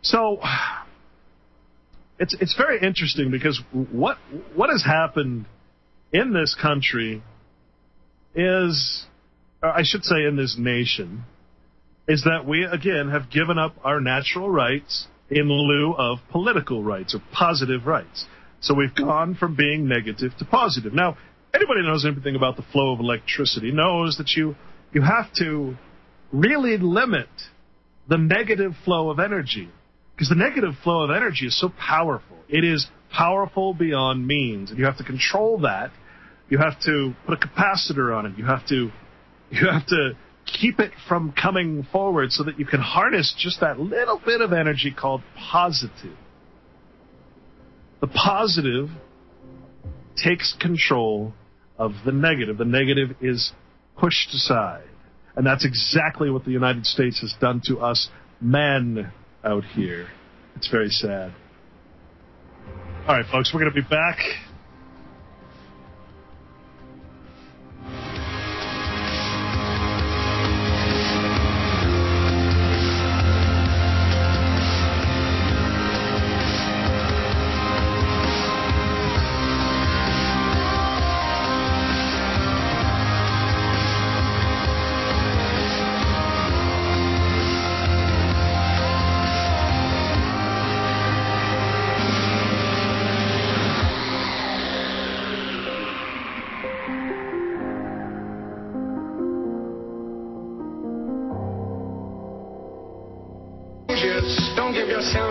So 0.01 0.39
it's 2.19 2.35
it's 2.39 2.55
very 2.55 2.79
interesting 2.81 3.31
because 3.31 3.61
what 3.91 4.17
what 4.55 4.69
has 4.69 4.83
happened 4.83 5.45
in 6.11 6.33
this 6.33 6.55
country 6.59 7.23
is 8.35 9.05
I 9.61 9.81
should 9.83 10.03
say 10.03 10.25
in 10.25 10.35
this 10.35 10.55
nation 10.57 11.23
is 12.07 12.23
that 12.23 12.45
we 12.47 12.63
again 12.65 13.09
have 13.09 13.29
given 13.31 13.57
up 13.57 13.75
our 13.83 13.99
natural 13.99 14.49
rights 14.49 15.07
in 15.29 15.49
lieu 15.49 15.93
of 15.93 16.19
political 16.31 16.83
rights 16.83 17.15
or 17.15 17.21
positive 17.31 17.87
rights. 17.87 18.25
So 18.59 18.73
we've 18.73 18.95
gone 18.95 19.35
from 19.35 19.55
being 19.55 19.87
negative 19.87 20.31
to 20.39 20.45
positive. 20.45 20.93
Now, 20.93 21.17
anybody 21.53 21.81
who 21.81 21.87
knows 21.87 22.05
anything 22.05 22.35
about 22.35 22.55
the 22.55 22.63
flow 22.71 22.93
of 22.93 22.99
electricity 22.99 23.71
knows 23.71 24.17
that 24.17 24.31
you 24.35 24.55
you 24.93 25.01
have 25.01 25.33
to 25.35 25.75
really 26.31 26.77
limit 26.77 27.29
the 28.07 28.17
negative 28.17 28.73
flow 28.85 29.09
of 29.09 29.19
energy 29.19 29.69
because 30.15 30.29
the 30.29 30.35
negative 30.35 30.73
flow 30.83 31.03
of 31.03 31.11
energy 31.11 31.47
is 31.47 31.59
so 31.59 31.69
powerful. 31.69 32.37
It 32.47 32.63
is 32.63 32.87
powerful 33.11 33.73
beyond 33.73 34.27
means, 34.27 34.69
and 34.69 34.79
you 34.79 34.85
have 34.85 34.97
to 34.97 35.03
control 35.03 35.59
that. 35.59 35.91
You 36.49 36.59
have 36.59 36.79
to 36.81 37.13
put 37.25 37.41
a 37.41 37.47
capacitor 37.47 38.15
on 38.15 38.25
it. 38.25 38.37
You 38.37 38.45
have 38.45 38.65
to 38.67 38.91
you 39.49 39.67
have 39.69 39.85
to 39.87 40.11
keep 40.45 40.79
it 40.79 40.91
from 41.07 41.31
coming 41.31 41.87
forward 41.91 42.31
so 42.31 42.43
that 42.43 42.59
you 42.59 42.65
can 42.65 42.81
harness 42.81 43.33
just 43.37 43.61
that 43.61 43.79
little 43.79 44.21
bit 44.23 44.41
of 44.41 44.51
energy 44.51 44.91
called 44.91 45.21
positive. 45.49 46.17
The 48.01 48.07
positive 48.07 48.89
takes 50.21 50.55
control 50.59 51.33
of 51.77 51.93
the 52.05 52.11
negative. 52.11 52.57
The 52.57 52.65
negative 52.65 53.15
is 53.21 53.53
pushed 53.97 54.33
aside. 54.33 54.83
And 55.35 55.45
that's 55.45 55.65
exactly 55.65 56.29
what 56.29 56.45
the 56.45 56.51
United 56.51 56.85
States 56.85 57.21
has 57.21 57.33
done 57.39 57.61
to 57.65 57.79
us 57.79 58.09
men 58.41 59.11
out 59.43 59.63
here. 59.75 60.07
It's 60.55 60.69
very 60.69 60.89
sad. 60.89 61.33
All 63.07 63.15
right, 63.15 63.25
folks, 63.31 63.51
we're 63.53 63.59
going 63.59 63.73
to 63.73 63.81
be 63.81 63.87
back. 63.87 64.17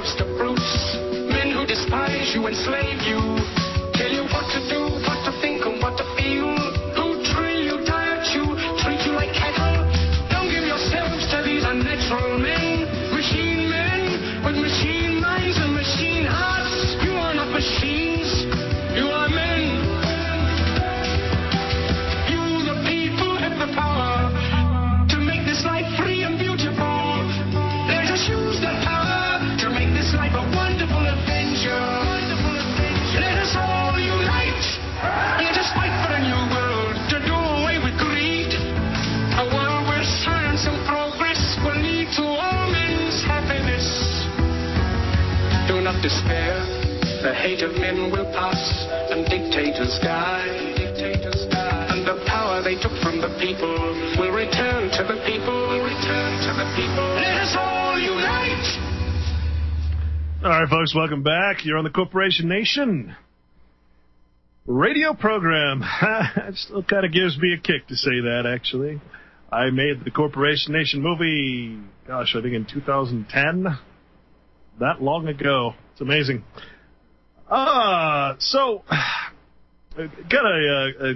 Yourselves 0.03 0.17
to 0.17 0.25
brutes. 0.37 0.97
Men 1.31 1.51
who 1.51 1.67
despise 1.67 2.35
you, 2.35 2.47
enslave 2.47 3.03
you, 3.07 3.42
hate 47.43 47.63
of 47.67 47.75
men 47.75 48.07
will 48.15 48.31
pass 48.31 48.87
and 49.11 49.27
dictators 49.27 49.99
die. 49.99 50.47
Dictators 50.79 51.43
die. 51.51 51.91
And 51.91 52.07
the 52.07 52.23
power 52.25 52.63
they 52.63 52.79
took 52.79 52.95
from 53.03 53.19
the 53.19 53.35
people 53.43 53.75
will 54.15 54.31
return 54.31 54.87
to 54.95 55.03
the 55.03 55.19
people. 55.27 55.51
Will 55.51 55.83
return 55.83 56.31
to 56.39 56.53
the 56.55 56.69
people. 56.79 57.03
Let 57.19 57.43
us 57.43 57.57
all 57.59 57.99
unite. 57.99 58.69
All 60.45 60.51
right, 60.55 60.69
folks, 60.71 60.95
welcome 60.95 61.25
back. 61.25 61.65
You're 61.65 61.79
on 61.79 61.85
the 61.85 61.91
Corporation 61.91 62.49
Nation 62.49 63.17
radio 64.65 65.13
program. 65.13 65.83
it 66.47 66.57
still 66.57 66.85
kind 66.85 67.05
of 67.05 67.13
gives 67.13 67.37
me 67.39 67.55
a 67.55 67.59
kick 67.59 67.89
to 67.89 67.97
say 67.97 68.23
that, 68.23 68.47
actually. 68.47 69.01
I 69.51 69.71
made 69.71 70.05
the 70.05 70.13
Corporation 70.13 70.75
Nation 70.75 71.03
movie, 71.03 71.77
gosh, 72.07 72.37
I 72.39 72.41
think 72.41 72.55
in 72.55 72.67
2010. 72.73 73.67
That 74.79 75.03
long 75.03 75.27
ago. 75.27 75.75
It's 75.91 76.01
amazing. 76.01 76.45
Uh, 77.53 78.35
so, 78.39 78.83
got 79.97 80.47
a, 80.47 80.95
uh, 81.03 81.05
a 81.05 81.15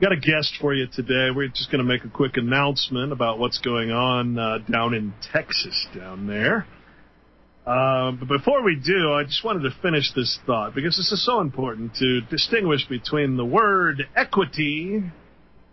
got 0.00 0.10
a 0.10 0.16
guest 0.16 0.54
for 0.60 0.74
you 0.74 0.88
today. 0.92 1.28
We're 1.32 1.46
just 1.46 1.70
going 1.70 1.78
to 1.78 1.88
make 1.88 2.02
a 2.04 2.08
quick 2.08 2.36
announcement 2.36 3.12
about 3.12 3.38
what's 3.38 3.58
going 3.58 3.92
on 3.92 4.36
uh, 4.36 4.58
down 4.68 4.94
in 4.94 5.14
Texas 5.32 5.86
down 5.94 6.26
there. 6.26 6.66
Uh, 7.64 8.10
but 8.10 8.26
before 8.26 8.64
we 8.64 8.74
do, 8.74 9.12
I 9.12 9.22
just 9.22 9.44
wanted 9.44 9.60
to 9.60 9.70
finish 9.80 10.12
this 10.12 10.40
thought 10.44 10.74
because 10.74 10.96
this 10.96 11.12
is 11.12 11.24
so 11.24 11.40
important 11.40 11.94
to 12.00 12.22
distinguish 12.22 12.88
between 12.88 13.36
the 13.36 13.44
word 13.44 14.02
equity 14.16 15.04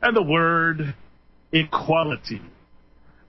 and 0.04 0.16
the 0.16 0.22
word 0.22 0.94
equality. 1.52 2.42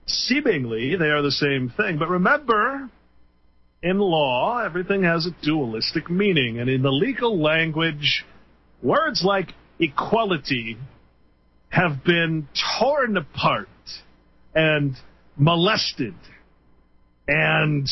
Seemingly, 0.05 0.95
they 0.97 1.07
are 1.07 1.23
the 1.23 1.31
same 1.31 1.73
thing, 1.75 1.97
but 1.97 2.09
remember, 2.09 2.91
in 3.83 3.97
law, 3.97 4.63
everything 4.63 5.03
has 5.03 5.25
a 5.25 5.43
dualistic 5.43 6.09
meaning, 6.09 6.59
and 6.59 6.69
in 6.69 6.81
the 6.81 6.91
legal 6.91 7.41
language, 7.41 8.25
words 8.81 9.23
like 9.25 9.53
equality 9.79 10.77
have 11.69 12.03
been 12.03 12.47
torn 12.79 13.17
apart 13.17 13.67
and 14.53 14.95
molested 15.37 16.13
and 17.27 17.87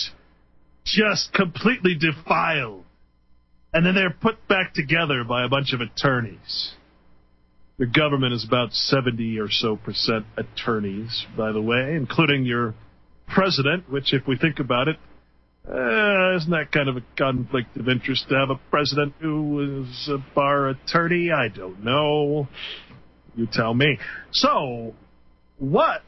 just 0.85 1.33
completely 1.33 1.95
defiled. 1.95 2.83
And 3.73 3.85
then 3.85 3.95
they're 3.95 4.09
put 4.09 4.47
back 4.47 4.73
together 4.73 5.23
by 5.23 5.45
a 5.45 5.49
bunch 5.49 5.73
of 5.73 5.81
attorneys. 5.81 6.73
The 7.77 7.85
government 7.85 8.33
is 8.33 8.43
about 8.45 8.73
70 8.73 9.39
or 9.39 9.49
so 9.49 9.77
percent 9.77 10.25
attorneys, 10.37 11.25
by 11.37 11.51
the 11.51 11.61
way, 11.61 11.95
including 11.95 12.45
your 12.45 12.75
president, 13.27 13.89
which, 13.89 14.13
if 14.13 14.27
we 14.27 14.37
think 14.37 14.59
about 14.59 14.87
it, 14.87 14.97
uh, 15.69 16.35
isn't 16.35 16.49
that 16.49 16.71
kind 16.71 16.89
of 16.89 16.97
a 16.97 17.03
conflict 17.15 17.77
of 17.77 17.87
interest 17.87 18.27
to 18.29 18.35
have 18.35 18.49
a 18.49 18.59
president 18.71 19.13
who 19.19 19.83
is 19.83 20.09
a 20.09 20.17
bar 20.33 20.69
attorney? 20.69 21.29
I 21.31 21.47
don't 21.47 21.83
know. 21.83 22.47
You 23.35 23.47
tell 23.51 23.73
me. 23.75 23.99
So, 24.31 24.95
what 25.59 26.01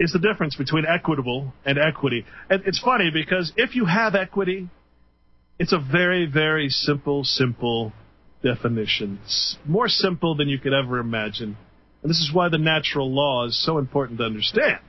is 0.00 0.12
the 0.12 0.18
difference 0.18 0.56
between 0.56 0.84
equitable 0.84 1.52
and 1.64 1.78
equity? 1.78 2.26
And 2.50 2.62
it's 2.66 2.80
funny 2.80 3.10
because 3.12 3.52
if 3.56 3.76
you 3.76 3.84
have 3.84 4.16
equity, 4.16 4.68
it's 5.60 5.72
a 5.72 5.78
very, 5.78 6.26
very 6.26 6.68
simple, 6.68 7.22
simple 7.22 7.92
definition. 8.42 9.20
It's 9.22 9.56
more 9.64 9.88
simple 9.88 10.34
than 10.34 10.48
you 10.48 10.58
could 10.58 10.72
ever 10.72 10.98
imagine. 10.98 11.56
And 12.02 12.10
this 12.10 12.18
is 12.18 12.30
why 12.32 12.48
the 12.48 12.58
natural 12.58 13.14
law 13.14 13.46
is 13.46 13.64
so 13.64 13.78
important 13.78 14.18
to 14.18 14.24
understand. 14.24 14.80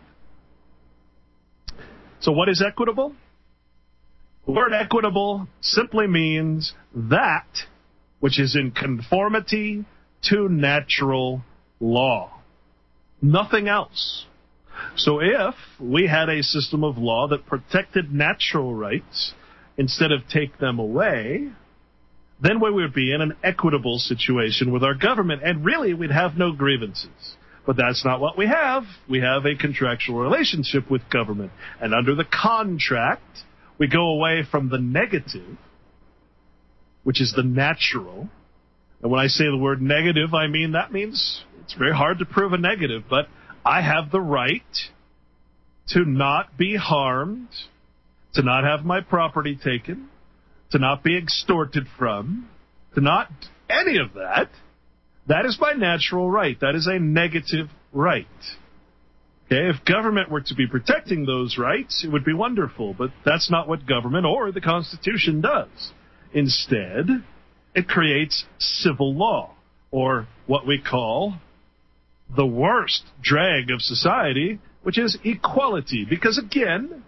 So, 2.21 2.31
what 2.31 2.49
is 2.49 2.63
equitable? 2.65 3.13
Word 4.45 4.73
equitable 4.73 5.47
simply 5.61 6.07
means 6.07 6.73
that 6.93 7.47
which 8.19 8.39
is 8.39 8.55
in 8.55 8.71
conformity 8.71 9.85
to 10.23 10.49
natural 10.49 11.43
law. 11.79 12.41
Nothing 13.21 13.67
else. 13.67 14.25
So 14.95 15.19
if 15.21 15.55
we 15.79 16.07
had 16.07 16.29
a 16.29 16.43
system 16.43 16.83
of 16.83 16.97
law 16.97 17.27
that 17.29 17.45
protected 17.45 18.13
natural 18.13 18.73
rights 18.73 19.33
instead 19.77 20.11
of 20.11 20.27
take 20.27 20.57
them 20.57 20.79
away, 20.79 21.49
then 22.41 22.59
we 22.59 22.71
would 22.71 22.93
be 22.93 23.13
in 23.13 23.21
an 23.21 23.35
equitable 23.43 23.97
situation 23.97 24.71
with 24.71 24.83
our 24.83 24.93
government, 24.93 25.41
and 25.43 25.63
really 25.63 25.93
we'd 25.93 26.11
have 26.11 26.37
no 26.37 26.51
grievances. 26.51 27.35
But 27.65 27.77
that's 27.77 28.03
not 28.03 28.19
what 28.19 28.37
we 28.37 28.47
have. 28.47 28.83
We 29.09 29.21
have 29.21 29.45
a 29.45 29.55
contractual 29.55 30.19
relationship 30.19 30.91
with 30.91 31.09
government. 31.09 31.53
And 31.79 31.93
under 31.93 32.13
the 32.13 32.25
contract, 32.25 33.43
we 33.77 33.87
go 33.87 34.09
away 34.09 34.43
from 34.49 34.69
the 34.69 34.77
negative, 34.77 35.57
which 37.03 37.21
is 37.21 37.33
the 37.35 37.43
natural. 37.43 38.29
And 39.01 39.11
when 39.11 39.19
I 39.19 39.27
say 39.27 39.45
the 39.45 39.57
word 39.57 39.81
negative, 39.81 40.33
I 40.33 40.47
mean 40.47 40.73
that 40.73 40.91
means 40.91 41.43
it's 41.63 41.73
very 41.73 41.93
hard 41.93 42.19
to 42.19 42.25
prove 42.25 42.53
a 42.53 42.57
negative, 42.57 43.03
but 43.09 43.27
I 43.65 43.81
have 43.81 44.11
the 44.11 44.21
right 44.21 44.61
to 45.89 46.05
not 46.05 46.57
be 46.57 46.75
harmed, 46.75 47.49
to 48.33 48.41
not 48.41 48.63
have 48.63 48.85
my 48.85 49.01
property 49.01 49.57
taken, 49.61 50.09
to 50.71 50.79
not 50.79 51.03
be 51.03 51.17
extorted 51.17 51.85
from, 51.97 52.49
to 52.95 53.01
not 53.01 53.29
any 53.69 53.97
of 53.97 54.13
that. 54.13 54.49
That 55.27 55.45
is 55.45 55.57
my 55.59 55.73
natural 55.73 56.29
right. 56.29 56.59
That 56.59 56.75
is 56.75 56.87
a 56.87 56.99
negative 56.99 57.67
right. 57.91 58.27
If 59.55 59.85
government 59.85 60.31
were 60.31 60.41
to 60.41 60.55
be 60.55 60.67
protecting 60.67 61.25
those 61.25 61.57
rights, 61.57 62.03
it 62.03 62.11
would 62.11 62.25
be 62.25 62.33
wonderful, 62.33 62.93
but 62.93 63.11
that's 63.23 63.51
not 63.51 63.67
what 63.67 63.85
government 63.85 64.25
or 64.25 64.51
the 64.51 64.61
Constitution 64.61 65.41
does. 65.41 65.91
Instead, 66.33 67.23
it 67.75 67.87
creates 67.87 68.45
civil 68.57 69.13
law, 69.13 69.53
or 69.91 70.27
what 70.47 70.65
we 70.65 70.81
call 70.81 71.35
the 72.35 72.45
worst 72.45 73.03
drag 73.21 73.69
of 73.69 73.81
society, 73.81 74.59
which 74.81 74.97
is 74.97 75.17
equality. 75.23 76.05
Because 76.09 76.37
again, 76.37 77.03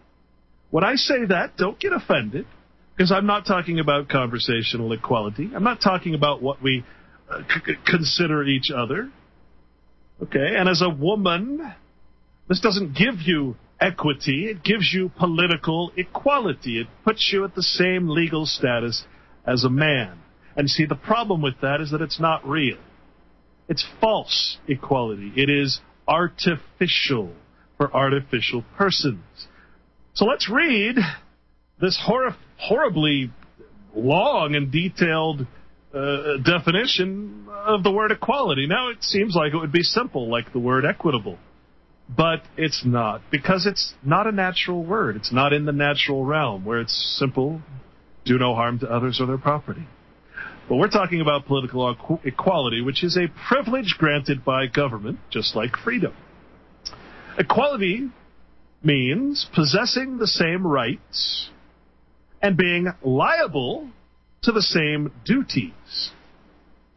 when 0.70 0.84
I 0.84 0.96
say 0.96 1.26
that, 1.26 1.58
don't 1.58 1.80
get 1.80 1.94
offended, 1.94 2.46
because 2.96 3.12
I'm 3.12 3.26
not 3.26 3.46
talking 3.46 3.80
about 3.80 4.08
conversational 4.08 4.92
equality. 4.94 5.52
I'm 5.56 5.64
not 5.64 5.82
talking 5.82 6.14
about 6.14 6.42
what 6.42 6.62
we 6.62 6.84
uh, 7.30 7.42
c- 7.66 7.74
consider 7.86 8.44
each 8.44 8.70
other. 8.76 9.10
Okay, 10.22 10.56
and 10.58 10.70
as 10.70 10.82
a 10.82 10.90
woman, 10.90 11.74
this 12.48 12.60
doesn't 12.60 12.96
give 12.96 13.22
you 13.26 13.56
equity, 13.80 14.48
it 14.48 14.64
gives 14.64 14.92
you 14.94 15.12
political 15.18 15.92
equality. 15.98 16.80
It 16.80 16.88
puts 17.04 17.30
you 17.34 17.44
at 17.44 17.56
the 17.56 17.64
same 17.64 18.10
legal 18.10 18.46
status 18.46 19.04
as 19.46 19.64
a 19.64 19.70
man. 19.70 20.20
And 20.56 20.70
see, 20.70 20.86
the 20.86 20.96
problem 20.96 21.42
with 21.42 21.60
that 21.62 21.82
is 21.82 21.92
that 21.92 22.02
it's 22.02 22.20
not 22.20 22.48
real. 22.48 22.78
It's 23.68 23.86
false 24.00 24.58
equality. 24.68 25.34
It 25.36 25.50
is 25.50 25.80
artificial 26.08 27.34
for 27.78 27.94
artificial 27.94 28.64
persons. 28.78 29.24
So 30.14 30.26
let's 30.26 30.50
read 30.50 30.96
this 31.82 32.00
hor- 32.02 32.36
horribly 32.58 33.32
long 33.94 34.56
and 34.56 34.72
detailed 34.72 35.46
uh, 35.94 36.38
definition 36.44 37.48
of 37.50 37.84
the 37.84 37.92
word 37.92 38.12
equality. 38.12 38.68
Now, 38.68 38.90
it 38.90 39.04
seems 39.04 39.36
like 39.36 39.54
it 39.54 39.58
would 39.58 39.72
be 39.72 39.82
simple, 39.84 40.30
like 40.30 40.54
the 40.54 40.60
word 40.60 40.86
equitable. 40.86 41.38
But 42.08 42.44
it's 42.56 42.84
not, 42.86 43.22
because 43.32 43.66
it's 43.66 43.96
not 44.04 44.28
a 44.28 44.32
natural 44.32 44.84
word. 44.84 45.16
It's 45.16 45.34
not 45.34 45.54
in 45.54 45.66
the 45.66 45.72
natural 45.72 46.24
realm 46.24 46.64
where 46.64 46.80
it's 46.80 47.18
simple, 47.18 47.62
do 48.26 48.38
no 48.38 48.54
harm 48.54 48.80
to 48.80 48.88
others 48.88 49.20
or 49.20 49.26
their 49.26 49.38
property. 49.38 49.88
But 50.70 50.78
we're 50.78 50.90
talking 50.90 51.22
about 51.22 51.46
political 51.46 52.20
equality, 52.24 52.82
which 52.82 53.04
is 53.04 53.18
a 53.18 53.28
privilege 53.48 53.96
granted 53.98 54.44
by 54.44 54.68
government, 54.68 55.20
just 55.30 55.56
like 55.56 55.76
freedom. 55.78 56.14
Equality 57.38 58.10
means 58.84 59.48
possessing 59.54 60.18
the 60.18 60.28
same 60.28 60.66
rights 60.66 61.50
and 62.42 62.56
being 62.56 62.88
liable 63.04 63.90
to 64.44 64.52
the 64.52 64.62
same 64.62 65.12
duties. 65.26 66.12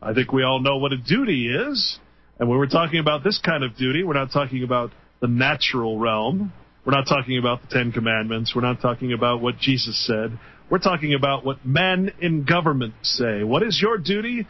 I 0.00 0.12
think 0.12 0.32
we 0.32 0.42
all 0.42 0.60
know 0.60 0.76
what 0.76 0.92
a 0.92 0.98
duty 0.98 1.48
is. 1.48 1.98
And 2.38 2.48
when 2.48 2.58
we're 2.58 2.66
talking 2.66 3.00
about 3.00 3.24
this 3.24 3.40
kind 3.44 3.64
of 3.64 3.76
duty, 3.76 4.04
we're 4.04 4.14
not 4.14 4.30
talking 4.30 4.62
about 4.62 4.92
the 5.20 5.26
natural 5.26 5.98
realm. 5.98 6.52
We're 6.84 6.92
not 6.92 7.06
talking 7.08 7.36
about 7.36 7.62
the 7.62 7.68
Ten 7.68 7.90
Commandments. 7.90 8.52
We're 8.54 8.62
not 8.62 8.80
talking 8.80 9.12
about 9.12 9.40
what 9.40 9.58
Jesus 9.58 10.06
said. 10.06 10.38
We're 10.70 10.78
talking 10.78 11.14
about 11.14 11.44
what 11.44 11.66
men 11.66 12.12
in 12.20 12.44
government 12.44 12.94
say. 13.02 13.42
What 13.42 13.62
is 13.62 13.80
your 13.82 13.98
duty? 13.98 14.46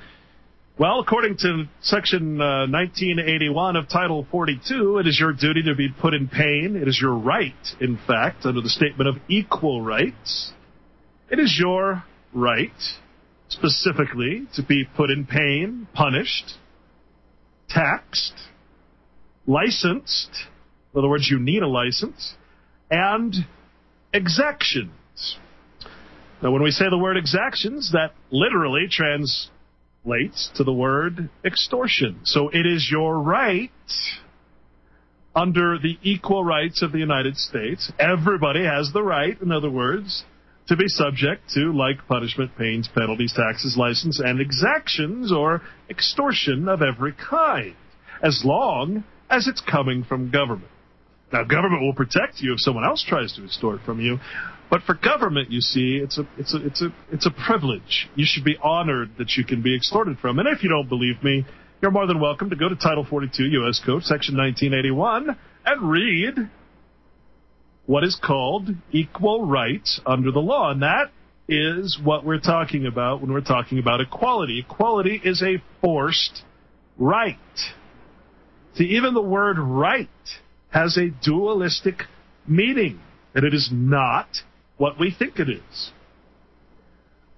Well, 0.78 1.00
according 1.00 1.38
to 1.38 1.64
Section 1.80 2.40
uh, 2.40 2.66
1981 2.68 3.76
of 3.76 3.88
Title 3.88 4.26
42, 4.30 4.98
it 4.98 5.06
is 5.06 5.18
your 5.18 5.32
duty 5.32 5.62
to 5.64 5.74
be 5.74 5.88
put 5.88 6.14
in 6.14 6.28
pain. 6.28 6.76
It 6.80 6.86
is 6.86 6.98
your 7.00 7.14
right, 7.14 7.54
in 7.80 7.98
fact, 8.06 8.44
under 8.44 8.60
the 8.60 8.68
Statement 8.68 9.08
of 9.08 9.16
Equal 9.28 9.82
Rights. 9.82 10.52
It 11.30 11.40
is 11.40 11.58
your 11.58 12.04
right, 12.32 12.70
specifically, 13.48 14.46
to 14.54 14.62
be 14.62 14.84
put 14.96 15.10
in 15.10 15.26
pain, 15.26 15.88
punished, 15.94 16.54
taxed, 17.68 18.34
licensed. 19.46 20.30
In 20.92 20.98
other 20.98 21.08
words, 21.08 21.28
you 21.30 21.38
need 21.38 21.62
a 21.62 21.68
license, 21.68 22.34
and 22.90 23.34
exactions. 24.12 25.38
Now, 26.42 26.50
when 26.52 26.62
we 26.62 26.70
say 26.70 26.86
the 26.88 26.98
word 26.98 27.16
exactions, 27.16 27.92
that 27.92 28.12
literally 28.30 28.86
translates 28.88 30.50
to 30.54 30.64
the 30.64 30.72
word 30.72 31.28
extortion. 31.44 32.20
So 32.24 32.48
it 32.48 32.64
is 32.64 32.88
your 32.90 33.20
right 33.20 33.70
under 35.34 35.78
the 35.78 35.98
equal 36.02 36.44
rights 36.44 36.82
of 36.82 36.92
the 36.92 36.98
United 36.98 37.36
States. 37.36 37.92
Everybody 37.98 38.64
has 38.64 38.92
the 38.92 39.02
right, 39.02 39.40
in 39.40 39.52
other 39.52 39.70
words, 39.70 40.24
to 40.68 40.76
be 40.76 40.86
subject 40.86 41.50
to 41.54 41.72
like 41.72 42.06
punishment, 42.06 42.50
pains, 42.56 42.88
penalties, 42.94 43.32
taxes, 43.34 43.76
license, 43.76 44.20
and 44.20 44.40
exactions 44.40 45.32
or 45.32 45.62
extortion 45.90 46.68
of 46.68 46.82
every 46.82 47.12
kind, 47.12 47.74
as 48.22 48.42
long 48.44 49.04
as 49.30 49.46
it's 49.46 49.60
coming 49.60 50.04
from 50.04 50.30
government. 50.30 50.70
Now, 51.32 51.44
government 51.44 51.82
will 51.82 51.94
protect 51.94 52.40
you 52.40 52.54
if 52.54 52.60
someone 52.60 52.84
else 52.84 53.04
tries 53.06 53.34
to 53.34 53.44
extort 53.44 53.80
from 53.84 54.00
you, 54.00 54.18
but 54.70 54.82
for 54.82 54.94
government, 54.94 55.50
you 55.50 55.60
see, 55.60 56.00
it's 56.02 56.18
a 56.18 56.26
it's 56.36 56.54
a 56.54 56.66
it's 56.66 56.82
a 56.82 56.88
it's 57.10 57.26
a 57.26 57.30
privilege. 57.30 58.08
You 58.14 58.26
should 58.26 58.44
be 58.44 58.56
honored 58.62 59.10
that 59.18 59.32
you 59.36 59.44
can 59.44 59.62
be 59.62 59.74
extorted 59.74 60.18
from. 60.18 60.38
And 60.38 60.48
if 60.48 60.62
you 60.62 60.68
don't 60.68 60.88
believe 60.88 61.22
me, 61.22 61.46
you're 61.80 61.90
more 61.90 62.06
than 62.06 62.20
welcome 62.20 62.50
to 62.50 62.56
go 62.56 62.68
to 62.68 62.76
Title 62.76 63.06
42 63.08 63.44
U.S. 63.44 63.80
Code, 63.84 64.04
Section 64.04 64.36
1981, 64.36 65.36
and 65.64 65.90
read 65.90 66.50
what 67.88 68.04
is 68.04 68.20
called 68.22 68.68
equal 68.92 69.46
rights 69.46 69.98
under 70.04 70.30
the 70.30 70.40
law. 70.40 70.70
And 70.70 70.82
that 70.82 71.10
is 71.48 71.98
what 72.04 72.22
we're 72.22 72.38
talking 72.38 72.84
about 72.84 73.22
when 73.22 73.32
we're 73.32 73.40
talking 73.40 73.78
about 73.78 74.02
equality. 74.02 74.60
Equality 74.60 75.18
is 75.24 75.42
a 75.42 75.62
forced 75.80 76.42
right. 76.98 77.38
See, 78.74 78.84
even 78.84 79.14
the 79.14 79.22
word 79.22 79.58
right 79.58 80.08
has 80.68 80.98
a 80.98 81.08
dualistic 81.24 82.02
meaning, 82.46 83.00
and 83.34 83.46
it 83.46 83.54
is 83.54 83.70
not 83.72 84.28
what 84.76 85.00
we 85.00 85.10
think 85.10 85.38
it 85.38 85.48
is. 85.48 85.90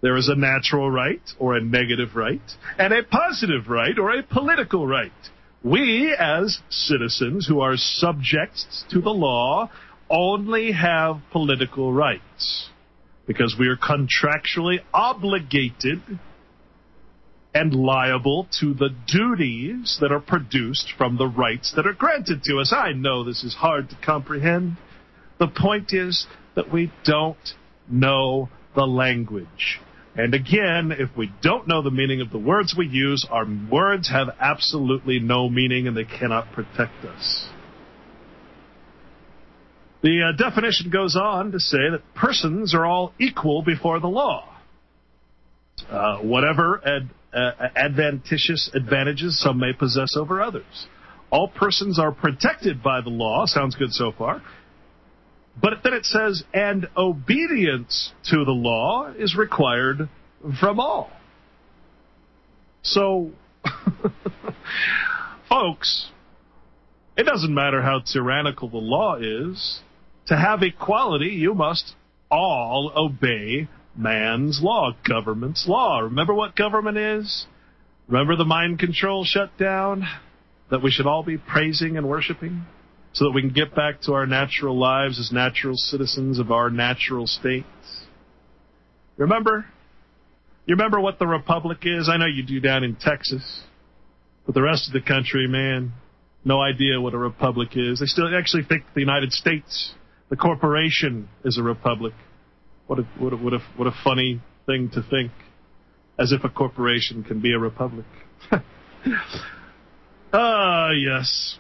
There 0.01 0.16
is 0.16 0.28
a 0.28 0.34
natural 0.34 0.90
right 0.90 1.22
or 1.38 1.55
a 1.55 1.62
negative 1.62 2.16
right, 2.16 2.42
and 2.76 2.92
a 2.92 3.05
positive 3.05 3.68
right 3.68 3.96
or 3.96 4.11
a 4.11 4.24
political 4.24 4.84
right. 4.84 5.12
We, 5.62 6.12
as 6.18 6.59
citizens 6.70 7.46
who 7.46 7.61
are 7.61 7.76
subjects 7.76 8.84
to 8.90 9.01
the 9.01 9.11
law, 9.11 9.70
only 10.11 10.72
have 10.72 11.20
political 11.30 11.92
rights 11.92 12.68
because 13.26 13.54
we 13.58 13.68
are 13.68 13.76
contractually 13.76 14.80
obligated 14.92 16.02
and 17.54 17.74
liable 17.74 18.48
to 18.61 18.74
the 18.74 18.90
duties 19.06 19.98
that 20.00 20.12
are 20.12 20.20
produced 20.20 20.92
from 20.96 21.16
the 21.16 21.26
rights 21.26 21.72
that 21.76 21.86
are 21.86 21.92
granted 21.92 22.42
to 22.44 22.58
us. 22.58 22.72
I 22.76 22.92
know 22.92 23.24
this 23.24 23.42
is 23.42 23.54
hard 23.54 23.90
to 23.90 23.96
comprehend. 24.04 24.76
The 25.38 25.48
point 25.48 25.92
is 25.92 26.26
that 26.54 26.72
we 26.72 26.92
don't 27.04 27.36
know 27.88 28.48
the 28.74 28.86
language. 28.86 29.80
And 30.16 30.34
again, 30.34 30.92
if 30.92 31.16
we 31.16 31.32
don't 31.42 31.68
know 31.68 31.82
the 31.82 31.90
meaning 31.90 32.20
of 32.20 32.30
the 32.30 32.38
words 32.38 32.74
we 32.76 32.86
use, 32.86 33.26
our 33.30 33.46
words 33.70 34.08
have 34.11 34.28
absolutely 34.40 35.18
no 35.18 35.48
meaning 35.48 35.86
and 35.86 35.96
they 35.96 36.04
cannot 36.04 36.52
protect 36.52 37.04
us. 37.04 37.48
The 40.03 40.32
uh, 40.32 40.36
definition 40.36 40.90
goes 40.90 41.14
on 41.14 41.53
to 41.53 41.61
say 41.61 41.90
that 41.90 42.03
persons 42.14 42.74
are 42.74 42.86
all 42.86 43.12
equal 43.18 43.62
before 43.62 44.01
the 44.01 44.09
law. 44.09 44.48
Uh, 45.90 46.18
whatever 46.18 46.80
ad, 46.86 47.11
uh, 47.34 47.68
adventitious 47.76 48.70
advantages 48.74 49.38
some 49.40 49.59
may 49.59 49.72
possess 49.72 50.16
over 50.16 50.40
others. 50.40 50.86
All 51.30 51.48
persons 51.48 51.98
are 51.98 52.12
protected 52.12 52.82
by 52.82 53.01
the 53.03 53.11
law. 53.11 53.44
Sounds 53.46 53.76
good 53.76 53.92
so 53.92 54.12
far. 54.16 54.42
But 55.61 55.82
then 55.84 55.92
it 55.92 56.07
says, 56.07 56.42
and 56.55 56.88
obedience 56.96 58.12
to 58.30 58.44
the 58.44 58.53
law 58.53 59.12
is 59.16 59.36
required 59.36 60.09
from 60.59 60.80
all. 60.80 61.11
So, 62.82 63.32
folks, 65.48 66.11
it 67.16 67.24
doesn't 67.24 67.53
matter 67.53 67.82
how 67.82 68.01
tyrannical 68.01 68.70
the 68.70 68.78
law 68.78 69.16
is. 69.16 69.80
To 70.31 70.37
have 70.37 70.62
equality, 70.62 71.31
you 71.31 71.55
must 71.55 71.97
all 72.31 72.93
obey 72.95 73.68
man's 73.97 74.61
law, 74.62 74.93
government's 75.05 75.66
law. 75.66 75.99
Remember 75.99 76.33
what 76.33 76.55
government 76.55 76.97
is? 76.97 77.47
Remember 78.07 78.37
the 78.37 78.45
mind 78.45 78.78
control 78.78 79.24
shutdown 79.24 80.07
that 80.70 80.85
we 80.85 80.93
should 80.93 81.07
all 81.07 81.24
be 81.24 81.37
praising 81.37 81.97
and 81.97 82.09
worshiping 82.09 82.64
so 83.12 83.24
that 83.24 83.33
we 83.33 83.41
can 83.41 83.51
get 83.51 83.74
back 83.74 84.03
to 84.03 84.12
our 84.12 84.24
natural 84.24 84.78
lives 84.78 85.18
as 85.18 85.33
natural 85.33 85.74
citizens 85.74 86.39
of 86.39 86.53
our 86.53 86.70
natural 86.70 87.26
states? 87.26 87.66
Remember? 89.16 89.66
You 90.64 90.76
remember 90.76 91.01
what 91.01 91.18
the 91.18 91.26
republic 91.26 91.78
is? 91.83 92.09
I 92.09 92.18
know 92.18 92.26
you 92.26 92.45
do 92.45 92.61
down 92.61 92.85
in 92.85 92.95
Texas. 92.95 93.62
But 94.47 94.55
the 94.55 94.62
rest 94.62 94.87
of 94.87 94.93
the 94.93 95.05
country, 95.05 95.49
man, 95.49 95.93
no 96.45 96.61
idea 96.61 97.01
what 97.01 97.14
a 97.14 97.18
republic 97.18 97.70
is. 97.74 97.99
They 97.99 98.07
still 98.07 98.33
actually 98.33 98.62
think 98.62 98.85
the 98.95 99.01
United 99.01 99.33
States, 99.33 99.95
the 100.31 100.37
corporation, 100.37 101.28
is 101.45 101.59
a 101.59 101.62
republic. 101.62 102.14
What 102.87 103.01
a, 103.01 103.03
what 103.18 103.33
a, 103.33 103.37
what 103.37 103.53
a, 103.53 103.59
what 103.76 103.87
a 103.87 103.95
funny 104.03 104.41
thing 104.66 104.91
to 104.95 105.03
think. 105.03 105.33
As 106.18 106.33
if 106.33 106.45
a 106.45 106.49
corporation 106.49 107.24
can 107.24 107.41
be 107.41 107.53
a 107.53 107.59
republic. 107.59 108.07
Ah, 110.33 110.91
yes. 110.91 111.59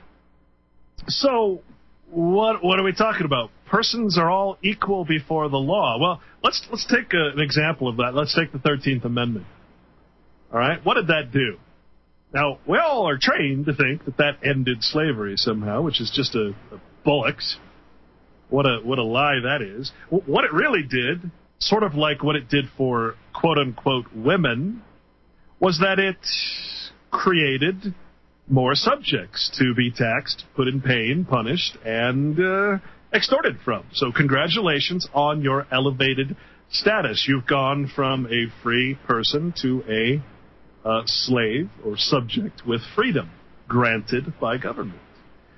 So, 1.08 1.62
what 2.10 2.62
what 2.62 2.78
are 2.78 2.84
we 2.84 2.92
talking 2.92 3.24
about? 3.24 3.50
Persons 3.66 4.18
are 4.18 4.30
all 4.30 4.58
equal 4.62 5.04
before 5.04 5.48
the 5.48 5.56
law. 5.56 5.98
Well, 6.00 6.20
let's 6.42 6.64
let's 6.70 6.86
take 6.86 7.12
a, 7.12 7.30
an 7.34 7.40
example 7.40 7.88
of 7.88 7.96
that. 7.96 8.14
Let's 8.14 8.34
take 8.34 8.52
the 8.52 8.58
Thirteenth 8.58 9.04
Amendment. 9.04 9.46
All 10.52 10.58
right, 10.58 10.84
what 10.84 10.94
did 10.94 11.08
that 11.08 11.32
do? 11.32 11.58
Now, 12.32 12.58
we 12.66 12.78
all 12.78 13.08
are 13.08 13.18
trained 13.20 13.66
to 13.66 13.74
think 13.74 14.04
that 14.04 14.16
that 14.18 14.38
ended 14.44 14.84
slavery 14.84 15.34
somehow, 15.36 15.82
which 15.82 16.00
is 16.00 16.12
just 16.14 16.36
a, 16.36 16.50
a 16.72 16.80
bullocks. 17.04 17.56
What 18.50 18.66
a 18.66 18.80
what 18.82 18.98
a 18.98 19.04
lie 19.04 19.40
that 19.44 19.62
is. 19.62 19.92
What 20.10 20.44
it 20.44 20.52
really 20.52 20.82
did, 20.82 21.30
sort 21.58 21.82
of 21.82 21.94
like 21.94 22.22
what 22.22 22.36
it 22.36 22.48
did 22.48 22.66
for 22.76 23.14
quote 23.32 23.58
unquote 23.58 24.06
women, 24.14 24.82
was 25.60 25.78
that 25.78 25.98
it 25.98 26.18
created 27.10 27.94
more 28.48 28.74
subjects 28.74 29.50
to 29.58 29.74
be 29.74 29.90
taxed, 29.90 30.44
put 30.56 30.66
in 30.66 30.80
pain, 30.80 31.24
punished, 31.24 31.76
and 31.84 32.38
uh, 32.40 32.78
extorted 33.12 33.58
from. 33.64 33.84
So, 33.92 34.10
congratulations 34.10 35.06
on 35.14 35.42
your 35.42 35.66
elevated 35.72 36.36
status. 36.70 37.26
You've 37.28 37.46
gone 37.46 37.90
from 37.94 38.26
a 38.26 38.46
free 38.62 38.98
person 39.06 39.54
to 39.62 39.82
a 39.88 40.88
uh, 40.88 41.02
slave 41.06 41.70
or 41.84 41.96
subject 41.96 42.62
with 42.66 42.80
freedom 42.94 43.30
granted 43.68 44.34
by 44.40 44.56
government. 44.56 44.98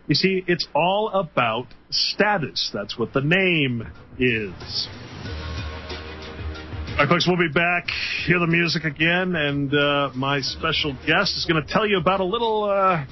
You 0.09 0.15
see, 0.15 0.43
it's 0.47 0.67
all 0.75 1.11
about 1.11 1.69
status. 1.91 2.71
That's 2.75 2.99
what 2.99 3.13
the 3.13 3.21
name 3.21 3.87
is. 4.19 4.89
All 6.93 6.99
right, 6.99 7.09
folks, 7.09 7.27
we'll 7.27 7.39
be 7.39 7.49
back. 7.49 7.89
Hear 8.27 8.39
the 8.39 8.47
music 8.47 8.85
again, 8.85 9.35
and 9.35 9.73
uh, 9.73 10.11
my 10.15 10.41
special 10.41 10.93
guest 11.07 11.39
is 11.39 11.47
going 11.49 11.65
to 11.65 11.67
tell 11.73 11.87
you 11.87 11.97
about 11.97 12.21
a 12.21 12.25
little 12.25 12.65
uh, 12.65 13.07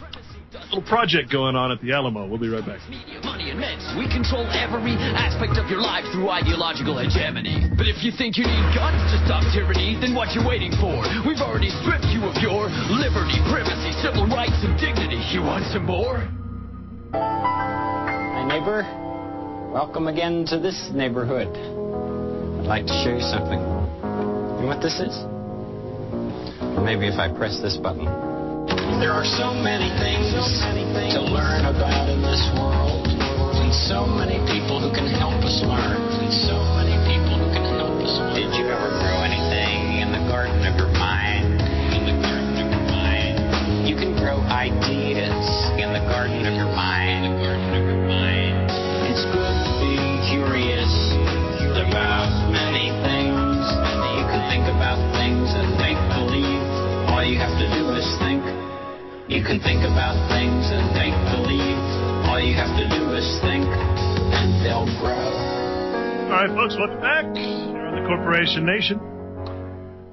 little 0.69 0.83
project 0.83 1.31
going 1.31 1.57
on 1.57 1.73
at 1.73 1.81
the 1.81 1.93
Alamo. 1.93 2.27
We'll 2.27 2.43
be 2.43 2.51
right 2.51 2.65
back. 2.65 2.83
Media, 2.91 3.21
money, 3.25 3.51
and 3.51 3.59
meds. 3.59 3.83
We 3.97 4.05
control 4.11 4.45
every 4.53 4.95
aspect 5.17 5.57
of 5.57 5.71
your 5.71 5.81
life 5.81 6.05
through 6.13 6.29
ideological 6.29 6.99
hegemony. 6.99 7.71
But 7.73 7.87
if 7.87 8.03
you 8.03 8.13
think 8.13 8.37
you 8.37 8.45
need 8.45 8.67
guns 8.75 9.01
to 9.15 9.19
stop 9.25 9.47
tyranny, 9.55 9.97
then 9.97 10.15
what 10.15 10.35
you 10.35 10.43
waiting 10.47 10.75
for? 10.77 11.01
We've 11.27 11.41
already 11.41 11.71
stripped 11.83 12.11
you 12.11 12.27
of 12.27 12.37
your 12.43 12.69
liberty, 12.91 13.39
privacy, 13.49 13.95
civil 14.03 14.27
rights, 14.27 14.59
and 14.61 14.75
dignity. 14.79 15.23
You 15.31 15.43
want 15.43 15.65
some 15.73 15.87
more? 15.87 16.27
Hi, 17.13 18.47
neighbor. 18.47 18.87
Welcome 19.73 20.07
again 20.07 20.47
to 20.47 20.59
this 20.59 20.91
neighborhood. 20.95 21.49
I'd 21.51 22.67
like 22.67 22.87
to 22.87 22.95
show 23.03 23.11
you 23.11 23.23
something. 23.23 23.59
You 23.59 24.63
know 24.63 24.71
what 24.71 24.83
this 24.83 25.01
is? 25.01 25.15
Or 26.63 26.83
maybe 26.85 27.09
if 27.11 27.19
I 27.19 27.27
press 27.27 27.59
this 27.63 27.77
button. 27.77 28.07
There 29.03 29.11
are 29.11 29.27
so 29.27 29.51
many 29.55 29.91
things 29.99 30.31
to 30.31 31.21
learn 31.21 31.67
about 31.67 32.07
in 32.11 32.23
this 32.23 32.43
world, 32.55 33.09
and 33.11 33.75
so 33.75 34.07
many 34.07 34.39
people 34.47 34.79
who 34.79 34.95
can 34.95 35.11
help 35.11 35.43
us 35.43 35.63
learn, 35.67 35.99
and 35.99 36.31
so 36.31 36.55
many 36.79 36.95
people 37.11 37.35
who 37.43 37.51
can 37.51 37.67
help 37.75 37.99
us 38.07 38.15
learn. 38.23 38.35
Did 38.39 38.55
you 38.55 38.71
ever 38.71 38.91
grow 39.03 39.19
anything 39.27 39.99
in 39.99 40.13
the 40.13 40.23
garden 40.31 40.63
of 40.63 40.77
your 40.79 40.93
mind? 40.95 41.30
Grow 44.31 44.47
ideas 44.47 45.43
in 45.75 45.91
the 45.91 46.07
garden 46.07 46.47
of 46.47 46.55
your 46.55 46.71
mind. 46.71 47.27
In 47.27 47.35
the 47.35 47.43
garden 47.43 47.67
of 47.75 47.83
your 47.83 47.99
mind. 48.07 48.71
It's 49.11 49.27
good 49.27 49.59
to 49.59 49.73
be 49.83 49.99
curious 50.31 50.95
about 51.75 52.31
many 52.55 52.95
things. 53.03 53.59
You 53.67 54.23
can 54.31 54.47
think 54.47 54.71
about 54.71 55.03
things 55.19 55.51
and 55.51 55.75
make 55.83 55.99
believe. 56.15 56.63
All 57.11 57.27
you 57.27 57.43
have 57.43 57.59
to 57.59 57.67
do 57.75 57.91
is 57.91 58.07
think. 58.23 58.47
You 59.27 59.43
can 59.43 59.59
think 59.67 59.83
about 59.83 60.15
things 60.31 60.63
and 60.71 60.95
make 60.95 61.19
believe. 61.35 61.83
All 62.31 62.39
you 62.39 62.55
have 62.55 62.71
to 62.79 62.87
do 62.87 63.11
is 63.19 63.27
think, 63.43 63.67
and 63.67 64.63
they'll 64.63 64.87
grow. 65.03 65.11
All 66.31 66.47
right, 66.47 66.55
folks, 66.55 66.79
welcome 66.79 67.03
back. 67.03 67.27
You're 67.35 67.83
on 67.83 67.99
the 67.99 68.07
Corporation 68.07 68.63
Nation. 68.63 69.10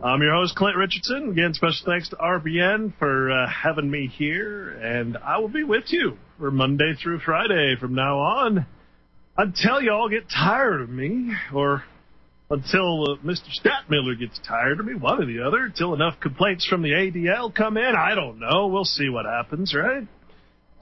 I'm 0.04 0.22
your 0.22 0.36
host, 0.36 0.56
Clint 0.56 0.78
Richardson. 0.78 1.32
Again, 1.32 1.56
special 1.56 1.88
thanks 1.88 2.10
to 2.10 2.18
RBN 2.18 2.93
for 3.00 3.32
uh, 3.32 3.50
having 3.50 3.89
me 3.89 4.06
here, 4.06 4.70
and 4.70 5.18
I 5.18 5.39
will 5.39 5.48
be 5.48 5.64
with 5.64 5.86
you 5.88 6.20
for 6.38 6.52
Monday 6.52 6.93
through 7.02 7.20
Friday 7.22 7.76
from 7.80 7.95
now 7.95 8.20
on 8.20 8.68
until 9.38 9.82
y'all 9.82 10.08
get 10.08 10.30
tired 10.30 10.82
of 10.82 10.89
me, 10.91 11.32
or 11.52 11.84
until 12.52 13.12
uh, 13.12 13.16
Mr. 13.26 13.50
Stadtmiller 13.60 14.20
gets 14.20 14.39
tired 14.48 14.80
of 14.80 14.86
me, 14.86 14.93
one 14.93 15.20
or 15.20 15.26
the 15.26 15.43
other, 15.43 15.66
until 15.66 15.95
enough 15.95 16.20
complaints 16.20 16.68
from 16.68 16.84
the 16.84 16.89
ADL 16.89 17.54
come 17.54 17.76
in. 17.76 17.95
I 17.98 18.14
don't 18.14 18.39
know. 18.39 18.68
We'll 18.68 18.86
see 18.86 19.10
what 19.10 19.26
happens, 19.26 19.74
right? 19.74 20.08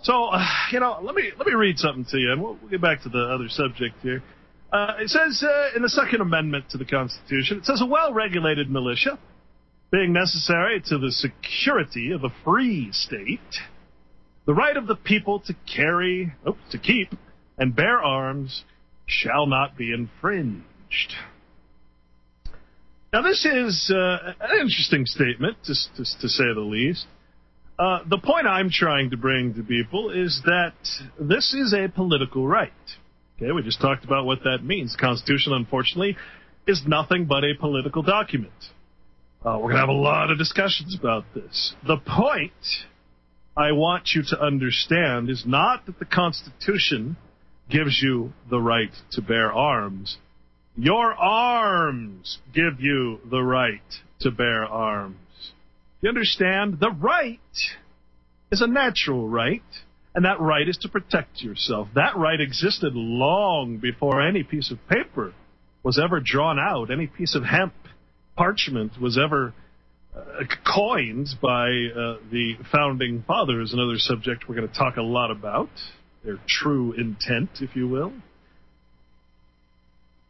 So, 0.03 0.25
uh, 0.25 0.45
you 0.73 0.81
know, 0.81 0.99
let 1.01 1.15
me 1.15 1.31
let 1.37 1.47
me 1.47 1.53
read 1.53 1.77
something 1.77 2.05
to 2.09 2.17
you, 2.17 2.33
and 2.33 2.43
we'll, 2.43 2.57
we'll 2.61 2.69
get 2.69 2.81
back 2.81 3.03
to 3.03 3.09
the 3.09 3.29
other 3.33 3.47
subject 3.47 3.95
here. 4.01 4.21
Uh, 4.71 4.95
it 4.99 5.09
says 5.09 5.43
uh, 5.43 5.75
in 5.75 5.81
the 5.81 5.89
Second 5.89 6.21
Amendment 6.21 6.65
to 6.71 6.77
the 6.77 6.85
Constitution, 6.85 7.59
it 7.59 7.65
says 7.65 7.81
a 7.81 7.85
well-regulated 7.85 8.69
militia, 8.69 9.17
being 9.91 10.11
necessary 10.11 10.81
to 10.87 10.97
the 10.97 11.11
security 11.11 12.11
of 12.11 12.23
a 12.23 12.29
free 12.43 12.89
state, 12.91 13.39
the 14.45 14.53
right 14.53 14.75
of 14.75 14.87
the 14.87 14.95
people 14.95 15.39
to 15.41 15.55
carry, 15.73 16.33
oh, 16.45 16.57
to 16.71 16.77
keep, 16.77 17.09
and 17.57 17.75
bear 17.75 18.01
arms 18.01 18.63
shall 19.05 19.47
not 19.47 19.77
be 19.77 19.93
infringed. 19.93 21.13
Now, 23.13 23.21
this 23.21 23.45
is 23.45 23.91
uh, 23.95 24.33
an 24.41 24.59
interesting 24.59 25.05
statement, 25.05 25.57
just, 25.63 25.89
just 25.95 26.19
to 26.19 26.27
say 26.27 26.43
the 26.53 26.59
least. 26.59 27.05
Uh, 27.79 27.99
the 28.09 28.17
point 28.17 28.47
I'm 28.47 28.69
trying 28.69 29.11
to 29.11 29.17
bring 29.17 29.53
to 29.53 29.63
people 29.63 30.09
is 30.09 30.41
that 30.45 30.73
this 31.19 31.53
is 31.53 31.73
a 31.73 31.87
political 31.87 32.47
right. 32.47 32.71
Okay, 33.37 33.51
we 33.51 33.61
just 33.63 33.81
talked 33.81 34.05
about 34.05 34.25
what 34.25 34.39
that 34.43 34.59
means. 34.63 34.95
Constitution, 34.99 35.53
unfortunately, 35.53 36.15
is 36.67 36.83
nothing 36.87 37.25
but 37.25 37.43
a 37.43 37.53
political 37.59 38.01
document. 38.01 38.53
Uh, 39.45 39.57
we're 39.59 39.71
going 39.71 39.73
to 39.73 39.79
have 39.79 39.89
a 39.89 39.91
lot 39.91 40.31
of 40.31 40.37
discussions 40.37 40.97
about 40.97 41.25
this. 41.35 41.75
The 41.85 41.97
point 41.97 42.53
I 43.57 43.73
want 43.73 44.09
you 44.15 44.23
to 44.29 44.41
understand 44.41 45.29
is 45.29 45.43
not 45.45 45.85
that 45.85 45.99
the 45.99 46.05
Constitution 46.05 47.17
gives 47.69 48.01
you 48.01 48.33
the 48.49 48.59
right 48.59 48.91
to 49.11 49.21
bear 49.21 49.51
arms. 49.51 50.17
Your 50.77 51.13
arms 51.13 52.39
give 52.53 52.79
you 52.79 53.19
the 53.29 53.41
right 53.41 53.81
to 54.21 54.31
bear 54.31 54.65
arms. 54.65 55.17
You 56.01 56.09
understand? 56.09 56.79
The 56.79 56.91
right 56.91 57.39
is 58.51 58.61
a 58.61 58.67
natural 58.67 59.27
right, 59.27 59.63
and 60.15 60.23
that 60.23 60.39
right 60.39 60.67
is 60.67 60.77
to 60.77 60.89
protect 60.89 61.41
yourself. 61.41 61.89
That 61.93 62.15
right 62.15 62.39
existed 62.39 62.95
long 62.95 63.77
before 63.77 64.25
any 64.25 64.43
piece 64.43 64.71
of 64.71 64.79
paper 64.87 65.33
was 65.83 65.99
ever 66.01 66.21
drawn 66.21 66.57
out, 66.57 66.89
any 66.89 67.05
piece 67.05 67.35
of 67.35 67.43
hemp 67.43 67.73
parchment 68.37 68.99
was 68.99 69.19
ever 69.23 69.53
uh, 70.15 70.43
coined 70.65 71.27
by 71.41 71.65
uh, 71.65 72.17
the 72.31 72.53
founding 72.71 73.23
fathers, 73.27 73.73
another 73.73 73.97
subject 73.97 74.47
we're 74.47 74.55
going 74.55 74.67
to 74.67 74.73
talk 74.73 74.95
a 74.95 75.01
lot 75.01 75.31
about, 75.31 75.69
their 76.23 76.37
true 76.47 76.93
intent, 76.93 77.49
if 77.59 77.75
you 77.75 77.87
will. 77.87 78.13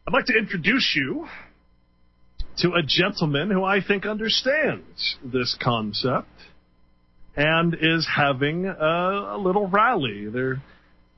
I'd 0.06 0.12
like 0.12 0.26
to 0.26 0.36
introduce 0.36 0.94
you 0.96 1.28
to 2.58 2.72
a 2.72 2.82
gentleman 2.84 3.50
who 3.50 3.62
I 3.62 3.80
think 3.80 4.04
understands 4.04 5.16
this 5.24 5.56
concept 5.60 6.28
and 7.36 7.76
is 7.80 8.08
having 8.16 8.66
a, 8.66 9.34
a 9.34 9.38
little 9.38 9.68
rally. 9.68 10.28
They're 10.28 10.62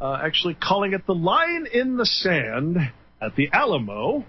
uh, 0.01 0.19
actually 0.23 0.55
calling 0.55 0.93
it 0.93 1.07
the 1.07 1.15
line 1.15 1.67
in 1.73 1.97
the 1.97 2.07
sand 2.07 2.77
at 3.23 3.37
the 3.37 3.49
Alamo. 3.53 4.25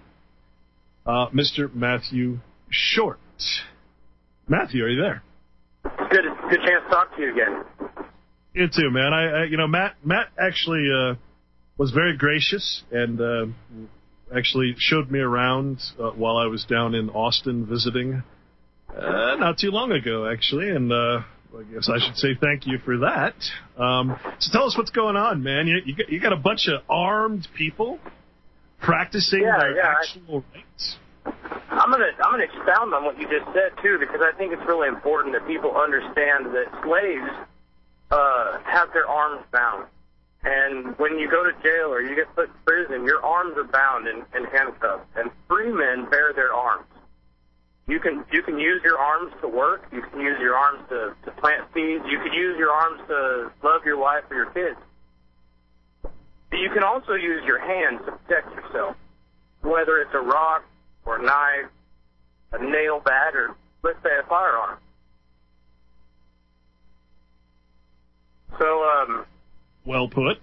Uh, 1.05 1.27
Mr. 1.29 1.73
Matthew 1.73 2.39
Short. 2.69 3.19
Matthew, 4.47 4.83
are 4.83 4.89
you 4.89 5.01
there? 5.01 5.23
Good, 5.83 6.25
good 6.49 6.59
chance 6.59 6.83
to 6.85 6.89
talk 6.89 7.15
to 7.15 7.21
you 7.21 7.33
again. 7.33 7.63
You 8.53 8.67
too, 8.67 8.91
man. 8.91 9.13
I, 9.13 9.23
I 9.23 9.43
you 9.45 9.57
know, 9.57 9.67
Matt, 9.67 9.95
Matt 10.03 10.27
actually 10.39 10.87
uh, 10.91 11.15
was 11.77 11.91
very 11.91 12.17
gracious 12.17 12.83
and 12.91 13.21
uh, 13.21 13.45
actually 14.35 14.75
showed 14.77 15.09
me 15.09 15.19
around 15.19 15.79
uh, 15.99 16.11
while 16.11 16.37
I 16.37 16.45
was 16.47 16.65
down 16.65 16.93
in 16.93 17.09
Austin 17.09 17.65
visiting 17.65 18.23
uh, 18.95 19.35
not 19.37 19.57
too 19.57 19.71
long 19.71 19.91
ago, 19.91 20.29
actually, 20.29 20.69
and 20.69 20.91
uh, 20.91 21.21
I 21.57 21.63
guess 21.63 21.89
I 21.89 21.97
should 22.05 22.15
say 22.15 22.35
thank 22.39 22.67
you 22.67 22.77
for 22.85 22.97
that. 22.99 23.33
Um, 23.77 24.17
so 24.39 24.51
tell 24.51 24.65
us 24.65 24.77
what's 24.77 24.91
going 24.91 25.15
on, 25.15 25.41
man. 25.41 25.67
You, 25.67 25.79
you, 25.83 25.95
got, 25.95 26.09
you 26.09 26.19
got 26.19 26.33
a 26.33 26.37
bunch 26.37 26.67
of 26.67 26.81
armed 26.89 27.47
people 27.57 27.99
practicing 28.81 29.41
Yeah, 29.41 29.57
their 29.59 29.75
yeah, 29.75 29.81
I- 29.87 29.93
actual 29.99 30.43
rights. 30.53 30.95
I'm 31.71 31.91
gonna 31.91 32.05
I'm 32.23 32.31
gonna 32.31 32.43
expound 32.43 32.93
on 32.93 33.03
what 33.05 33.19
you 33.19 33.27
just 33.29 33.45
said 33.53 33.71
too, 33.81 33.97
because 33.99 34.21
I 34.21 34.35
think 34.37 34.53
it's 34.53 34.65
really 34.67 34.87
important 34.87 35.33
that 35.33 35.45
people 35.47 35.75
understand 35.75 36.47
that 36.47 36.65
slaves 36.83 37.29
uh, 38.11 38.59
have 38.65 38.89
their 38.93 39.07
arms 39.07 39.43
bound, 39.51 39.85
and 40.43 40.97
when 40.97 41.19
you 41.19 41.29
go 41.29 41.43
to 41.43 41.51
jail 41.61 41.93
or 41.93 42.01
you 42.01 42.15
get 42.15 42.33
put 42.35 42.49
in 42.49 42.55
prison, 42.65 43.05
your 43.05 43.23
arms 43.23 43.53
are 43.57 43.65
bound 43.65 44.07
and, 44.07 44.23
and 44.33 44.47
handcuffed, 44.51 45.05
and 45.15 45.29
free 45.47 45.71
men 45.71 46.09
bear 46.09 46.33
their 46.33 46.53
arms. 46.53 46.85
You 47.89 47.99
can 47.99 48.23
you 48.31 48.43
can 48.43 48.59
use 48.59 48.81
your 48.83 48.99
arms 48.99 49.33
to 49.41 49.47
work. 49.47 49.81
You 49.91 50.03
can 50.03 50.21
use 50.21 50.37
your 50.39 50.55
arms 50.55 50.81
to, 50.89 51.15
to 51.25 51.31
plant 51.41 51.65
seeds. 51.73 52.03
You 52.07 52.19
can 52.19 52.31
use 52.33 52.55
your 52.59 52.69
arms 52.71 53.01
to 53.07 53.51
love 53.63 53.83
your 53.83 53.97
wife 53.97 54.23
or 54.29 54.35
your 54.35 54.51
kids. 54.51 54.77
But 56.03 56.59
you 56.59 56.69
can 56.69 56.83
also 56.83 57.13
use 57.13 57.43
your 57.45 57.59
hands 57.59 58.01
to 58.05 58.11
protect 58.11 58.53
yourself, 58.55 58.95
whether 59.63 59.97
it's 60.01 60.13
a 60.13 60.19
rock 60.19 60.63
or 61.03 61.17
a 61.17 61.23
knife, 61.23 61.71
a 62.51 62.63
nail 62.63 63.01
bat, 63.03 63.35
or 63.35 63.55
let's 63.81 64.01
say 64.03 64.09
a 64.23 64.27
firearm. 64.27 64.77
So, 68.59 68.83
um, 68.83 69.25
Well 69.85 70.07
put. 70.07 70.39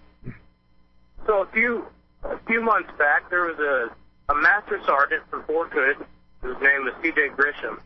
so 1.26 1.42
a 1.42 1.46
few 1.52 1.86
a 2.24 2.38
few 2.46 2.60
months 2.60 2.90
back, 2.98 3.30
there 3.30 3.42
was 3.44 3.58
a 3.60 4.32
a 4.32 4.34
master 4.34 4.80
sergeant 4.84 5.22
from 5.30 5.44
Fort 5.44 5.70
Hood, 5.72 6.04
whose 6.42 6.56
name 6.60 6.84
was 6.84 6.94
C.J. 7.02 7.30
Grisham, 7.30 7.80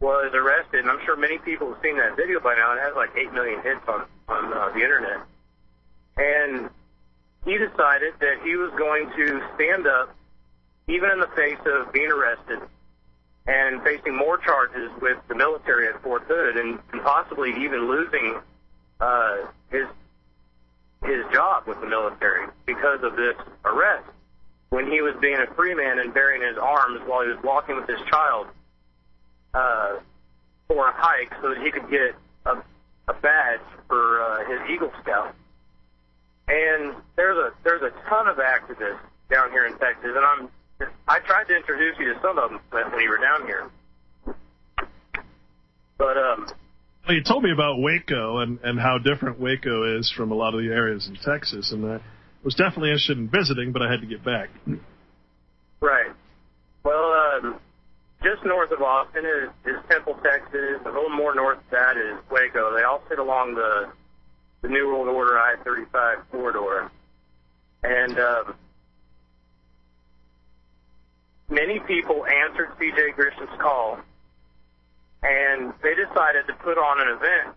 was 0.00 0.32
arrested. 0.34 0.80
And 0.80 0.90
I'm 0.90 1.04
sure 1.04 1.16
many 1.16 1.38
people 1.38 1.72
have 1.72 1.82
seen 1.82 1.96
that 1.98 2.16
video 2.16 2.40
by 2.40 2.54
now. 2.54 2.72
It 2.74 2.80
has 2.80 2.94
like 2.96 3.10
eight 3.16 3.32
million 3.32 3.60
hits 3.62 3.80
on 3.86 4.06
on 4.28 4.52
uh, 4.52 4.70
the 4.72 4.80
internet. 4.80 5.20
And 6.16 6.70
he 7.44 7.56
decided 7.56 8.14
that 8.20 8.42
he 8.42 8.56
was 8.56 8.70
going 8.76 9.10
to 9.16 9.42
stand 9.54 9.86
up, 9.86 10.14
even 10.88 11.10
in 11.10 11.20
the 11.20 11.30
face 11.36 11.58
of 11.66 11.92
being 11.92 12.10
arrested 12.10 12.60
and 13.46 13.82
facing 13.82 14.14
more 14.14 14.38
charges 14.38 14.90
with 15.00 15.16
the 15.28 15.34
military 15.34 15.88
at 15.88 16.02
Fort 16.02 16.22
Hood, 16.28 16.56
and, 16.56 16.78
and 16.92 17.02
possibly 17.02 17.50
even 17.64 17.88
losing 17.88 18.38
uh, 19.00 19.36
his 19.70 19.86
his 21.02 21.24
job 21.32 21.66
with 21.66 21.80
the 21.80 21.86
military 21.86 22.46
because 22.66 23.02
of 23.02 23.16
this 23.16 23.34
arrest. 23.64 24.04
When 24.70 24.90
he 24.90 25.02
was 25.02 25.14
being 25.20 25.36
a 25.36 25.52
free 25.54 25.74
man 25.74 25.98
and 25.98 26.14
bearing 26.14 26.42
his 26.42 26.56
arms 26.56 27.00
while 27.06 27.22
he 27.22 27.28
was 27.28 27.38
walking 27.42 27.76
with 27.76 27.88
his 27.88 27.98
child 28.08 28.46
uh, 29.52 29.98
for 30.68 30.88
a 30.88 30.92
hike, 30.94 31.32
so 31.42 31.50
that 31.50 31.58
he 31.58 31.70
could 31.70 31.90
get 31.90 32.14
a, 32.46 32.62
a 33.10 33.14
badge 33.20 33.60
for 33.88 34.22
uh, 34.22 34.48
his 34.48 34.70
Eagle 34.70 34.92
Scout. 35.02 35.34
And 36.46 36.94
there's 37.16 37.36
a 37.36 37.50
there's 37.64 37.82
a 37.82 37.90
ton 38.08 38.28
of 38.28 38.36
activists 38.36 38.98
down 39.30 39.50
here 39.50 39.66
in 39.66 39.76
Texas, 39.78 40.10
and 40.14 40.24
I'm 40.24 40.48
I 41.08 41.18
tried 41.20 41.44
to 41.48 41.56
introduce 41.56 41.98
you 41.98 42.14
to 42.14 42.20
some 42.22 42.38
of 42.38 42.50
them 42.50 42.60
when 42.70 42.90
when 42.90 43.00
you 43.00 43.10
were 43.10 43.18
down 43.18 43.46
here. 43.46 43.70
But 45.98 46.16
um, 46.16 46.46
Well, 47.06 47.16
you 47.16 47.22
told 47.22 47.42
me 47.42 47.52
about 47.52 47.80
Waco 47.80 48.38
and, 48.38 48.58
and 48.62 48.80
how 48.80 48.98
different 48.98 49.38
Waco 49.38 49.98
is 49.98 50.10
from 50.16 50.32
a 50.32 50.34
lot 50.34 50.54
of 50.54 50.60
the 50.60 50.68
areas 50.68 51.08
in 51.08 51.16
Texas, 51.16 51.72
and 51.72 51.84
I 51.84 52.00
was 52.42 52.54
definitely 52.54 52.90
interested 52.90 53.18
in 53.18 53.28
visiting, 53.28 53.72
but 53.72 53.82
I 53.82 53.90
had 53.90 54.00
to 54.00 54.06
get 54.06 54.24
back. 54.24 54.48
Right. 55.80 56.12
Well, 56.84 57.12
um, 57.12 57.60
just 58.22 58.44
north 58.44 58.70
of 58.70 58.82
Austin 58.82 59.24
is, 59.24 59.50
is 59.66 59.76
Temple, 59.90 60.18
Texas. 60.22 60.80
A 60.84 60.88
little 60.88 61.10
more 61.10 61.34
north 61.34 61.58
of 61.58 61.70
that 61.70 61.96
is 61.96 62.18
Waco. 62.30 62.74
They 62.76 62.82
all 62.82 63.02
sit 63.08 63.18
along 63.18 63.54
the 63.54 63.92
the 64.62 64.68
New 64.68 64.88
World 64.88 65.08
Order 65.08 65.38
I-35 65.38 66.28
corridor, 66.30 66.90
and 67.82 68.18
um, 68.18 68.54
many 71.48 71.80
people 71.80 72.26
answered 72.26 72.68
C.J. 72.78 73.12
Grisham's 73.16 73.58
call, 73.58 73.98
and 75.22 75.72
they 75.82 75.94
decided 75.94 76.46
to 76.48 76.52
put 76.62 76.76
on 76.76 77.00
an 77.00 77.08
event 77.16 77.56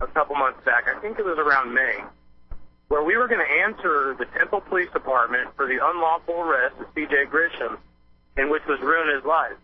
a 0.00 0.06
couple 0.06 0.36
months 0.36 0.64
back. 0.64 0.84
I 0.88 0.98
think 1.00 1.18
it 1.18 1.24
was 1.24 1.36
around 1.38 1.74
May, 1.74 1.98
where 2.92 3.02
we 3.02 3.16
were 3.16 3.26
going 3.26 3.40
to 3.40 3.52
answer 3.64 4.14
the 4.18 4.26
Temple 4.36 4.60
Police 4.60 4.92
Department 4.92 5.48
for 5.56 5.66
the 5.66 5.80
unlawful 5.82 6.34
arrest 6.34 6.76
of 6.78 6.84
C.J. 6.94 7.24
Grisham, 7.32 7.78
in 8.36 8.50
which 8.50 8.60
was 8.68 8.78
ruining 8.82 9.16
his 9.16 9.24
life. 9.24 9.56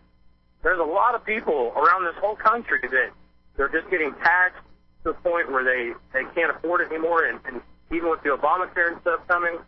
There's 0.63 0.79
a 0.79 0.83
lot 0.83 1.13
of 1.13 1.23
people 1.23 1.71
around 1.77 2.05
this 2.05 2.15
whole 2.17 2.35
country 2.35 2.79
that 2.81 3.11
they're 3.55 3.69
just 3.69 3.87
getting 3.91 4.15
taxed 4.23 4.65
to 5.03 5.13
the 5.13 5.13
point 5.21 5.51
where 5.51 5.63
they 5.63 5.93
they 6.11 6.25
can't 6.33 6.57
afford 6.57 6.81
it 6.81 6.89
anymore, 6.91 7.25
and, 7.25 7.39
and 7.45 7.61
even 7.93 8.09
with 8.09 8.23
the 8.23 8.29
Obamacare 8.29 8.93
and 8.93 9.01
stuff 9.01 9.19
coming, 9.27 9.59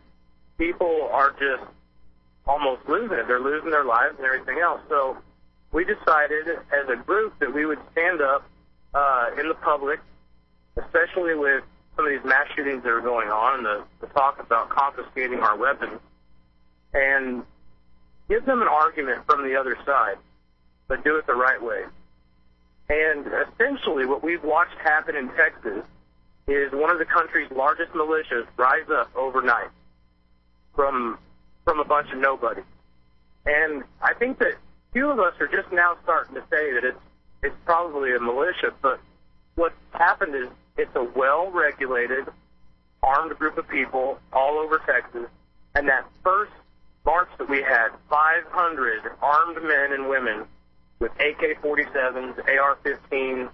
people 0.58 1.08
are 1.12 1.30
just 1.30 1.62
almost 2.48 2.82
losing 2.88 3.16
it. 3.16 3.28
They're 3.28 3.38
losing 3.38 3.70
their 3.70 3.84
lives 3.84 4.16
and 4.18 4.26
everything 4.26 4.58
else. 4.58 4.80
So 4.88 5.18
we 5.70 5.84
decided 5.84 6.48
as 6.48 6.88
a 6.88 6.96
group 6.96 7.38
that 7.38 7.54
we 7.54 7.64
would 7.64 7.78
stand 7.92 8.22
up 8.22 8.42
uh, 8.92 9.30
in 9.38 9.46
the 9.46 9.54
public, 9.54 10.00
especially 10.76 11.36
with 11.36 11.62
some 11.96 12.06
of 12.06 12.10
these 12.10 12.24
mass 12.24 12.46
shootings 12.56 12.82
that 12.82 12.90
are 12.90 13.00
going 13.00 13.28
on, 13.28 13.62
the, 13.62 13.84
the 14.00 14.06
talk 14.08 14.38
about 14.40 14.70
confiscating 14.70 15.40
our 15.40 15.56
weapons, 15.56 16.00
and 16.94 17.42
give 18.28 18.44
them 18.46 18.62
an 18.62 18.68
argument 18.68 19.24
from 19.26 19.44
the 19.44 19.56
other 19.56 19.76
side, 19.84 20.16
but 20.88 21.04
do 21.04 21.16
it 21.16 21.26
the 21.26 21.34
right 21.34 21.62
way. 21.62 21.84
And 22.88 23.26
essentially, 23.26 24.06
what 24.06 24.22
we've 24.22 24.42
watched 24.42 24.76
happen 24.82 25.16
in 25.16 25.28
Texas 25.30 25.84
is 26.46 26.72
one 26.72 26.90
of 26.90 26.98
the 26.98 27.04
country's 27.04 27.50
largest 27.50 27.92
militias 27.92 28.46
rise 28.56 28.88
up 28.90 29.10
overnight 29.14 29.70
from 30.74 31.18
from 31.64 31.78
a 31.78 31.84
bunch 31.84 32.10
of 32.12 32.18
nobody. 32.18 32.62
And 33.46 33.84
I 34.00 34.14
think 34.14 34.38
that 34.40 34.54
few 34.92 35.10
of 35.10 35.18
us 35.20 35.34
are 35.40 35.46
just 35.46 35.72
now 35.72 35.96
starting 36.02 36.34
to 36.34 36.42
say 36.50 36.72
that 36.72 36.84
it's 36.84 36.98
it's 37.42 37.56
probably 37.64 38.14
a 38.14 38.20
militia, 38.20 38.72
but 38.82 39.00
what's 39.54 39.74
happened 39.92 40.34
is 40.34 40.48
it's 40.76 40.94
a 40.94 41.04
well-regulated, 41.16 42.26
armed 43.02 43.36
group 43.38 43.58
of 43.58 43.68
people 43.68 44.18
all 44.32 44.58
over 44.58 44.80
Texas. 44.86 45.28
And 45.74 45.88
that 45.88 46.06
first 46.22 46.52
march 47.04 47.28
that 47.38 47.48
we 47.48 47.62
had, 47.62 47.88
500 48.08 49.02
armed 49.20 49.62
men 49.62 49.92
and 49.92 50.08
women 50.08 50.46
with 50.98 51.12
AK-47s, 51.12 52.38
AR-15s, 52.48 53.50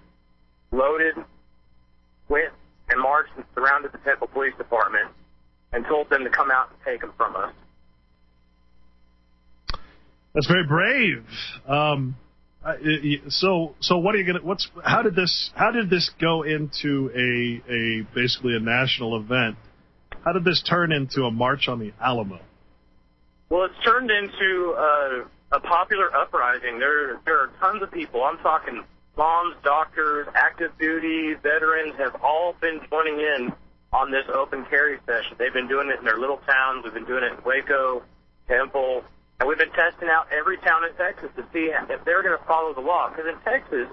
loaded, 0.71 1.15
went 2.27 2.53
and 2.89 3.01
marched 3.01 3.31
and 3.35 3.45
surrounded 3.55 3.91
the 3.91 3.97
Temple 3.99 4.27
Police 4.27 4.53
Department 4.57 5.09
and 5.73 5.85
told 5.85 6.09
them 6.09 6.23
to 6.23 6.29
come 6.29 6.51
out 6.51 6.69
and 6.69 6.79
take 6.85 7.01
them 7.01 7.13
from 7.17 7.35
us. 7.35 7.53
That's 10.33 10.47
very 10.47 10.65
brave. 10.65 11.25
Um, 11.67 12.15
uh, 12.63 12.73
so, 13.29 13.75
so 13.79 13.97
what 13.97 14.15
are 14.15 14.17
you 14.17 14.25
gonna? 14.25 14.43
What's 14.43 14.69
how 14.83 15.01
did 15.01 15.15
this? 15.15 15.51
How 15.55 15.71
did 15.71 15.89
this 15.89 16.11
go 16.19 16.43
into 16.43 17.09
a 17.15 17.71
a 17.71 18.07
basically 18.13 18.55
a 18.55 18.59
national 18.59 19.17
event? 19.17 19.55
How 20.25 20.33
did 20.33 20.43
this 20.43 20.61
turn 20.61 20.91
into 20.91 21.23
a 21.23 21.31
march 21.31 21.67
on 21.67 21.79
the 21.79 21.93
Alamo? 22.01 22.39
Well, 23.49 23.65
it's 23.65 23.85
turned 23.85 24.11
into 24.11 24.75
uh, 24.77 25.25
a 25.53 25.59
popular 25.59 26.13
uprising. 26.15 26.79
There, 26.79 27.19
there 27.25 27.39
are 27.39 27.49
tons 27.59 27.81
of 27.81 27.91
people. 27.91 28.23
I'm 28.23 28.37
talking 28.39 28.83
moms, 29.17 29.55
doctors, 29.63 30.27
active 30.35 30.71
duty 30.79 31.33
veterans 31.41 31.95
have 31.97 32.15
all 32.21 32.55
been 32.61 32.79
joining 32.89 33.19
in 33.19 33.53
on 33.91 34.11
this 34.11 34.25
open 34.33 34.65
carry 34.69 34.99
session. 35.05 35.35
They've 35.39 35.53
been 35.53 35.67
doing 35.67 35.89
it 35.89 35.99
in 35.99 36.05
their 36.05 36.17
little 36.17 36.37
towns. 36.45 36.83
We've 36.83 36.93
been 36.93 37.05
doing 37.05 37.23
it 37.23 37.37
in 37.37 37.43
Waco, 37.43 38.03
Temple, 38.47 39.03
and 39.39 39.47
we've 39.47 39.57
been 39.57 39.71
testing 39.71 40.09
out 40.09 40.27
every 40.31 40.57
town 40.57 40.83
in 40.83 40.93
Texas 40.95 41.29
to 41.35 41.43
see 41.53 41.71
if 41.71 42.03
they're 42.05 42.23
going 42.23 42.37
to 42.37 42.45
follow 42.45 42.73
the 42.73 42.81
law. 42.81 43.09
Because 43.09 43.25
in 43.27 43.39
Texas, 43.41 43.87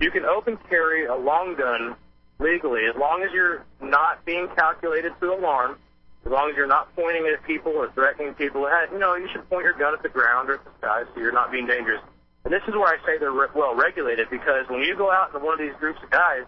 you 0.00 0.10
can 0.10 0.24
open 0.24 0.58
carry 0.68 1.06
a 1.06 1.14
long 1.14 1.54
gun 1.56 1.94
legally 2.40 2.84
as 2.86 2.96
long 2.96 3.22
as 3.22 3.30
you're 3.32 3.64
not 3.80 4.24
being 4.24 4.48
calculated 4.56 5.12
to 5.20 5.32
alarm, 5.32 5.78
as 6.26 6.32
long 6.32 6.50
as 6.50 6.56
you're 6.56 6.66
not 6.66 6.94
pointing 6.96 7.26
at 7.32 7.42
people 7.44 7.72
or 7.72 7.90
threatening 7.92 8.34
people. 8.34 8.66
Hey, 8.66 8.86
You 8.92 8.98
know, 8.98 9.14
you 9.14 9.28
should 9.32 9.48
point 9.48 9.64
your 9.64 9.74
gun 9.74 9.94
at 9.94 10.02
the 10.02 10.08
ground 10.08 10.50
or 10.50 10.54
at 10.54 10.64
the 10.64 10.70
sky 10.78 11.04
so 11.14 11.20
you're 11.20 11.32
not 11.32 11.52
being 11.52 11.66
dangerous. 11.66 12.02
And 12.44 12.52
this 12.52 12.62
is 12.66 12.74
where 12.74 12.86
I 12.86 12.96
say 13.06 13.18
they're 13.18 13.30
re- 13.30 13.48
well 13.54 13.74
regulated 13.74 14.30
because 14.30 14.68
when 14.68 14.82
you 14.82 14.96
go 14.96 15.10
out 15.10 15.34
into 15.34 15.44
one 15.44 15.54
of 15.54 15.60
these 15.60 15.76
groups 15.78 16.00
of 16.02 16.10
guys, 16.10 16.44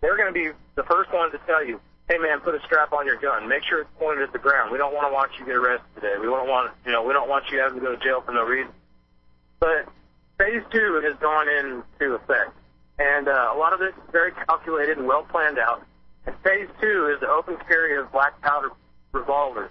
they're 0.00 0.16
going 0.16 0.32
to 0.32 0.36
be 0.36 0.50
the 0.74 0.82
first 0.84 1.12
ones 1.12 1.32
to 1.32 1.38
tell 1.46 1.64
you, 1.64 1.80
"Hey 2.08 2.18
man, 2.18 2.40
put 2.40 2.54
a 2.54 2.60
strap 2.64 2.92
on 2.92 3.06
your 3.06 3.16
gun. 3.16 3.48
Make 3.48 3.64
sure 3.64 3.80
it's 3.80 3.90
pointed 3.98 4.22
at 4.22 4.32
the 4.32 4.38
ground. 4.38 4.70
We 4.70 4.78
don't 4.78 4.94
want 4.94 5.08
to 5.08 5.12
watch 5.12 5.30
you 5.38 5.46
get 5.46 5.56
arrested 5.56 5.86
today. 5.96 6.14
We 6.18 6.26
don't 6.26 6.48
want, 6.48 6.72
you 6.84 6.92
know, 6.92 7.02
we 7.02 7.12
don't 7.12 7.28
want 7.28 7.50
you 7.50 7.58
having 7.58 7.80
to 7.80 7.84
go 7.84 7.96
to 7.96 8.02
jail 8.02 8.20
for 8.20 8.32
no 8.32 8.44
reason." 8.44 8.72
But 9.58 9.88
phase 10.38 10.62
two 10.70 11.00
has 11.04 11.16
gone 11.20 11.48
into 11.48 12.14
effect, 12.14 12.52
and 12.98 13.28
uh, 13.28 13.52
a 13.54 13.56
lot 13.58 13.72
of 13.72 13.78
this 13.78 13.94
is 13.94 14.10
very 14.12 14.32
calculated 14.32 14.98
and 14.98 15.06
well 15.06 15.22
planned 15.24 15.58
out. 15.58 15.82
And 16.26 16.34
phase 16.44 16.68
two 16.80 17.12
is 17.14 17.20
the 17.20 17.28
open 17.28 17.56
carry 17.68 17.96
of 17.96 18.10
black 18.12 18.40
powder 18.42 18.70
revolvers. 19.12 19.70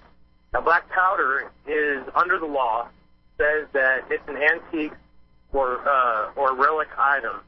Now, 0.54 0.62
black 0.62 0.90
powder 0.90 1.52
is 1.68 2.04
under 2.16 2.40
the 2.40 2.46
law 2.46 2.88
says 3.38 3.68
that 3.74 4.06
it's 4.10 4.28
an 4.28 4.38
antique 4.38 4.94
or 5.52 5.88
uh, 5.88 6.32
or 6.36 6.56
relic 6.56 6.88
item, 6.98 7.42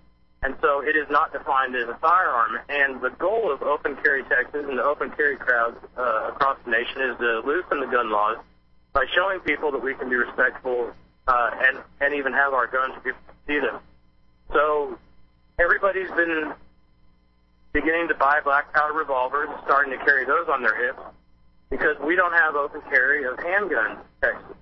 and 0.43 0.55
so 0.61 0.81
it 0.81 0.95
is 0.95 1.07
not 1.09 1.33
defined 1.33 1.75
as 1.75 1.89
a 1.89 1.97
firearm. 1.99 2.59
And 2.69 3.01
the 3.01 3.09
goal 3.09 3.51
of 3.51 3.61
Open 3.63 3.95
Carry 3.97 4.23
Texas 4.23 4.65
and 4.67 4.77
the 4.77 4.83
Open 4.83 5.09
Carry 5.11 5.35
crowds 5.35 5.77
uh, 5.97 6.31
across 6.33 6.57
the 6.63 6.71
nation 6.71 7.01
is 7.01 7.17
to 7.17 7.41
loosen 7.45 7.79
the 7.79 7.87
gun 7.87 8.11
laws 8.11 8.37
by 8.93 9.05
showing 9.15 9.39
people 9.41 9.71
that 9.71 9.81
we 9.81 9.93
can 9.95 10.09
be 10.09 10.15
respectful 10.15 10.93
uh, 11.27 11.49
and 11.63 11.77
and 12.01 12.13
even 12.13 12.33
have 12.33 12.53
our 12.53 12.67
guns 12.67 12.93
if 12.97 13.03
people 13.03 13.21
see 13.47 13.59
them. 13.59 13.79
So 14.53 14.97
everybody's 15.59 16.09
been 16.11 16.53
beginning 17.73 18.07
to 18.07 18.15
buy 18.15 18.39
black 18.43 18.73
powder 18.73 18.93
revolvers, 18.93 19.49
starting 19.65 19.97
to 19.97 20.03
carry 20.05 20.25
those 20.25 20.47
on 20.49 20.61
their 20.61 20.75
hips 20.85 21.01
because 21.69 21.97
we 21.99 22.15
don't 22.15 22.33
have 22.33 22.55
open 22.55 22.81
carry 22.89 23.25
of 23.25 23.37
handguns 23.37 23.91
in 23.91 24.05
Texas. 24.21 24.55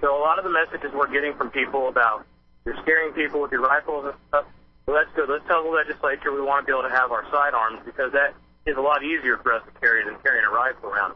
So 0.00 0.18
a 0.18 0.20
lot 0.20 0.38
of 0.38 0.44
the 0.44 0.50
messages 0.50 0.90
we're 0.94 1.12
getting 1.12 1.34
from 1.34 1.50
people 1.50 1.88
about 1.88 2.26
you're 2.64 2.76
scaring 2.82 3.12
people 3.12 3.40
with 3.40 3.52
your 3.52 3.62
rifles 3.62 4.06
and 4.06 4.14
stuff. 4.28 4.44
Well, 4.86 4.96
that's 4.96 5.14
good. 5.16 5.28
Let's 5.28 5.46
tell 5.46 5.62
the 5.62 5.70
legislature 5.70 6.32
we 6.32 6.40
want 6.40 6.66
to 6.66 6.72
be 6.72 6.76
able 6.76 6.88
to 6.88 6.94
have 6.94 7.12
our 7.12 7.24
sidearms 7.30 7.80
because 7.84 8.12
that 8.12 8.34
is 8.66 8.76
a 8.76 8.80
lot 8.80 9.02
easier 9.04 9.38
for 9.42 9.52
us 9.54 9.62
to 9.66 9.80
carry 9.80 10.04
than 10.04 10.16
carrying 10.22 10.44
a 10.44 10.50
rifle 10.50 10.88
around. 10.90 11.14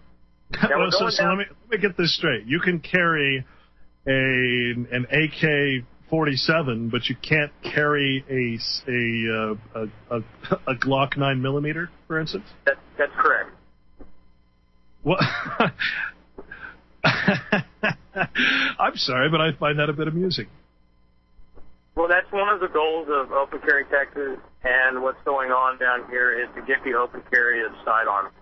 Now, 0.63 0.79
Well, 0.79 0.91
so, 0.93 1.11
so 1.11 1.23
down- 1.25 1.39
let 1.39 1.49
me 1.49 1.55
let 1.71 1.71
me 1.83 1.89
get 1.89 1.97
this 1.97 2.15
straight. 2.17 2.47
You 2.47 2.61
can 2.61 2.79
carry 2.81 3.45
a 4.07 4.11
an 4.11 5.07
AK. 5.11 5.85
47, 6.09 6.89
but 6.89 7.09
you 7.09 7.17
can't 7.17 7.51
carry 7.65 8.25
a 8.31 8.57
a 8.89 9.27
uh, 9.35 9.57
a, 9.75 10.17
a, 10.19 10.23
a 10.71 10.75
Glock 10.77 11.17
9 11.17 11.43
millimeter, 11.43 11.91
for 12.07 12.21
instance. 12.21 12.45
That, 12.65 12.77
that's 12.97 13.11
correct. 13.17 13.51
What? 15.03 15.19
I'm 18.79 18.97
sorry, 18.97 19.29
but 19.31 19.41
I 19.41 19.51
find 19.59 19.79
that 19.81 19.89
a 19.89 19.93
bit 19.93 20.07
amusing. 20.09 20.47
Well, 21.97 22.09
that's 22.09 22.31
one 22.31 22.53
of 22.53 22.61
the 22.61 22.69
goals 22.69 23.09
of 23.09 23.33
Open 23.33 23.59
Carry 23.65 23.85
Texas, 23.89 24.37
and 24.63 25.03
what's 25.03 25.21
going 25.25 25.51
on 25.51 25.79
down 25.79 26.05
here 26.11 26.29
is 26.39 26.47
to 26.55 26.61
get 26.61 26.85
the 26.85 26.93
open 26.93 27.23
carry 27.33 27.65
of 27.65 27.73
sidearms. 27.87 28.37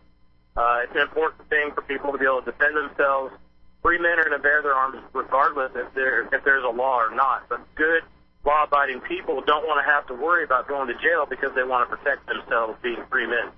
Uh, 0.56 0.82
it's 0.82 0.94
an 0.94 1.02
important 1.02 1.48
thing 1.48 1.70
for 1.72 1.82
people 1.82 2.10
to 2.10 2.18
be 2.18 2.26
able 2.26 2.42
to 2.42 2.50
defend 2.50 2.74
themselves. 2.74 3.32
Free 3.80 3.98
men 3.98 4.18
are 4.18 4.26
going 4.26 4.36
to 4.36 4.42
bear 4.42 4.60
their 4.60 4.74
arms 4.74 4.98
regardless 5.14 5.70
if 5.74 5.86
if 5.94 6.44
there's 6.44 6.64
a 6.64 6.74
law 6.74 6.98
or 6.98 7.14
not. 7.14 7.48
But 7.48 7.62
good, 7.76 8.02
law-abiding 8.44 9.00
people 9.06 9.42
don't 9.46 9.66
want 9.66 9.78
to 9.78 9.86
have 9.86 10.06
to 10.08 10.14
worry 10.14 10.42
about 10.42 10.66
going 10.66 10.88
to 10.88 10.94
jail 10.94 11.26
because 11.28 11.54
they 11.54 11.62
want 11.62 11.88
to 11.88 11.96
protect 11.96 12.26
themselves 12.26 12.74
being 12.82 13.02
free 13.10 13.26
men. 13.26 13.54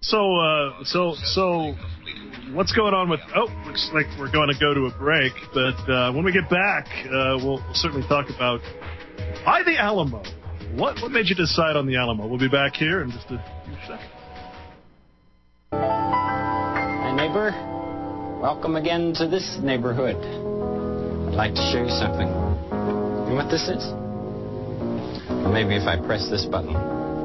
So, 0.00 0.36
uh, 0.36 0.84
so, 0.84 1.14
so, 1.34 1.74
what's 2.52 2.72
going 2.72 2.94
on 2.94 3.08
with? 3.08 3.20
Oh, 3.34 3.48
looks 3.66 3.90
like 3.92 4.06
we're 4.18 4.30
going 4.30 4.48
to 4.52 4.58
go 4.60 4.74
to 4.74 4.86
a 4.86 4.94
break. 4.98 5.32
But 5.52 5.80
uh, 5.90 6.12
when 6.12 6.24
we 6.24 6.32
get 6.32 6.48
back, 6.48 6.86
uh, 7.06 7.40
we'll 7.42 7.64
certainly 7.72 8.06
talk 8.06 8.30
about 8.30 8.60
why 9.44 9.62
the 9.64 9.76
Alamo. 9.78 10.22
What 10.74 11.00
what 11.00 11.10
made 11.10 11.28
you 11.28 11.34
decide 11.34 11.76
on 11.76 11.86
the 11.86 11.96
Alamo? 11.96 12.26
We'll 12.26 12.38
be 12.38 12.48
back 12.48 12.74
here 12.74 13.02
in 13.02 13.10
just 13.10 13.26
a 13.30 13.42
few 13.64 13.74
seconds. 13.86 14.12
Hi, 15.72 17.14
neighbor. 17.16 17.50
Welcome 18.40 18.76
again 18.76 19.12
to 19.14 19.26
this 19.26 19.58
neighborhood. 19.62 20.16
I'd 20.16 21.34
like 21.34 21.54
to 21.54 21.64
show 21.72 21.82
you 21.82 21.90
something. 21.90 22.28
You 22.28 23.34
know 23.34 23.40
what 23.42 23.50
this 23.50 23.68
is? 23.68 23.82
Or 25.44 25.50
maybe 25.52 25.74
if 25.76 25.86
I 25.88 25.96
press 25.98 26.28
this 26.30 26.44
button. 26.44 26.76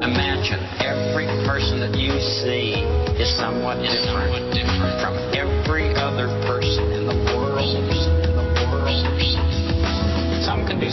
Imagine 0.02 0.60
every 0.82 1.24
person 1.46 1.80
that 1.80 1.96
you 1.96 2.12
see 2.42 2.76
is 3.16 3.30
somewhat 3.38 3.80
different, 3.80 4.52
from 5.00 5.14
every 5.32 5.94
other 5.94 6.28
person 6.44 6.93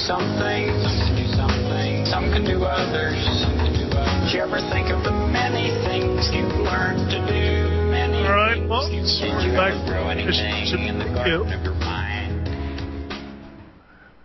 Some 0.02 0.18
Some 0.18 0.34
can 0.34 1.14
do 1.14 1.30
some 1.38 1.54
things, 1.70 2.10
some 2.10 2.34
can 2.34 2.42
do 2.42 2.58
some 2.58 2.90
things, 2.90 3.30
some 3.30 3.54
can 3.54 3.62
do 3.78 3.78
others. 3.94 3.94
Did 4.26 4.34
you 4.34 4.42
ever 4.42 4.58
think 4.74 4.90
of 4.90 5.04
the 5.04 5.12
many 5.12 5.70
things 5.86 6.32
you 6.34 6.42
learned 6.42 7.12
to 7.14 7.22
do? 7.30 7.70
Many 7.92 8.26
All 8.26 8.34
right, 8.34 8.58
you 8.58 8.66
did 9.06 9.46
you 9.46 9.54
back 9.54 9.78
ever 9.78 9.86
grow 9.86 10.10
anything 10.10 10.74
in 10.88 10.98
the 10.98 11.06
garden 11.06 11.54
of 11.54 11.62
your 11.64 11.76
mind? 11.76 12.50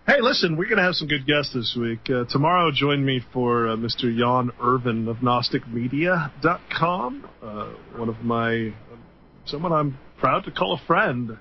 Hey, 0.07 0.19
listen, 0.19 0.57
we're 0.57 0.65
going 0.65 0.77
to 0.77 0.83
have 0.83 0.95
some 0.95 1.07
good 1.07 1.27
guests 1.27 1.53
this 1.53 1.77
week. 1.79 2.09
Uh, 2.09 2.23
tomorrow, 2.27 2.71
join 2.73 3.05
me 3.05 3.21
for 3.31 3.67
uh, 3.67 3.75
Mr. 3.75 4.11
Jan 4.17 4.49
Irvin 4.59 5.07
of 5.07 5.17
GnosticMedia.com, 5.17 7.29
uh, 7.43 7.67
one 7.95 8.09
of 8.09 8.23
my, 8.23 8.73
someone 9.45 9.71
I'm 9.71 9.99
proud 10.17 10.45
to 10.45 10.51
call 10.51 10.73
a 10.73 10.79
friend, 10.87 11.37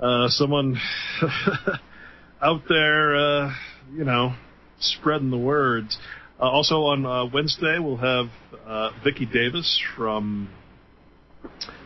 uh, 0.00 0.28
someone 0.28 0.80
out 2.40 2.62
there, 2.68 3.16
uh, 3.16 3.52
you 3.92 4.04
know, 4.04 4.34
spreading 4.80 5.30
the 5.30 5.38
words. 5.38 5.98
Uh, 6.40 6.44
also 6.44 6.82
on 6.82 7.04
uh, 7.04 7.26
Wednesday, 7.32 7.78
we'll 7.80 7.96
have 7.96 8.26
uh, 8.66 8.90
Vicki 9.02 9.26
Davis 9.26 9.82
from 9.96 10.48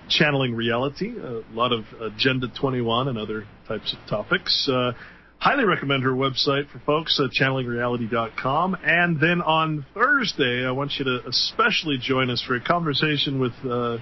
Channeling 0.08 0.54
Reality, 0.54 1.14
a 1.18 1.42
lot 1.52 1.72
of 1.72 1.84
Agenda 2.00 2.48
21 2.60 3.08
and 3.08 3.18
other 3.18 3.46
types 3.66 3.94
of 3.94 4.10
topics. 4.10 4.68
Uh, 4.70 4.92
highly 5.38 5.64
recommend 5.64 6.02
her 6.02 6.12
website 6.12 6.70
for 6.70 6.80
folks, 6.80 7.18
uh, 7.18 7.28
channelingreality.com. 7.28 8.76
And 8.84 9.18
then 9.18 9.40
on 9.40 9.86
Thursday, 9.94 10.66
I 10.66 10.70
want 10.72 10.92
you 10.98 11.06
to 11.06 11.26
especially 11.26 11.96
join 11.98 12.28
us 12.28 12.42
for 12.46 12.56
a 12.56 12.60
conversation 12.62 13.40
with 13.40 13.52
uh, 13.64 13.98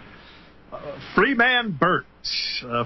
Freeman 1.14 1.78
Burt 1.78 2.06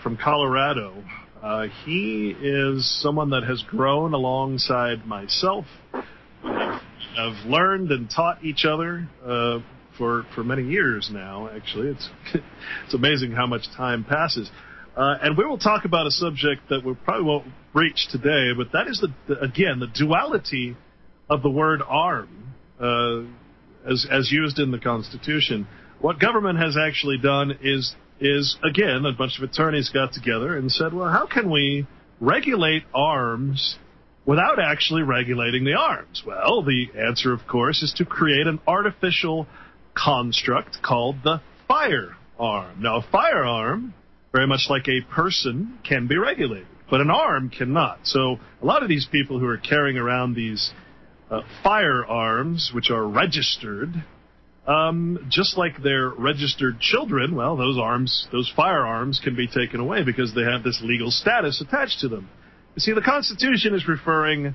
from 0.03 0.19
Colorado. 0.23 1.03
Uh, 1.45 1.66
he 1.84 2.34
is 2.40 2.90
someone 3.03 3.28
that 3.28 3.42
has 3.42 3.62
grown 3.68 4.14
alongside 4.14 5.05
myself. 5.05 5.66
I've, 5.92 7.47
learned 7.47 7.90
and 7.90 8.09
taught 8.09 8.42
each 8.42 8.64
other 8.64 9.07
uh, 9.22 9.59
for 9.99 10.24
for 10.34 10.42
many 10.42 10.62
years 10.62 11.11
now. 11.12 11.51
Actually, 11.55 11.88
it's 11.88 12.09
it's 12.86 12.95
amazing 12.95 13.32
how 13.32 13.47
much 13.47 13.66
time 13.76 14.05
passes. 14.05 14.51
Uh, 14.97 15.16
and 15.20 15.36
we 15.36 15.45
will 15.45 15.59
talk 15.59 15.84
about 15.84 16.07
a 16.07 16.11
subject 16.11 16.62
that 16.70 16.82
we 16.82 16.95
probably 16.95 17.26
won't 17.26 17.47
reach 17.74 18.09
today, 18.11 18.53
but 18.57 18.72
that 18.72 18.88
is 18.88 18.99
the, 19.03 19.12
the 19.28 19.38
again 19.40 19.80
the 19.80 19.88
duality 19.88 20.74
of 21.28 21.42
the 21.42 21.51
word 21.51 21.82
arm 21.86 22.55
uh, 22.80 23.20
as 23.86 24.07
as 24.11 24.32
used 24.32 24.59
in 24.59 24.70
the 24.70 24.78
Constitution. 24.78 25.66
What 26.01 26.18
government 26.18 26.59
has 26.59 26.78
actually 26.78 27.18
done 27.18 27.59
is 27.62 27.95
is 28.21 28.57
again 28.62 29.05
a 29.05 29.12
bunch 29.12 29.39
of 29.39 29.49
attorneys 29.49 29.91
got 29.91 30.12
together 30.12 30.57
and 30.57 30.71
said, 30.71 30.93
well, 30.93 31.11
how 31.11 31.27
can 31.27 31.51
we 31.51 31.87
regulate 32.21 32.85
arms 32.95 33.77
without 34.27 34.59
actually 34.59 35.03
regulating 35.03 35.65
the 35.65 35.75
arms? 35.75 36.23
Well, 36.27 36.62
the 36.62 36.87
answer, 36.99 37.33
of 37.33 37.47
course, 37.47 37.83
is 37.83 37.93
to 37.99 38.05
create 38.05 38.47
an 38.47 38.61
artificial 38.67 39.47
construct 39.95 40.83
called 40.83 41.17
the 41.23 41.41
firearm. 41.69 42.81
Now, 42.81 42.97
a 42.99 43.07
firearm, 43.11 43.95
very 44.33 44.47
much 44.47 44.67
like 44.69 44.89
a 44.89 45.03
person, 45.12 45.79
can 45.87 46.07
be 46.07 46.17
regulated, 46.17 46.67
but 46.91 47.01
an 47.01 47.11
arm 47.11 47.51
cannot. 47.51 48.01
So, 48.05 48.39
a 48.62 48.67
lot 48.67 48.83
of 48.83 48.89
these 48.89 49.07
people 49.11 49.39
who 49.39 49.47
are 49.47 49.59
carrying 49.59 49.97
around 49.97 50.35
these 50.35 50.73
uh, 51.31 51.43
firearms, 51.62 52.71
which 52.75 52.91
are 52.91 53.07
registered, 53.07 54.05
um, 54.67 55.27
just 55.29 55.59
like 55.59 55.83
their 55.83 56.09
registered 56.09 56.81
children, 56.81 57.35
well, 57.35 57.57
those 57.57 57.79
arms, 57.79 58.27
those 58.33 58.51
firearms 58.57 59.21
can 59.23 59.37
be 59.37 59.47
taken 59.47 59.81
away 59.81 60.05
because 60.05 60.35
they 60.35 60.43
have 60.43 60.62
this 60.62 60.81
legal 60.83 61.11
status 61.11 61.61
attached 61.61 62.01
to 62.01 62.09
them. 62.09 62.29
You 62.75 62.81
see, 62.81 62.93
the 62.93 63.03
Constitution 63.03 63.75
is 63.75 63.87
referring 63.87 64.55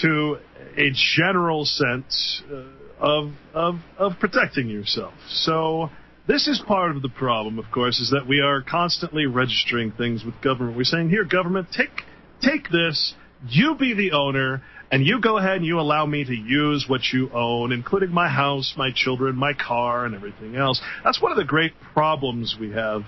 to 0.00 0.38
a 0.76 0.90
general 1.16 1.64
sense 1.64 2.42
uh, 2.50 2.64
of, 2.98 3.32
of, 3.52 3.74
of 3.98 4.12
protecting 4.20 4.68
yourself. 4.68 5.14
So, 5.28 5.90
this 6.28 6.48
is 6.48 6.60
part 6.66 6.96
of 6.96 7.02
the 7.02 7.08
problem, 7.08 7.58
of 7.58 7.66
course, 7.72 8.00
is 8.00 8.10
that 8.10 8.26
we 8.26 8.40
are 8.40 8.60
constantly 8.60 9.26
registering 9.26 9.92
things 9.92 10.24
with 10.24 10.34
government. 10.42 10.76
We're 10.76 10.84
saying, 10.84 11.08
here, 11.10 11.24
government, 11.24 11.68
take, 11.70 12.02
take 12.42 12.68
this, 12.70 13.14
you 13.48 13.76
be 13.76 13.94
the 13.94 14.10
owner, 14.10 14.62
and 14.90 15.04
you 15.04 15.20
go 15.20 15.38
ahead 15.38 15.56
and 15.56 15.66
you 15.66 15.80
allow 15.80 16.06
me 16.06 16.24
to 16.24 16.34
use 16.34 16.86
what 16.88 17.00
you 17.12 17.30
own, 17.32 17.72
including 17.72 18.10
my 18.10 18.28
house, 18.28 18.74
my 18.76 18.90
children, 18.94 19.34
my 19.34 19.52
car, 19.52 20.04
and 20.04 20.14
everything 20.14 20.56
else. 20.56 20.80
That's 21.04 21.20
one 21.20 21.32
of 21.32 21.38
the 21.38 21.44
great 21.44 21.72
problems 21.92 22.56
we 22.58 22.70
have 22.72 23.02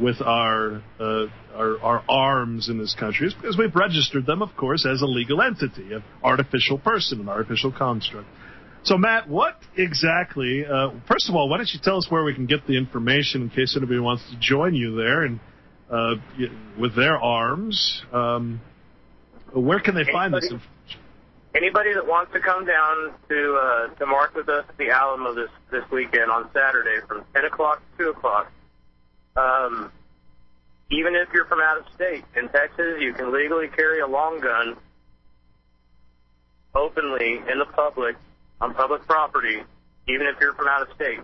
with 0.00 0.20
our, 0.22 0.82
uh, 0.98 1.26
our 1.54 1.78
our 1.82 2.04
arms 2.08 2.68
in 2.68 2.78
this 2.78 2.94
country 2.98 3.26
is 3.26 3.34
because 3.34 3.58
we've 3.58 3.74
registered 3.74 4.24
them, 4.26 4.40
of 4.40 4.56
course, 4.56 4.86
as 4.86 5.02
a 5.02 5.06
legal 5.06 5.42
entity, 5.42 5.92
an 5.92 6.02
artificial 6.22 6.78
person, 6.78 7.20
an 7.20 7.28
artificial 7.28 7.72
construct. 7.72 8.26
So, 8.84 8.98
Matt, 8.98 9.28
what 9.28 9.58
exactly? 9.76 10.64
Uh, 10.66 10.90
first 11.06 11.28
of 11.28 11.36
all, 11.36 11.48
why 11.48 11.58
don't 11.58 11.68
you 11.72 11.78
tell 11.82 11.98
us 11.98 12.06
where 12.10 12.24
we 12.24 12.34
can 12.34 12.46
get 12.46 12.66
the 12.66 12.76
information 12.76 13.42
in 13.42 13.50
case 13.50 13.76
anybody 13.76 14.00
wants 14.00 14.28
to 14.30 14.36
join 14.40 14.74
you 14.74 14.96
there 14.96 15.22
and 15.22 15.40
uh, 15.90 16.14
with 16.80 16.96
their 16.96 17.16
arms? 17.16 18.02
Um, 18.12 18.60
where 19.52 19.78
can 19.78 19.94
they 19.94 20.10
find 20.10 20.34
this? 20.34 20.46
Anybody- 20.46 20.68
Anybody 21.54 21.92
that 21.92 22.06
wants 22.06 22.32
to 22.32 22.40
come 22.40 22.64
down 22.64 23.12
to 23.28 23.54
uh, 23.56 23.88
to 23.98 24.06
march 24.06 24.32
with 24.34 24.48
us 24.48 24.64
at 24.66 24.76
the 24.78 24.88
Alamo 24.88 25.34
this 25.34 25.50
this 25.70 25.84
weekend 25.90 26.30
on 26.30 26.48
Saturday 26.54 27.04
from 27.06 27.24
10 27.34 27.44
o'clock 27.44 27.82
to 27.98 28.04
2 28.04 28.10
o'clock, 28.10 28.50
um, 29.36 29.92
even 30.90 31.14
if 31.14 31.28
you're 31.34 31.44
from 31.44 31.60
out 31.60 31.76
of 31.76 31.84
state 31.94 32.24
in 32.36 32.48
Texas, 32.48 32.96
you 33.00 33.12
can 33.12 33.32
legally 33.32 33.68
carry 33.68 34.00
a 34.00 34.06
long 34.06 34.40
gun 34.40 34.76
openly 36.74 37.42
in 37.50 37.58
the 37.58 37.66
public 37.66 38.16
on 38.62 38.72
public 38.72 39.02
property, 39.06 39.62
even 40.08 40.26
if 40.26 40.36
you're 40.40 40.54
from 40.54 40.68
out 40.68 40.82
of 40.82 40.88
state. 40.94 41.20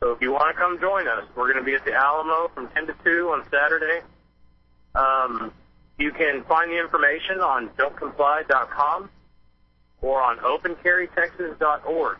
So 0.00 0.10
if 0.10 0.20
you 0.20 0.32
want 0.32 0.54
to 0.54 0.60
come 0.60 0.80
join 0.80 1.08
us, 1.08 1.24
we're 1.34 1.50
going 1.50 1.64
to 1.64 1.64
be 1.64 1.74
at 1.74 1.84
the 1.84 1.94
Alamo 1.94 2.48
from 2.54 2.68
10 2.68 2.88
to 2.88 2.94
2 3.04 3.28
on 3.28 3.44
Saturday. 3.50 4.04
Um, 4.94 5.52
you 5.96 6.10
can 6.10 6.44
find 6.44 6.70
the 6.70 6.78
information 6.78 7.40
on 7.40 7.70
don'tcomply.com 7.78 9.08
or 10.02 10.20
on 10.20 10.38
opencarrytexas.org. 10.38 12.18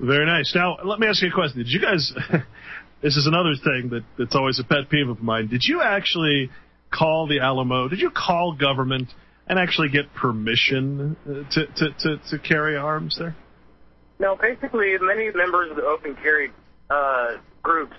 Very 0.00 0.26
nice. 0.26 0.52
Now, 0.54 0.78
let 0.84 0.98
me 0.98 1.06
ask 1.06 1.22
you 1.22 1.28
a 1.28 1.32
question. 1.32 1.58
Did 1.58 1.68
you 1.68 1.80
guys? 1.80 2.12
this 3.02 3.16
is 3.16 3.26
another 3.26 3.54
thing 3.62 3.90
that 3.90 4.04
that's 4.18 4.34
always 4.34 4.58
a 4.58 4.64
pet 4.64 4.88
peeve 4.90 5.08
of 5.08 5.22
mine. 5.22 5.48
Did 5.48 5.62
you 5.64 5.82
actually 5.82 6.50
call 6.92 7.26
the 7.26 7.40
Alamo? 7.40 7.88
Did 7.88 8.00
you 8.00 8.10
call 8.10 8.54
government 8.54 9.08
and 9.48 9.58
actually 9.58 9.88
get 9.88 10.12
permission 10.14 11.16
uh, 11.26 11.50
to 11.52 11.66
to 11.66 11.90
to, 11.98 12.20
to 12.30 12.38
carry 12.38 12.76
arms 12.76 13.16
there? 13.18 13.36
No, 14.20 14.36
basically, 14.36 14.96
many 15.00 15.30
members 15.32 15.70
of 15.70 15.76
the 15.76 15.84
open 15.84 16.16
carry 16.16 16.50
uh, 16.90 17.36
groups, 17.62 17.96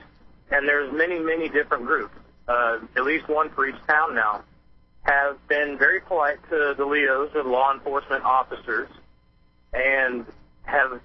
and 0.51 0.67
there's 0.67 0.91
many, 0.93 1.19
many 1.19 1.47
different 1.47 1.85
groups, 1.85 2.13
uh, 2.47 2.79
at 2.97 3.03
least 3.03 3.29
one 3.29 3.49
for 3.51 3.67
each 3.67 3.75
town 3.87 4.15
now, 4.15 4.43
have 5.09 5.47
been 5.47 5.77
very 5.77 5.99
polite 6.01 6.37
to 6.49 6.75
the 6.77 6.85
Leos, 6.85 7.31
the 7.33 7.41
law 7.41 7.73
enforcement 7.73 8.23
officers, 8.23 8.87
and 9.73 10.25
have 10.63 11.01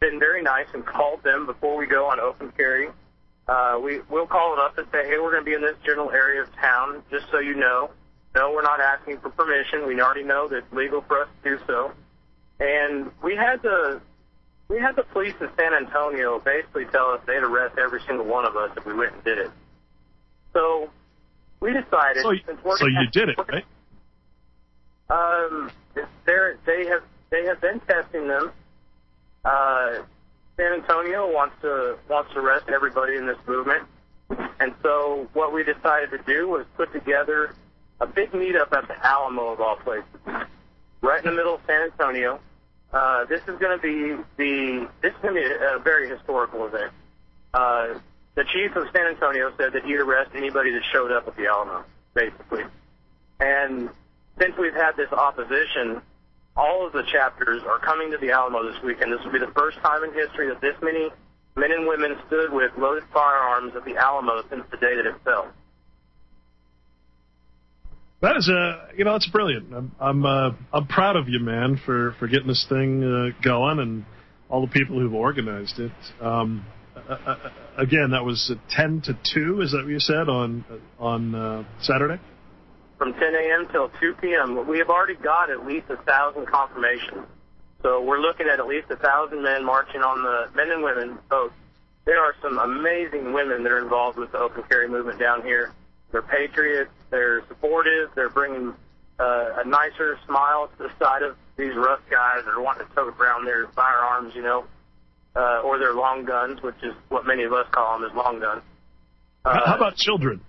been 0.00 0.20
very 0.20 0.42
nice 0.42 0.68
and 0.72 0.86
called 0.86 1.22
them 1.24 1.44
before 1.44 1.76
we 1.76 1.86
go 1.86 2.06
on 2.06 2.20
open 2.20 2.52
carry. 2.56 2.88
Uh, 3.48 3.80
we, 3.82 4.00
we'll 4.08 4.26
call 4.26 4.54
them 4.54 4.60
up 4.60 4.78
and 4.78 4.86
say, 4.92 5.04
hey, 5.08 5.18
we're 5.18 5.32
going 5.32 5.44
to 5.44 5.50
be 5.50 5.54
in 5.54 5.62
this 5.62 5.76
general 5.84 6.10
area 6.10 6.42
of 6.42 6.54
town, 6.56 7.02
just 7.10 7.26
so 7.32 7.38
you 7.38 7.54
know. 7.54 7.90
No, 8.34 8.52
we're 8.52 8.62
not 8.62 8.80
asking 8.80 9.18
for 9.18 9.30
permission. 9.30 9.86
We 9.86 10.00
already 10.00 10.22
know 10.22 10.46
that 10.48 10.58
it's 10.58 10.72
legal 10.72 11.00
for 11.00 11.22
us 11.22 11.28
to 11.42 11.56
do 11.56 11.64
so. 11.66 11.92
And 12.60 13.10
we 13.22 13.34
had 13.34 13.62
the 13.62 14.00
we 14.68 14.78
had 14.78 14.96
the 14.96 15.02
police 15.02 15.34
in 15.40 15.48
San 15.58 15.72
Antonio 15.72 16.38
basically 16.40 16.84
tell 16.86 17.10
us 17.12 17.20
they'd 17.26 17.42
arrest 17.42 17.78
every 17.78 18.02
single 18.06 18.26
one 18.26 18.44
of 18.44 18.54
us 18.54 18.70
if 18.76 18.84
we 18.84 18.92
went 18.92 19.14
and 19.14 19.24
did 19.24 19.38
it. 19.38 19.50
So 20.52 20.90
we 21.60 21.72
decided 21.72 22.22
So, 22.22 22.32
since 22.46 22.60
so 22.78 22.86
you 22.86 23.06
did 23.12 23.28
it, 23.30 23.38
right? 23.48 23.64
um, 25.10 25.70
they 26.24 26.86
have 26.86 27.02
they 27.30 27.44
have 27.46 27.60
been 27.60 27.80
testing 27.80 28.28
them. 28.28 28.52
Uh, 29.44 30.02
San 30.56 30.72
Antonio 30.72 31.32
wants 31.32 31.54
to 31.62 31.96
wants 32.08 32.32
to 32.34 32.40
arrest 32.40 32.64
everybody 32.68 33.16
in 33.16 33.26
this 33.26 33.38
movement, 33.46 33.84
and 34.60 34.74
so 34.82 35.28
what 35.32 35.52
we 35.52 35.62
decided 35.64 36.10
to 36.10 36.18
do 36.26 36.48
was 36.48 36.66
put 36.76 36.92
together 36.92 37.54
a 38.00 38.06
big 38.06 38.30
meetup 38.32 38.72
at 38.72 38.86
the 38.88 39.06
Alamo 39.06 39.48
of 39.52 39.60
all 39.60 39.76
places, 39.76 40.04
right 41.00 41.24
in 41.24 41.30
the 41.30 41.36
middle 41.36 41.54
of 41.54 41.60
San 41.66 41.82
Antonio. 41.92 42.40
Uh, 42.92 43.24
this 43.26 43.40
is 43.42 43.58
going 43.58 43.78
to 43.78 43.82
be 43.82 44.22
the 44.36 44.88
this 45.02 45.12
is 45.12 45.18
going 45.22 45.34
to 45.34 45.40
be 45.40 45.46
a, 45.46 45.76
a 45.76 45.78
very 45.78 46.08
historical 46.08 46.66
event. 46.66 46.92
Uh, 47.54 47.98
the 48.38 48.44
chief 48.54 48.76
of 48.76 48.86
San 48.94 49.06
Antonio 49.08 49.50
said 49.58 49.72
that 49.72 49.84
he'd 49.84 49.98
arrest 49.98 50.30
anybody 50.32 50.70
that 50.70 50.82
showed 50.92 51.10
up 51.10 51.26
at 51.26 51.36
the 51.36 51.46
Alamo, 51.46 51.84
basically. 52.14 52.62
And 53.40 53.90
since 54.38 54.54
we've 54.56 54.74
had 54.74 54.92
this 54.96 55.10
opposition, 55.10 56.00
all 56.56 56.86
of 56.86 56.92
the 56.92 57.02
chapters 57.10 57.62
are 57.66 57.80
coming 57.80 58.12
to 58.12 58.16
the 58.18 58.30
Alamo 58.30 58.62
this 58.62 58.80
weekend. 58.84 59.12
This 59.12 59.18
will 59.24 59.32
be 59.32 59.40
the 59.40 59.52
first 59.56 59.78
time 59.78 60.04
in 60.04 60.14
history 60.14 60.46
that 60.48 60.60
this 60.60 60.76
many 60.80 61.10
men 61.56 61.72
and 61.72 61.88
women 61.88 62.14
stood 62.28 62.52
with 62.52 62.70
loaded 62.78 63.02
firearms 63.12 63.74
at 63.74 63.84
the 63.84 63.96
Alamo 63.96 64.44
since 64.48 64.62
the 64.70 64.76
day 64.76 64.94
that 64.94 65.06
it 65.06 65.16
fell. 65.24 65.48
That 68.22 68.36
is 68.36 68.48
a, 68.48 68.88
you 68.96 69.04
know, 69.04 69.16
it's 69.16 69.28
brilliant. 69.28 69.74
I'm, 69.74 69.92
I'm, 69.98 70.24
uh, 70.24 70.50
I'm 70.72 70.86
proud 70.86 71.16
of 71.16 71.28
you, 71.28 71.40
man, 71.40 71.80
for 71.84 72.14
for 72.20 72.28
getting 72.28 72.46
this 72.46 72.66
thing 72.68 73.02
uh, 73.02 73.40
going 73.42 73.80
and 73.80 74.04
all 74.48 74.60
the 74.60 74.72
people 74.72 74.98
who've 74.98 75.14
organized 75.14 75.80
it. 75.80 75.92
Um, 76.20 76.64
uh, 77.08 77.36
again, 77.76 78.10
that 78.10 78.24
was 78.24 78.52
10 78.70 79.02
to 79.02 79.18
2. 79.34 79.62
Is 79.62 79.72
that 79.72 79.84
what 79.84 79.88
you 79.88 80.00
said 80.00 80.28
on 80.28 80.64
on 80.98 81.34
uh, 81.34 81.64
Saturday? 81.80 82.20
From 82.98 83.12
10 83.12 83.22
a.m. 83.22 83.68
till 83.70 83.90
2 84.00 84.14
p.m. 84.20 84.66
We 84.68 84.78
have 84.78 84.88
already 84.88 85.14
got 85.14 85.50
at 85.50 85.64
least 85.64 85.86
a 85.88 85.96
thousand 85.96 86.46
confirmations. 86.46 87.26
So 87.82 88.02
we're 88.02 88.18
looking 88.18 88.48
at 88.48 88.58
at 88.58 88.66
least 88.66 88.90
a 88.90 88.96
thousand 88.96 89.42
men 89.42 89.64
marching 89.64 90.02
on 90.02 90.22
the 90.22 90.56
men 90.56 90.70
and 90.70 90.82
women 90.82 91.18
both. 91.30 91.52
There 92.04 92.18
are 92.18 92.34
some 92.42 92.58
amazing 92.58 93.32
women 93.32 93.62
that 93.62 93.70
are 93.70 93.78
involved 93.78 94.18
with 94.18 94.32
the 94.32 94.38
open 94.38 94.64
carry 94.68 94.88
movement 94.88 95.20
down 95.20 95.42
here. 95.42 95.72
They're 96.10 96.22
patriots. 96.22 96.90
They're 97.10 97.46
supportive. 97.46 98.10
They're 98.14 98.30
bringing 98.30 98.74
uh, 99.20 99.62
a 99.62 99.68
nicer 99.68 100.18
smile 100.26 100.70
to 100.76 100.84
the 100.84 100.90
side 100.98 101.22
of 101.22 101.36
these 101.56 101.74
rough 101.76 102.00
guys 102.10 102.44
that 102.44 102.54
are 102.54 102.62
wanting 102.62 102.86
to 102.88 102.94
tote 102.94 103.14
around 103.20 103.44
their 103.44 103.68
firearms, 103.68 104.34
you 104.34 104.42
know, 104.42 104.64
uh, 105.38 105.60
or 105.64 105.78
their 105.78 105.94
long 105.94 106.24
guns, 106.24 106.60
which 106.62 106.74
is 106.82 106.92
what 107.08 107.24
many 107.26 107.44
of 107.44 107.52
us 107.52 107.66
call 107.70 107.98
them 108.00 108.10
as 108.10 108.16
long 108.16 108.40
guns. 108.40 108.62
How- 109.44 109.64
How 109.66 109.76
about 109.76 109.96
children? 109.96 110.40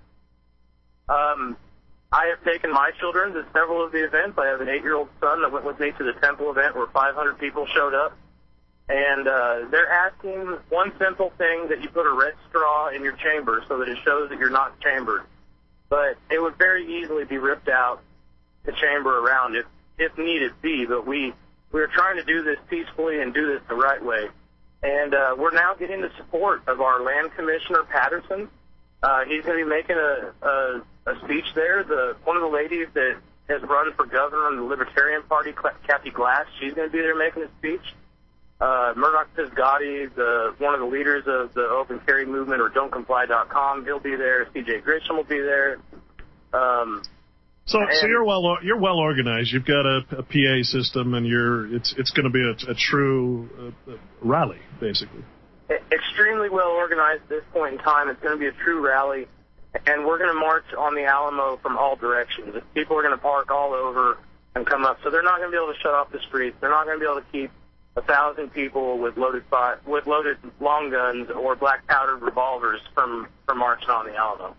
Um, 1.07 1.57
I 2.11 2.27
have 2.35 2.43
taken 2.43 2.71
my 2.71 2.91
children 2.99 3.33
to 3.33 3.45
several 3.53 3.85
of 3.85 3.91
the 3.91 4.03
events. 4.03 4.37
I 4.37 4.47
have 4.47 4.61
an 4.61 4.69
eight-year-old 4.69 5.09
son 5.19 5.41
that 5.43 5.51
went 5.51 5.65
with 5.65 5.79
me 5.79 5.91
to 5.97 6.03
the 6.03 6.13
temple 6.21 6.49
event 6.51 6.75
where 6.75 6.87
500 6.87 7.37
people 7.39 7.67
showed 7.73 7.93
up. 7.93 8.17
And 8.91 9.27
uh, 9.27 9.69
they're 9.69 9.91
asking 9.91 10.57
one 10.69 10.91
simple 10.97 11.31
thing 11.37 11.67
that 11.69 11.81
you 11.83 11.89
put 11.89 12.07
a 12.07 12.13
red 12.13 12.33
straw 12.49 12.89
in 12.89 13.03
your 13.03 13.13
chamber 13.17 13.63
so 13.67 13.77
that 13.77 13.87
it 13.87 13.99
shows 14.03 14.29
that 14.29 14.39
you're 14.39 14.49
not 14.49 14.79
chambered. 14.81 15.21
But 15.89 16.17
it 16.31 16.41
would 16.41 16.57
very 16.57 16.99
easily 16.99 17.25
be 17.25 17.37
ripped 17.37 17.69
out 17.69 18.01
the 18.65 18.71
chamber 18.71 19.19
around 19.19 19.55
it 19.55 19.65
if 19.99 20.17
needed 20.17 20.53
be. 20.63 20.85
But 20.87 21.05
we 21.05 21.33
we 21.71 21.81
are 21.81 21.87
trying 21.87 22.17
to 22.17 22.23
do 22.23 22.41
this 22.43 22.57
peacefully 22.67 23.21
and 23.21 23.31
do 23.31 23.45
this 23.53 23.61
the 23.69 23.75
right 23.75 24.03
way. 24.03 24.29
And 24.81 25.13
uh, 25.13 25.35
we're 25.37 25.53
now 25.53 25.73
getting 25.73 26.01
the 26.01 26.11
support 26.17 26.67
of 26.67 26.79
our 26.79 27.03
land 27.03 27.31
commissioner 27.35 27.83
Patterson. 27.83 28.47
Uh, 29.03 29.25
he's 29.25 29.43
going 29.43 29.59
to 29.59 29.65
be 29.65 29.69
making 29.69 29.97
a, 29.97 30.33
a 30.41 30.81
a 31.09 31.19
speech 31.23 31.45
there. 31.55 31.83
The 31.83 32.15
one 32.23 32.37
of 32.37 32.41
the 32.41 32.49
ladies 32.49 32.87
that 32.93 33.17
has 33.49 33.61
run 33.63 33.91
for 33.93 34.05
governor 34.05 34.49
in 34.49 34.57
the 34.57 34.63
Libertarian 34.63 35.23
Party, 35.23 35.53
Kathy 35.87 36.11
Glass, 36.11 36.45
she's 36.59 36.73
going 36.73 36.87
to 36.87 36.91
be 36.91 37.01
there 37.01 37.15
making 37.15 37.43
a 37.43 37.49
speech. 37.57 37.81
Uh, 38.61 38.93
Murdoch 38.95 39.33
Pizgatti, 39.35 40.13
the 40.13 40.53
one 40.59 40.73
of 40.73 40.81
the 40.81 40.85
leaders 40.85 41.23
of 41.27 41.53
the 41.53 41.61
Open 41.61 41.99
Carry 42.05 42.25
movement, 42.25 42.61
or 42.61 42.69
Don'tComply.com, 42.69 43.85
he'll 43.85 43.99
be 43.99 44.15
there. 44.15 44.47
C.J. 44.53 44.81
Grisham 44.81 45.15
will 45.15 45.23
be 45.23 45.39
there. 45.39 45.79
Um, 46.53 47.01
So, 47.69 47.77
so 47.91 48.07
you're 48.07 48.23
well 48.23 48.57
you're 48.63 48.79
well 48.79 48.97
organized. 48.97 49.51
You've 49.51 49.65
got 49.65 49.85
a, 49.85 50.01
a 50.17 50.23
PA 50.23 50.63
system, 50.63 51.13
and 51.13 51.25
you're 51.27 51.73
it's 51.75 51.93
it's 51.97 52.09
going 52.09 52.23
to 52.25 52.31
be 52.31 52.41
a, 52.41 52.71
a 52.71 52.73
true 52.73 53.47
uh, 53.87 53.91
uh, 53.91 53.97
rally, 54.21 54.57
basically. 54.79 55.23
extremely 55.91 56.49
well 56.49 56.69
organized 56.69 57.21
at 57.23 57.29
this 57.29 57.43
point 57.53 57.73
in 57.73 57.79
time. 57.79 58.09
It's 58.09 58.19
going 58.21 58.33
to 58.33 58.39
be 58.39 58.47
a 58.47 58.63
true 58.63 58.83
rally, 58.83 59.27
and 59.85 60.03
we're 60.03 60.17
going 60.17 60.33
to 60.33 60.39
march 60.39 60.65
on 60.75 60.95
the 60.95 61.05
Alamo 61.05 61.57
from 61.57 61.77
all 61.77 61.95
directions. 61.95 62.55
People 62.73 62.97
are 62.97 63.03
going 63.03 63.15
to 63.15 63.21
park 63.21 63.51
all 63.51 63.75
over 63.75 64.17
and 64.55 64.65
come 64.65 64.83
up, 64.83 64.97
so 65.03 65.11
they're 65.11 65.21
not 65.21 65.37
going 65.37 65.51
to 65.51 65.55
be 65.55 65.63
able 65.63 65.71
to 65.71 65.79
shut 65.79 65.93
off 65.93 66.11
the 66.11 66.19
streets. 66.27 66.57
They're 66.59 66.71
not 66.71 66.85
going 66.85 66.99
to 66.99 67.05
be 67.05 67.09
able 67.09 67.21
to 67.21 67.31
keep 67.31 67.51
a 67.95 68.01
thousand 68.01 68.49
people 68.51 68.97
with 68.97 69.15
loaded 69.15 69.43
fi- 69.51 69.77
with 69.85 70.07
loaded 70.07 70.37
long 70.59 70.89
guns 70.89 71.29
or 71.29 71.55
black 71.55 71.85
powdered 71.85 72.23
revolvers 72.23 72.81
from 72.95 73.27
from 73.45 73.59
marching 73.59 73.89
on 73.89 74.07
the 74.07 74.15
Alamo. 74.15 74.55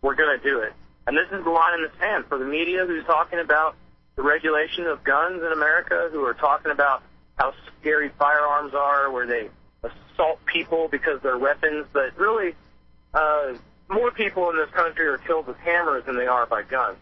We're 0.00 0.14
going 0.14 0.38
to 0.38 0.44
do 0.48 0.60
it, 0.60 0.74
and 1.06 1.16
this 1.16 1.26
is 1.32 1.44
the 1.44 1.50
line 1.50 1.74
in 1.74 1.82
the 1.82 1.90
sand 1.98 2.26
for 2.28 2.38
the 2.38 2.44
media 2.44 2.84
who's 2.86 3.04
talking 3.04 3.38
about 3.38 3.74
the 4.16 4.22
regulation 4.22 4.86
of 4.86 5.02
guns 5.02 5.42
in 5.42 5.52
America, 5.52 6.08
who 6.12 6.24
are 6.24 6.34
talking 6.34 6.70
about 6.70 7.02
how 7.36 7.52
scary 7.80 8.10
firearms 8.18 8.74
are, 8.74 9.10
where 9.10 9.26
they 9.26 9.48
assault 9.82 10.38
people 10.46 10.88
because 10.88 11.20
they're 11.22 11.38
weapons, 11.38 11.86
but 11.92 12.16
really, 12.16 12.54
uh, 13.14 13.54
more 13.88 14.10
people 14.10 14.48
in 14.50 14.56
this 14.56 14.70
country 14.70 15.06
are 15.06 15.18
killed 15.18 15.46
with 15.46 15.56
hammers 15.58 16.04
than 16.06 16.16
they 16.16 16.26
are 16.26 16.46
by 16.46 16.62
guns. 16.62 16.98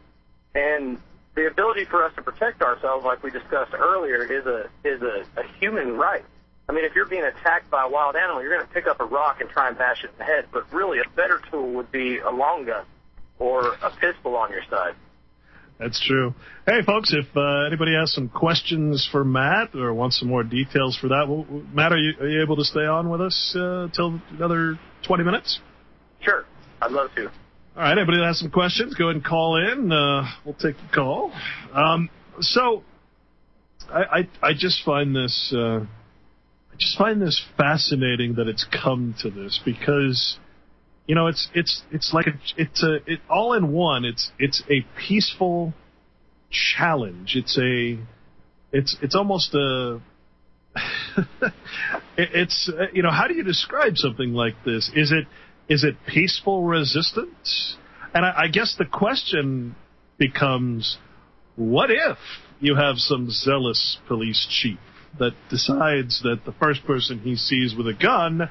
And 0.55 0.99
the 1.35 1.47
ability 1.47 1.85
for 1.85 2.05
us 2.05 2.13
to 2.17 2.23
protect 2.23 2.63
ourselves, 2.63 3.05
like 3.05 3.23
we 3.23 3.31
discussed 3.31 3.73
earlier, 3.75 4.25
is 4.25 4.47
a 4.47 4.69
is 4.85 5.01
a, 5.03 5.25
a 5.39 5.45
human 5.59 5.97
right. 5.97 6.25
I 6.69 6.73
mean, 6.73 6.85
if 6.85 6.95
you're 6.95 7.07
being 7.07 7.25
attacked 7.25 7.71
by 7.71 7.85
a 7.85 7.89
wild 7.89 8.17
animal, 8.17 8.43
you're 8.43 8.55
going 8.55 8.67
to 8.67 8.73
pick 8.73 8.87
up 8.87 9.01
a 9.01 9.05
rock 9.05 9.41
and 9.41 9.51
try 9.51 9.69
and 9.69 9.77
bash 9.77 10.05
it 10.05 10.11
in 10.11 10.19
the 10.19 10.25
head. 10.25 10.47
But 10.53 10.73
really, 10.73 10.99
a 10.99 11.09
better 11.17 11.41
tool 11.51 11.73
would 11.73 11.93
be 11.93 12.19
a 12.19 12.31
long 12.31 12.65
gun 12.65 12.85
or 13.41 13.75
a 13.83 13.91
pistol 14.01 14.37
on 14.37 14.51
your 14.51 14.62
side. 14.71 14.95
That's 15.81 16.01
true. 16.07 16.35
Hey, 16.67 16.83
folks, 16.85 17.12
if 17.12 17.25
uh, 17.35 17.67
anybody 17.67 17.95
has 17.95 18.12
some 18.12 18.29
questions 18.29 19.09
for 19.11 19.25
Matt 19.25 19.75
or 19.75 19.95
wants 19.95 20.21
some 20.21 20.29
more 20.29 20.45
details 20.45 20.97
for 21.01 21.09
that, 21.09 21.27
well, 21.27 21.47
Matt, 21.73 21.93
are 21.93 21.99
you, 21.99 22.12
are 22.21 22.29
you 22.29 22.43
able 22.43 22.57
to 22.57 22.65
stay 22.65 22.85
on 22.85 23.09
with 23.09 23.23
us 23.23 23.57
uh, 23.59 23.89
till 23.95 24.21
another 24.31 24.79
20 25.07 25.25
minutes? 25.25 25.59
Sure, 26.21 26.45
I'd 26.83 26.93
love 26.93 27.09
to. 27.17 27.25
All 27.25 27.33
right, 27.77 27.97
anybody 27.97 28.19
that 28.19 28.27
has 28.27 28.39
some 28.39 28.51
questions, 28.51 28.95
go 28.95 29.07
ahead 29.07 29.17
and 29.17 29.25
call 29.25 29.57
in. 29.57 29.91
Uh, 29.91 30.25
we'll 30.45 30.55
take 30.55 30.77
the 30.77 30.95
call. 30.95 31.33
Um, 31.73 32.11
so, 32.41 32.85
I, 33.91 34.03
I 34.03 34.49
I 34.49 34.53
just 34.53 34.85
find 34.85 35.17
this 35.17 35.53
uh, 35.57 35.81
I 35.81 36.77
just 36.79 36.97
find 36.99 37.21
this 37.21 37.43
fascinating 37.57 38.35
that 38.35 38.49
it's 38.49 38.65
come 38.65 39.15
to 39.23 39.31
this 39.31 39.61
because 39.65 40.39
you 41.11 41.16
know 41.16 41.27
it's 41.27 41.49
it's 41.55 41.82
it's 41.91 42.15
like 42.15 42.28
a 42.28 42.35
it's 42.57 42.85
a 42.85 42.99
it 43.05 43.19
all 43.28 43.55
in 43.55 43.73
one. 43.73 44.05
It's 44.05 44.31
it's 44.39 44.62
a 44.70 44.87
peaceful 44.97 45.74
challenge. 46.53 47.35
It's 47.35 47.59
a 47.59 47.99
it's 48.70 48.97
it's 49.03 49.16
almost 49.16 49.53
a 49.53 50.01
it- 51.16 51.53
it's 52.16 52.70
uh, 52.73 52.85
you 52.93 53.03
know 53.03 53.11
how 53.11 53.27
do 53.27 53.35
you 53.35 53.43
describe 53.43 53.95
something 53.97 54.32
like 54.35 54.55
this? 54.65 54.89
Is 54.95 55.11
it 55.11 55.27
is 55.69 55.82
it 55.82 55.97
peaceful 56.07 56.62
resistance? 56.62 57.77
And 58.15 58.24
I, 58.24 58.43
I 58.45 58.47
guess 58.47 58.77
the 58.78 58.85
question 58.85 59.74
becomes, 60.16 60.97
what 61.57 61.91
if 61.91 62.19
you 62.61 62.77
have 62.77 62.99
some 62.99 63.31
zealous 63.31 63.99
police 64.07 64.47
chief 64.49 64.78
that 65.19 65.32
decides 65.51 66.23
that 66.23 66.43
the 66.47 66.53
first 66.53 66.85
person 66.85 67.19
he 67.19 67.35
sees 67.35 67.74
with 67.77 67.89
a 67.89 67.95
gun, 68.01 68.49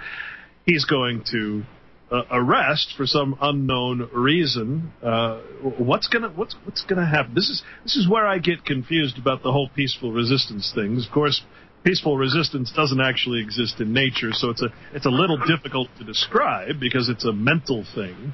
he's 0.65 0.83
going 0.83 1.23
to 1.31 1.63
uh, 2.11 2.23
arrest 2.31 2.93
for 2.97 3.05
some 3.05 3.37
unknown 3.41 4.09
reason? 4.13 4.91
Uh, 5.03 5.39
what's 5.77 6.07
gonna 6.07 6.29
what's 6.29 6.55
what's 6.63 6.83
gonna 6.83 7.05
happen? 7.05 7.33
This 7.35 7.49
is 7.49 7.63
this 7.83 7.95
is 7.95 8.07
where 8.07 8.25
I 8.25 8.39
get 8.39 8.65
confused 8.65 9.17
about 9.17 9.43
the 9.43 9.51
whole 9.51 9.69
peaceful 9.75 10.11
resistance 10.11 10.71
thing. 10.73 10.97
Of 10.97 11.11
course, 11.13 11.41
peaceful 11.83 12.17
resistance 12.17 12.71
doesn't 12.75 13.01
actually 13.01 13.41
exist 13.41 13.79
in 13.79 13.93
nature, 13.93 14.31
so 14.31 14.49
it's 14.49 14.61
a 14.61 14.69
it's 14.93 15.05
a 15.05 15.11
little 15.11 15.37
difficult 15.37 15.89
to 15.97 16.03
describe 16.03 16.79
because 16.79 17.09
it's 17.09 17.25
a 17.25 17.33
mental 17.33 17.85
thing. 17.95 18.33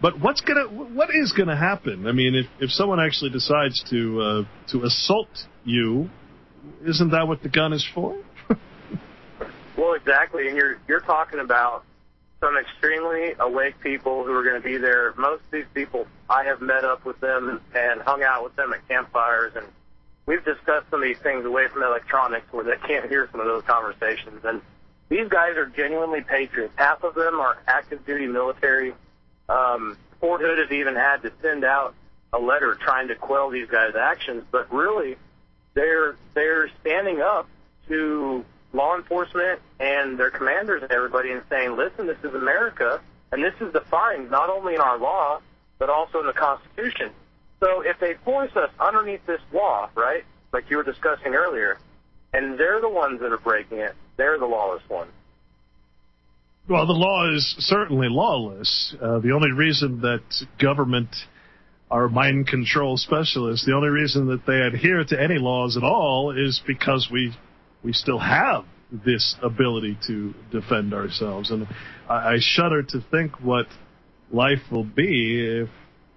But 0.00 0.20
what's 0.20 0.40
gonna 0.40 0.64
what 0.64 1.10
is 1.14 1.32
gonna 1.32 1.56
happen? 1.56 2.06
I 2.06 2.12
mean, 2.12 2.34
if 2.34 2.46
if 2.60 2.70
someone 2.70 3.00
actually 3.00 3.30
decides 3.30 3.82
to 3.90 4.20
uh, 4.20 4.44
to 4.72 4.84
assault 4.84 5.28
you, 5.64 6.10
isn't 6.84 7.10
that 7.10 7.28
what 7.28 7.42
the 7.42 7.48
gun 7.48 7.72
is 7.72 7.86
for? 7.94 8.16
Well, 9.74 9.94
exactly, 9.94 10.48
and 10.48 10.56
you're 10.56 10.76
you're 10.86 11.00
talking 11.00 11.40
about 11.40 11.84
some 12.42 12.58
extremely 12.58 13.34
awake 13.38 13.78
people 13.80 14.24
who 14.24 14.34
are 14.34 14.42
going 14.42 14.60
to 14.60 14.68
be 14.68 14.76
there. 14.76 15.14
Most 15.16 15.44
of 15.44 15.50
these 15.52 15.64
people, 15.72 16.08
I 16.28 16.42
have 16.44 16.60
met 16.60 16.84
up 16.84 17.04
with 17.04 17.20
them 17.20 17.60
and 17.72 18.02
hung 18.02 18.24
out 18.24 18.42
with 18.42 18.56
them 18.56 18.72
at 18.72 18.86
campfires, 18.88 19.52
and 19.54 19.64
we've 20.26 20.44
discussed 20.44 20.90
some 20.90 21.00
of 21.02 21.08
these 21.08 21.18
things 21.18 21.44
away 21.44 21.68
from 21.68 21.84
electronics 21.84 22.52
where 22.52 22.64
they 22.64 22.76
can't 22.84 23.08
hear 23.08 23.28
some 23.30 23.40
of 23.40 23.46
those 23.46 23.62
conversations. 23.62 24.44
And 24.44 24.60
these 25.08 25.28
guys 25.28 25.56
are 25.56 25.66
genuinely 25.66 26.22
patriots. 26.22 26.74
Half 26.76 27.04
of 27.04 27.14
them 27.14 27.38
are 27.38 27.58
active 27.68 28.04
duty 28.04 28.26
military. 28.26 28.92
Um, 29.48 29.96
Fort 30.18 30.40
Hood 30.40 30.58
has 30.58 30.72
even 30.72 30.96
had 30.96 31.22
to 31.22 31.32
send 31.42 31.64
out 31.64 31.94
a 32.32 32.40
letter 32.40 32.74
trying 32.74 33.06
to 33.08 33.14
quell 33.14 33.50
these 33.50 33.68
guys' 33.68 33.94
actions, 33.94 34.42
but 34.50 34.72
really, 34.72 35.16
they're 35.74 36.16
they're 36.34 36.70
standing 36.80 37.20
up 37.20 37.48
to 37.88 38.44
law 38.72 38.96
enforcement 38.96 39.60
and 39.80 40.18
their 40.18 40.30
commanders 40.30 40.82
and 40.82 40.92
everybody 40.92 41.30
and 41.30 41.42
saying, 41.50 41.76
listen, 41.76 42.06
this 42.06 42.18
is 42.24 42.34
America, 42.34 43.00
and 43.30 43.42
this 43.42 43.54
is 43.60 43.72
defined 43.72 44.30
not 44.30 44.50
only 44.50 44.74
in 44.74 44.80
our 44.80 44.98
law, 44.98 45.40
but 45.78 45.90
also 45.90 46.20
in 46.20 46.26
the 46.26 46.32
Constitution. 46.32 47.10
So 47.60 47.82
if 47.82 47.98
they 48.00 48.14
force 48.24 48.50
us 48.56 48.70
underneath 48.80 49.24
this 49.26 49.40
law, 49.52 49.88
right, 49.94 50.24
like 50.52 50.70
you 50.70 50.76
were 50.76 50.82
discussing 50.82 51.34
earlier, 51.34 51.78
and 52.32 52.58
they're 52.58 52.80
the 52.80 52.88
ones 52.88 53.20
that 53.20 53.32
are 53.32 53.38
breaking 53.38 53.78
it, 53.78 53.94
they're 54.16 54.38
the 54.38 54.46
lawless 54.46 54.82
ones. 54.88 55.10
Well, 56.68 56.86
the 56.86 56.92
law 56.92 57.34
is 57.34 57.56
certainly 57.58 58.08
lawless. 58.08 58.94
Uh, 59.00 59.18
the 59.18 59.32
only 59.32 59.50
reason 59.50 60.00
that 60.02 60.22
government 60.60 61.14
are 61.90 62.08
mind 62.08 62.46
control 62.46 62.96
specialists, 62.96 63.66
the 63.66 63.74
only 63.74 63.88
reason 63.88 64.26
that 64.28 64.46
they 64.46 64.60
adhere 64.60 65.04
to 65.04 65.20
any 65.20 65.38
laws 65.38 65.76
at 65.76 65.82
all 65.82 66.30
is 66.30 66.62
because 66.66 67.08
we 67.12 67.34
we 67.82 67.92
still 67.92 68.18
have 68.18 68.64
this 69.04 69.36
ability 69.42 69.98
to 70.06 70.34
defend 70.50 70.92
ourselves. 70.92 71.50
And 71.50 71.66
I, 72.08 72.34
I 72.34 72.36
shudder 72.40 72.82
to 72.82 73.00
think 73.10 73.40
what 73.40 73.66
life 74.30 74.60
will 74.70 74.84
be 74.84 75.62
if 75.62 75.68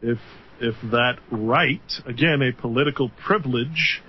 if 0.01 0.19
if 0.59 0.75
that 0.91 1.19
right, 1.31 1.81
again, 2.05 2.41
a 2.41 2.53
political 2.53 3.09
privilege, 3.25 4.01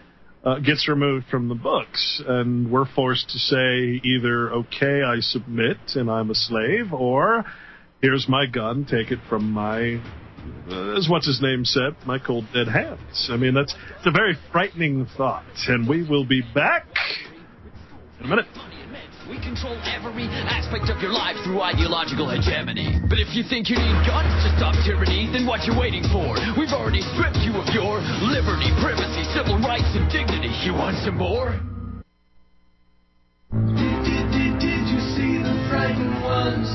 uh, 0.45 0.61
gets 0.61 0.89
removed 0.89 1.27
from 1.29 1.49
the 1.49 1.55
books. 1.55 2.23
And 2.27 2.71
we're 2.71 2.87
forced 2.87 3.31
to 3.31 3.39
say 3.39 4.01
either, 4.05 4.53
okay, 4.53 5.03
I 5.03 5.17
submit 5.21 5.79
and 5.95 6.11
I'm 6.11 6.31
a 6.31 6.35
slave, 6.35 6.93
or 6.93 7.45
here's 8.01 8.29
my 8.29 8.47
gun, 8.47 8.87
take 8.89 9.11
it 9.11 9.19
from 9.29 9.51
my, 9.51 10.01
uh, 10.71 10.97
as 10.97 11.09
what's 11.11 11.27
his 11.27 11.43
name 11.43 11.65
said, 11.65 11.97
my 12.07 12.19
cold 12.19 12.45
dead 12.55 12.69
hands. 12.69 13.29
I 13.31 13.37
mean, 13.37 13.55
that's 13.55 13.75
it's 13.99 14.07
a 14.07 14.13
very 14.13 14.37
frightening 14.53 15.07
thought. 15.17 15.45
And 15.67 15.89
we 15.89 16.09
will 16.09 16.25
be 16.25 16.43
back 16.55 16.87
a 18.27 18.29
minute. 18.29 18.47
We 19.31 19.39
control 19.39 19.75
every 19.87 20.27
aspect 20.51 20.91
of 20.91 21.03
your 21.03 21.15
life 21.15 21.39
through 21.47 21.63
ideological 21.63 22.27
hegemony. 22.27 22.99
But 23.09 23.19
if 23.19 23.35
you 23.35 23.43
think 23.47 23.71
you 23.71 23.79
need 23.79 23.99
guns 24.07 24.31
to 24.43 24.51
stop 24.59 24.75
tyranny, 24.83 25.31
then 25.31 25.47
what 25.47 25.63
you 25.67 25.75
waiting 25.79 26.03
for? 26.11 26.35
We've 26.59 26.75
already 26.75 27.03
stripped 27.15 27.39
you 27.47 27.55
of 27.55 27.67
your 27.71 28.03
liberty, 28.27 28.71
privacy, 28.83 29.23
civil 29.31 29.59
rights, 29.63 29.91
and 29.95 30.11
dignity. 30.11 30.51
You 30.67 30.75
want 30.75 30.99
some 31.07 31.19
more? 31.19 31.55
Did 33.55 34.85
you 34.91 35.01
see 35.15 35.39
the 35.43 35.55
frightened 35.71 36.19
ones? 36.23 36.71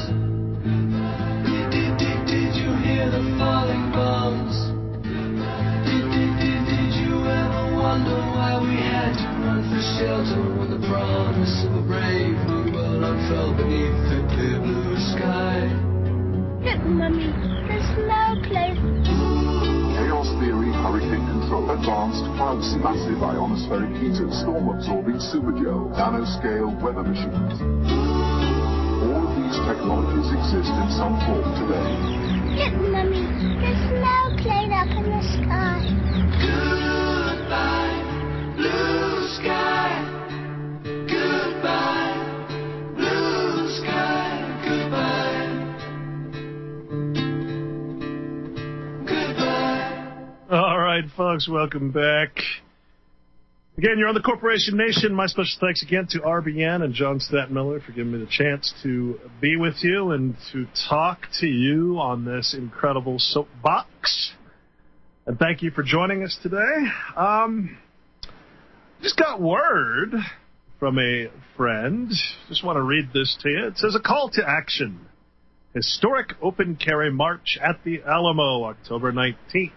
Did, 1.48 1.68
did, 1.72 1.92
did, 2.00 2.20
did 2.32 2.52
you 2.56 2.72
hear 2.80 3.12
the 3.12 3.24
falling 3.40 3.92
bombs? 3.92 4.56
Did, 5.04 6.04
did, 6.16 6.32
did, 6.40 6.62
did 6.68 6.92
you 6.96 7.16
ever 7.28 7.76
wonder 7.76 8.16
why 8.36 8.60
we 8.60 8.76
had 8.76 9.16
to 9.20 9.28
run 9.44 9.64
for 9.68 9.84
shelter 10.00 10.40
when 10.40 10.61
the 10.61 10.61
promise 10.92 11.64
of 11.64 11.72
a 11.72 11.84
brave 11.88 12.36
new 12.52 12.76
world 12.76 13.00
unfurled 13.00 13.56
beneath 13.56 13.96
the 14.12 14.20
clear 14.36 14.60
blue 14.60 15.00
sky? 15.16 15.72
Look, 16.68 16.84
Mummy, 16.84 17.32
there's 17.72 17.92
no 17.96 18.36
place. 18.44 18.76
Chaos 19.96 20.28
theory, 20.44 20.68
hurricane 20.84 21.24
control, 21.32 21.72
advanced 21.72 22.28
clouds, 22.36 22.76
massive 22.84 23.24
ionospheric 23.24 23.96
heaters, 24.04 24.36
storm 24.44 24.68
absorbing 24.68 25.24
supergel, 25.32 25.88
nanoscale 25.96 26.76
weather 26.84 27.08
machines. 27.08 27.56
All 29.08 29.24
of 29.24 29.32
these 29.40 29.58
technologies 29.64 30.28
exist 30.28 30.76
in 30.76 30.92
some 31.00 31.16
form 31.24 31.48
today. 31.56 31.88
Look, 32.60 32.76
Mummy, 32.92 33.24
there's 33.64 33.86
no 33.96 34.36
plane 34.44 34.76
up 34.76 34.92
in 34.92 35.08
the 35.08 35.24
sky. 35.40 35.88
Goodbye, 36.44 37.96
blue 38.60 39.28
sky. 39.40 40.11
Right, 50.92 51.06
folks, 51.16 51.48
welcome 51.48 51.92
back. 51.92 52.36
Again, 53.78 53.94
you're 53.98 54.10
on 54.10 54.14
the 54.14 54.20
Corporation 54.20 54.76
Nation. 54.76 55.14
My 55.14 55.26
special 55.26 55.58
thanks 55.62 55.82
again 55.82 56.06
to 56.10 56.20
RBN 56.20 56.84
and 56.84 56.94
John 56.94 57.22
Stadtmiller 57.22 57.82
for 57.82 57.94
giving 57.94 58.12
me 58.12 58.20
the 58.20 58.30
chance 58.30 58.74
to 58.84 59.18
be 59.40 59.56
with 59.56 59.76
you 59.84 60.12
and 60.12 60.36
to 60.52 60.68
talk 60.90 61.28
to 61.40 61.48
you 61.48 61.98
on 61.98 62.26
this 62.26 62.54
incredible 62.54 63.20
soapbox. 63.20 64.34
And 65.26 65.40
thank 65.40 65.62
you 65.62 65.72
for 65.72 65.82
joining 65.82 66.24
us 66.24 66.38
today. 66.44 66.90
Um, 67.16 67.78
just 69.02 69.16
got 69.16 69.40
word 69.40 70.14
from 70.78 71.00
a 71.00 71.28
friend. 71.56 72.12
Just 72.50 72.66
want 72.66 72.76
to 72.76 72.84
read 72.84 73.14
this 73.14 73.38
to 73.44 73.50
you. 73.50 73.68
It 73.68 73.78
says 73.78 73.96
a 73.96 74.02
call 74.02 74.30
to 74.34 74.44
action. 74.46 75.08
Historic 75.74 76.34
open 76.42 76.76
carry 76.76 77.10
march 77.10 77.58
at 77.64 77.82
the 77.86 78.02
Alamo, 78.06 78.66
October 78.66 79.14
19th. 79.14 79.72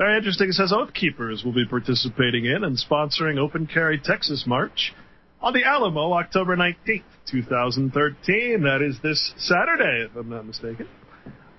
Very 0.00 0.16
interesting. 0.16 0.48
It 0.48 0.54
says 0.54 0.72
Oath 0.72 0.94
Keepers 0.94 1.44
will 1.44 1.52
be 1.52 1.66
participating 1.66 2.46
in 2.46 2.64
and 2.64 2.74
sponsoring 2.78 3.36
Open 3.38 3.66
Carry 3.66 4.00
Texas 4.02 4.44
March 4.46 4.94
on 5.42 5.52
the 5.52 5.62
Alamo, 5.62 6.14
October 6.14 6.56
19th, 6.56 7.02
2013. 7.30 8.62
That 8.62 8.80
is 8.80 8.98
this 9.02 9.34
Saturday, 9.36 10.06
if 10.08 10.16
I'm 10.16 10.30
not 10.30 10.46
mistaken. 10.46 10.88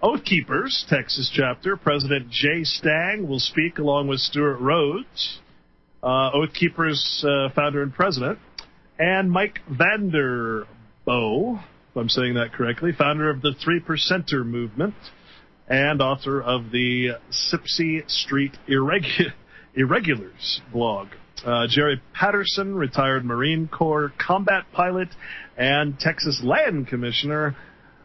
Oath 0.01 0.23
Keepers, 0.23 0.87
Texas 0.89 1.31
chapter, 1.31 1.77
President 1.77 2.31
Jay 2.31 2.63
Stang 2.63 3.27
will 3.29 3.39
speak 3.39 3.77
along 3.77 4.07
with 4.07 4.19
Stewart 4.19 4.59
Rhodes, 4.59 5.39
uh, 6.01 6.31
Oath 6.33 6.51
Keepers 6.55 7.23
uh, 7.23 7.53
founder 7.53 7.83
and 7.83 7.93
president, 7.93 8.39
and 8.97 9.29
Mike 9.29 9.59
Vanderboegh, 9.71 10.65
if 11.59 11.95
I'm 11.95 12.09
saying 12.09 12.33
that 12.33 12.53
correctly, 12.53 12.91
founder 12.91 13.29
of 13.29 13.43
the 13.43 13.53
Three 13.63 13.79
Percenter 13.79 14.43
movement 14.43 14.95
and 15.71 16.01
author 16.01 16.41
of 16.41 16.71
the 16.71 17.11
Sipsey 17.31 18.01
Street 18.11 18.57
Irregu- 18.67 19.31
Irregulars 19.75 20.59
blog. 20.73 21.07
Uh, 21.45 21.67
Jerry 21.69 22.01
Patterson, 22.13 22.75
retired 22.75 23.23
Marine 23.23 23.69
Corps 23.69 24.11
combat 24.19 24.65
pilot 24.73 25.07
and 25.57 25.97
Texas 25.97 26.41
Land 26.43 26.87
Commissioner, 26.87 27.55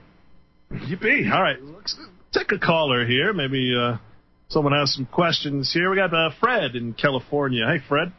Yippee! 0.73 1.31
All 1.31 1.43
right, 1.43 1.63
let's 1.63 1.95
take 2.33 2.51
a 2.51 2.59
caller 2.59 3.07
here. 3.07 3.35
Maybe 3.35 3.77
uh, 3.79 3.99
someone 4.49 4.73
has 4.73 4.95
some 4.95 5.05
questions 5.05 5.71
here. 5.71 5.91
We 5.91 5.97
got 5.97 6.15
uh, 6.15 6.31
Fred 6.41 6.77
in 6.77 6.95
California. 6.95 7.67
Hey, 7.67 7.85
Fred. 7.87 8.11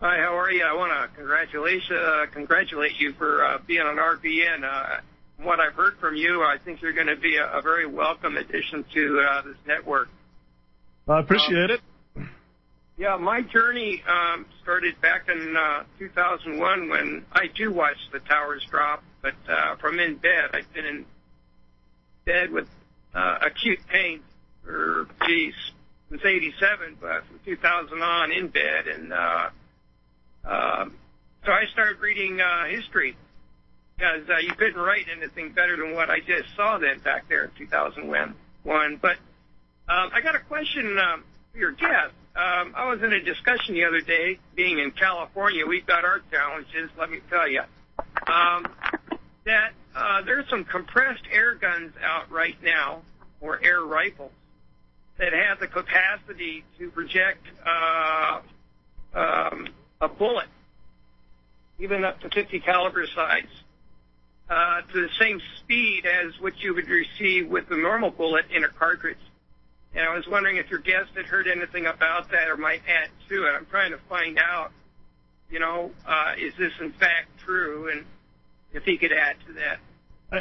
Hi, 0.00 0.18
how 0.18 0.36
are 0.36 0.50
you? 0.50 0.64
I 0.64 0.74
want 0.74 0.92
to 0.92 1.16
congratulate 1.16 1.80
uh, 1.90 2.26
congratulate 2.30 2.98
you 2.98 3.14
for 3.14 3.42
uh, 3.42 3.58
being 3.66 3.80
on 3.80 3.96
RBN. 3.96 4.64
Uh, 4.64 5.00
from 5.36 5.46
what 5.46 5.60
I've 5.60 5.72
heard 5.72 5.94
from 5.98 6.14
you, 6.14 6.42
I 6.42 6.56
think 6.62 6.82
you're 6.82 6.92
going 6.92 7.06
to 7.06 7.16
be 7.16 7.38
a, 7.38 7.46
a 7.46 7.62
very 7.62 7.86
welcome 7.86 8.36
addition 8.36 8.84
to 8.92 9.26
uh, 9.26 9.42
this 9.42 9.56
network. 9.66 10.08
I 11.08 11.20
appreciate 11.20 11.70
it. 11.70 11.80
Yeah, 12.96 13.16
my 13.16 13.40
journey 13.42 14.04
um, 14.06 14.46
started 14.62 15.00
back 15.00 15.28
in 15.28 15.56
uh, 15.56 15.82
2001 15.98 16.88
when 16.88 17.26
I 17.32 17.48
too 17.48 17.72
watched 17.72 18.12
the 18.12 18.20
towers 18.20 18.64
drop, 18.70 19.02
but 19.20 19.34
uh, 19.48 19.74
from 19.76 19.98
in 19.98 20.14
bed. 20.14 20.50
I've 20.52 20.72
been 20.72 20.86
in 20.86 21.04
bed 22.24 22.52
with 22.52 22.68
uh, 23.12 23.38
acute 23.42 23.80
pain 23.88 24.20
for, 24.62 25.08
geez, 25.26 25.54
since 26.08 26.24
87, 26.24 26.98
but 27.00 27.26
from 27.26 27.40
2000 27.44 28.00
on 28.00 28.30
in 28.30 28.46
bed. 28.46 28.86
And 28.86 29.12
uh, 29.12 29.48
um, 30.44 30.94
so 31.44 31.50
I 31.50 31.64
started 31.72 31.98
reading 31.98 32.40
uh, 32.40 32.66
history 32.66 33.16
because 33.96 34.22
uh, 34.30 34.38
you 34.38 34.52
couldn't 34.52 34.80
write 34.80 35.06
anything 35.14 35.50
better 35.50 35.76
than 35.76 35.94
what 35.94 36.10
I 36.10 36.20
just 36.20 36.54
saw 36.54 36.78
then 36.78 37.00
back 37.00 37.28
there 37.28 37.46
in 37.46 37.50
2001. 37.58 38.34
But 39.02 39.16
um, 39.88 40.10
I 40.14 40.20
got 40.22 40.36
a 40.36 40.40
question 40.40 40.96
um, 40.96 41.24
for 41.52 41.58
your 41.58 41.72
guest. 41.72 42.12
Um, 42.36 42.72
I 42.74 42.88
was 42.90 43.00
in 43.00 43.12
a 43.12 43.20
discussion 43.20 43.74
the 43.74 43.84
other 43.84 44.00
day, 44.00 44.40
being 44.56 44.80
in 44.80 44.90
California. 44.90 45.64
We've 45.66 45.86
got 45.86 46.04
our 46.04 46.20
challenges, 46.32 46.90
let 46.98 47.08
me 47.08 47.20
tell 47.30 47.48
you. 47.48 47.62
Um, 48.26 48.66
that 49.44 49.70
uh, 49.94 50.22
there's 50.22 50.48
some 50.50 50.64
compressed 50.64 51.22
air 51.30 51.54
guns 51.54 51.92
out 52.02 52.32
right 52.32 52.56
now, 52.60 53.02
or 53.40 53.64
air 53.64 53.82
rifles, 53.82 54.32
that 55.18 55.32
have 55.32 55.60
the 55.60 55.68
capacity 55.68 56.64
to 56.76 56.90
project 56.90 57.46
uh, 57.64 58.40
um, 59.14 59.68
a 60.00 60.08
bullet, 60.08 60.48
even 61.78 62.04
up 62.04 62.18
to 62.20 62.30
50 62.30 62.58
caliber 62.60 63.06
size, 63.14 63.44
uh, 64.50 64.80
to 64.92 65.02
the 65.02 65.08
same 65.20 65.40
speed 65.60 66.04
as 66.04 66.32
what 66.40 66.58
you 66.58 66.74
would 66.74 66.88
receive 66.88 67.48
with 67.48 67.68
the 67.68 67.76
normal 67.76 68.10
bullet 68.10 68.46
in 68.50 68.64
a 68.64 68.68
cartridge. 68.68 69.18
And 69.94 70.04
I 70.04 70.14
was 70.14 70.26
wondering 70.26 70.56
if 70.56 70.70
your 70.70 70.80
guest 70.80 71.10
had 71.16 71.26
heard 71.26 71.46
anything 71.46 71.86
about 71.86 72.30
that 72.30 72.48
or 72.48 72.56
might 72.56 72.82
add 72.88 73.10
to 73.28 73.46
it. 73.46 73.50
I'm 73.50 73.66
trying 73.66 73.92
to 73.92 73.98
find 74.08 74.38
out, 74.38 74.72
you 75.50 75.60
know, 75.60 75.92
uh, 76.06 76.32
is 76.38 76.52
this 76.58 76.72
in 76.80 76.92
fact 76.92 77.28
true, 77.44 77.90
and 77.90 78.04
if 78.72 78.82
he 78.82 78.98
could 78.98 79.12
add 79.12 79.36
to 79.46 79.52
that. 79.54 79.78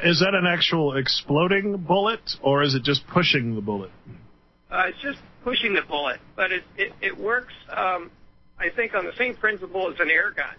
Is 0.03 0.19
that 0.21 0.33
an 0.33 0.47
actual 0.47 0.97
exploding 0.97 1.77
bullet, 1.77 2.37
or 2.41 2.63
is 2.63 2.73
it 2.73 2.83
just 2.83 3.05
pushing 3.07 3.53
the 3.53 3.61
bullet? 3.61 3.91
Uh, 4.71 4.85
it's 4.87 5.01
just 5.03 5.19
pushing 5.43 5.73
the 5.73 5.83
bullet, 5.83 6.19
but 6.35 6.51
it 6.51 6.63
it, 6.77 6.93
it 6.99 7.17
works. 7.17 7.53
Um, 7.69 8.09
I 8.57 8.69
think 8.75 8.95
on 8.95 9.05
the 9.05 9.13
same 9.17 9.35
principle 9.35 9.91
as 9.91 9.99
an 9.99 10.09
air 10.09 10.31
gun, 10.31 10.55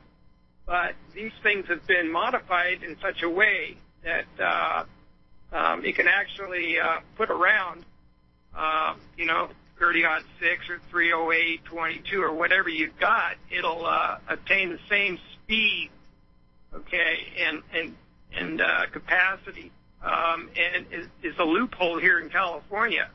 but 0.66 0.94
these 1.14 1.32
things 1.42 1.66
have 1.68 1.84
been 1.86 2.12
modified 2.12 2.84
in 2.84 2.96
such 3.02 3.22
a 3.22 3.28
way 3.28 3.76
that 4.04 4.26
uh, 4.40 4.84
um, 5.52 5.84
it 5.84 5.96
can 5.96 6.06
actually 6.06 6.78
uh, 6.78 7.00
put 7.16 7.30
around, 7.30 7.80
uh, 7.80 7.84
you 9.16 9.26
know, 9.26 9.48
30 9.78 10.04
odd 10.04 10.22
six 10.40 10.68
or 10.68 10.80
308, 10.90 11.64
22 11.64 12.22
or 12.22 12.32
whatever 12.32 12.68
you've 12.68 12.98
got. 12.98 13.34
It'll 13.50 13.84
uh, 13.84 14.18
attain 14.28 14.70
the 14.70 14.78
same 14.88 15.18
speed 15.42 15.90
okay, 16.74 17.18
and 17.38 17.62
and 17.72 17.94
and 18.36 18.60
uh, 18.60 18.86
capacity, 18.92 19.70
um, 20.02 20.50
and 20.56 20.86
is 21.22 21.34
a 21.38 21.44
loophole 21.44 21.98
here 21.98 22.20
in 22.20 22.28
California. 22.30 23.08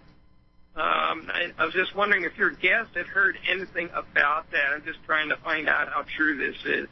Um, 0.75 1.29
I, 1.33 1.51
I 1.57 1.65
was 1.65 1.73
just 1.73 1.95
wondering 1.95 2.23
if 2.23 2.37
your 2.37 2.51
guest 2.51 2.91
had 2.95 3.07
heard 3.07 3.37
anything 3.49 3.89
about 3.93 4.49
that. 4.51 4.73
I'm 4.73 4.83
just 4.85 4.99
trying 5.05 5.29
to 5.29 5.35
find 5.37 5.67
out 5.67 5.89
how 5.89 6.05
true 6.15 6.37
this 6.37 6.55
is. 6.65 6.87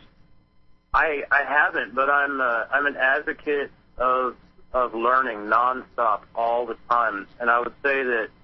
I 0.94 1.24
I 1.32 1.44
haven't, 1.44 1.96
but 1.96 2.10
I'm 2.10 2.42
uh, 2.42 2.66
I'm 2.72 2.86
an 2.86 2.98
advocate 2.98 3.72
of 3.98 4.36
of 4.74 4.94
learning 4.94 5.50
nonstop 5.50 6.22
all 6.36 6.66
the 6.66 6.76
time, 6.90 7.28
and 7.40 7.50
I 7.50 7.60
would 7.60 7.74
say 7.84 8.04
that 8.04 8.28
uh, 8.28 8.37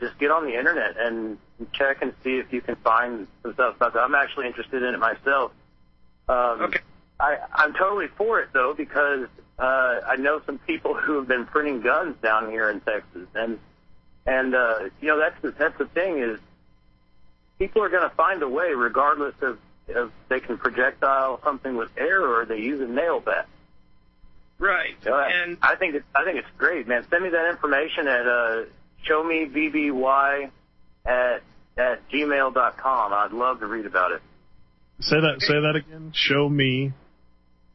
just 0.00 0.18
get 0.18 0.30
on 0.30 0.44
the 0.44 0.56
internet 0.56 0.96
and 0.98 1.38
check 1.72 2.02
and 2.02 2.12
see 2.22 2.36
if 2.36 2.52
you 2.52 2.60
can 2.60 2.76
find 2.76 3.26
some 3.42 3.54
stuff 3.54 3.76
about 3.76 3.94
that. 3.94 4.00
I'm 4.00 4.14
actually 4.14 4.46
interested 4.46 4.82
in 4.82 4.94
it 4.94 4.98
myself. 4.98 5.52
Um, 6.28 6.62
okay. 6.62 6.80
I 7.18 7.38
I'm 7.52 7.72
totally 7.72 8.08
for 8.16 8.40
it 8.40 8.50
though 8.52 8.74
because 8.76 9.28
uh, 9.58 10.00
I 10.06 10.16
know 10.16 10.40
some 10.44 10.58
people 10.58 10.94
who 11.02 11.16
have 11.16 11.28
been 11.28 11.46
printing 11.46 11.80
guns 11.80 12.16
down 12.22 12.50
here 12.50 12.70
in 12.70 12.80
Texas, 12.80 13.28
and 13.34 13.58
and 14.26 14.54
uh, 14.54 14.78
you 15.00 15.08
know 15.08 15.18
that's 15.18 15.40
the, 15.42 15.50
that's 15.52 15.78
the 15.78 15.86
thing 15.86 16.18
is 16.18 16.38
people 17.58 17.82
are 17.82 17.88
going 17.88 18.08
to 18.08 18.14
find 18.14 18.42
a 18.42 18.48
way 18.48 18.72
regardless 18.72 19.34
of 19.40 19.58
if 19.88 20.10
they 20.28 20.40
can 20.40 20.58
projectile 20.58 21.40
something 21.44 21.76
with 21.76 21.90
air 21.96 22.20
or 22.20 22.44
they 22.44 22.58
use 22.58 22.80
a 22.80 22.86
nail 22.86 23.20
bat. 23.20 23.48
Right. 24.58 24.96
So 25.02 25.12
I, 25.12 25.28
and 25.28 25.58
I 25.62 25.76
think 25.76 25.94
it's 25.94 26.06
I 26.14 26.24
think 26.24 26.38
it's 26.38 26.48
great, 26.58 26.88
man. 26.88 27.06
Send 27.08 27.22
me 27.22 27.30
that 27.30 27.50
information 27.50 28.08
at 28.08 28.26
uh, 28.26 28.64
showmebby 29.08 30.50
at 31.04 31.42
at 31.76 32.08
gmail 32.10 32.54
dot 32.54 32.76
com. 32.78 33.12
I'd 33.12 33.32
love 33.32 33.60
to 33.60 33.66
read 33.66 33.86
about 33.86 34.12
it. 34.12 34.22
Say 35.00 35.16
that. 35.16 35.36
Say 35.40 35.54
that 35.54 35.76
again. 35.76 36.12
Show 36.14 36.48
me. 36.48 36.92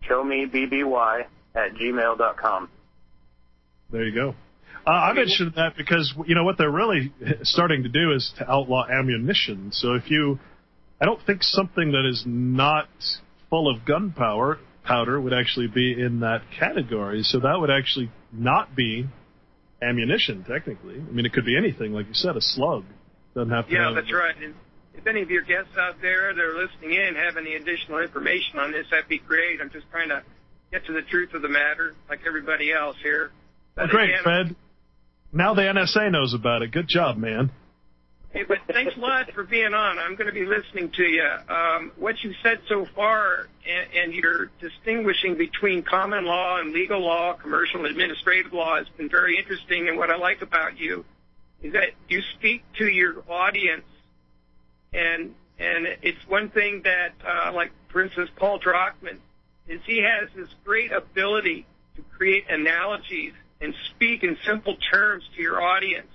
Showmebby 0.10 1.26
at 1.56 1.74
gmail 1.74 2.18
dot 2.18 2.38
com. 2.38 2.70
There 3.92 4.04
you 4.04 4.16
go. 4.16 4.36
Uh, 4.88 4.90
I 4.90 5.14
mentioned 5.14 5.54
that 5.58 5.78
because 5.78 6.14
you 6.26 6.34
know 6.34 6.44
what 6.44 6.58
they're 6.58 6.72
really 6.72 7.14
starting 7.44 7.84
to 7.84 7.90
do 7.90 8.14
is 8.14 8.34
to 8.40 8.50
outlaw 8.50 8.88
ammunition. 8.90 9.70
So 9.72 9.94
if 9.94 10.10
you, 10.10 10.40
I 11.00 11.06
don't 11.06 11.24
think 11.26 11.44
something 11.44 11.92
that 11.92 12.10
is 12.10 12.24
not 12.26 12.90
full 13.50 13.70
of 13.70 13.86
gunpowder 13.86 14.60
powder 14.84 15.22
would 15.22 15.34
actually 15.34 15.68
be 15.68 15.94
in 15.94 16.22
that 16.22 16.42
category. 16.58 17.22
So 17.22 17.40
that 17.42 17.60
would 17.60 17.70
actually 17.70 18.10
not 18.32 18.76
be 18.76 19.06
ammunition 19.82 20.44
technically. 20.48 20.96
I 20.96 21.12
mean, 21.12 21.26
it 21.26 21.34
could 21.34 21.46
be 21.46 21.58
anything, 21.58 21.94
like 21.94 22.08
you 22.08 22.14
said, 22.14 22.36
a 22.36 22.42
slug. 22.42 22.86
Doesn't 23.36 23.52
have 23.52 23.68
to. 23.68 23.74
yeah, 23.74 23.86
have, 23.88 23.96
that's 23.96 24.14
right. 24.14 24.36
And 24.42 24.54
if 24.94 25.08
any 25.08 25.22
of 25.22 25.30
your 25.30 25.44
guests 25.44 25.72
out 25.80 26.02
there 26.02 26.34
that 26.34 26.42
are 26.42 26.56
listening 26.56 26.94
in 26.94 27.16
have 27.16 27.38
any 27.38 27.56
additional 27.56 28.00
information 28.00 28.60
on 28.60 28.72
this, 28.72 28.86
that'd 28.92 29.08
be 29.08 29.20
great. 29.20 29.62
I'm 29.62 29.70
just 29.70 29.90
trying 29.90 30.10
to 30.10 30.24
get 30.72 30.86
to 30.86 30.94
the 30.94 31.02
truth 31.02 31.34
of 31.34 31.42
the 31.42 31.50
matter, 31.50 31.94
like 32.10 32.20
everybody 32.28 32.72
else 32.72 32.96
here. 33.02 33.32
Well, 33.78 33.88
great, 33.88 34.10
again, 34.10 34.24
Fred. 34.24 34.56
Now 35.34 35.54
the 35.54 35.62
NSA 35.62 36.12
knows 36.12 36.34
about 36.34 36.62
it. 36.62 36.72
Good 36.72 36.88
job, 36.88 37.18
man. 37.18 37.52
Hey, 38.34 38.44
but 38.44 38.60
thanks 38.72 38.96
a 38.96 39.00
lot 39.00 39.30
for 39.34 39.44
being 39.44 39.74
on. 39.74 40.00
I'm 40.00 40.16
going 40.16 40.28
to 40.28 40.34
be 40.34 40.46
listening 40.46 40.90
to 40.92 41.04
you. 41.04 41.30
Um, 41.50 41.92
what 41.98 42.24
you 42.24 42.34
said 42.42 42.62
so 42.70 42.86
far, 42.96 43.50
and, 43.68 43.88
and 43.94 44.14
you're 44.14 44.50
distinguishing 44.62 45.36
between 45.36 45.84
common 45.84 46.24
law 46.24 46.58
and 46.62 46.72
legal 46.72 47.02
law, 47.02 47.34
commercial 47.34 47.82
and 47.82 47.90
administrative 47.90 48.54
law, 48.54 48.78
has 48.78 48.88
been 48.96 49.10
very 49.10 49.38
interesting. 49.38 49.90
And 49.90 49.98
what 49.98 50.10
I 50.10 50.16
like 50.16 50.42
about 50.42 50.80
you 50.80 51.04
is 51.62 51.74
that 51.74 51.90
you 52.08 52.22
speak 52.38 52.64
to 52.78 52.88
your 52.88 53.22
audience, 53.30 53.86
and 54.94 55.36
and 55.60 55.88
it's 56.02 56.26
one 56.28 56.50
thing 56.50 56.84
that, 56.84 57.12
uh, 57.28 57.52
like 57.54 57.72
for 57.90 58.02
instance, 58.02 58.30
Paul 58.38 58.60
Drockman, 58.62 59.18
is 59.68 59.82
he 59.86 60.04
has 60.04 60.30
this 60.34 60.50
great 60.64 60.94
ability 60.94 61.66
to 61.98 62.02
create 62.18 62.50
analogies 62.50 63.34
and 63.60 63.76
speak 63.90 64.24
in 64.24 64.38
simple 64.46 64.78
terms 64.90 65.26
to 65.36 65.42
your 65.42 65.62
audience 65.62 66.08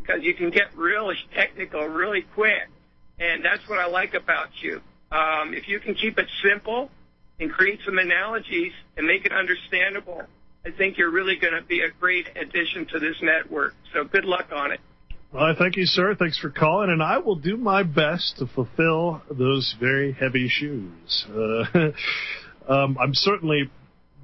because 0.00 0.22
you 0.22 0.34
can 0.34 0.50
get 0.50 0.74
really 0.76 1.16
technical 1.34 1.86
really 1.86 2.22
quick. 2.34 2.68
And 3.18 3.44
that's 3.44 3.68
what 3.68 3.78
I 3.78 3.86
like 3.86 4.14
about 4.14 4.48
you. 4.62 4.80
Um, 5.10 5.54
if 5.54 5.68
you 5.68 5.80
can 5.80 5.94
keep 5.94 6.18
it 6.18 6.26
simple 6.42 6.90
and 7.40 7.50
create 7.50 7.80
some 7.84 7.98
analogies 7.98 8.72
and 8.96 9.06
make 9.06 9.24
it 9.24 9.32
understandable, 9.32 10.22
I 10.64 10.70
think 10.70 10.98
you're 10.98 11.10
really 11.10 11.36
going 11.36 11.54
to 11.54 11.62
be 11.62 11.80
a 11.80 11.90
great 11.98 12.26
addition 12.36 12.86
to 12.92 12.98
this 12.98 13.16
network. 13.22 13.74
So 13.92 14.04
good 14.04 14.24
luck 14.24 14.48
on 14.54 14.72
it. 14.72 14.80
Well, 15.32 15.44
I 15.44 15.54
thank 15.54 15.76
you, 15.76 15.84
sir. 15.84 16.14
Thanks 16.14 16.38
for 16.38 16.48
calling, 16.48 16.90
and 16.90 17.02
I 17.02 17.18
will 17.18 17.36
do 17.36 17.56
my 17.56 17.82
best 17.82 18.38
to 18.38 18.46
fulfill 18.46 19.20
those 19.30 19.74
very 19.80 20.12
heavy 20.12 20.48
shoes. 20.48 21.26
Uh, 22.68 22.72
um, 22.72 22.98
I'm 23.00 23.14
certainly 23.14 23.70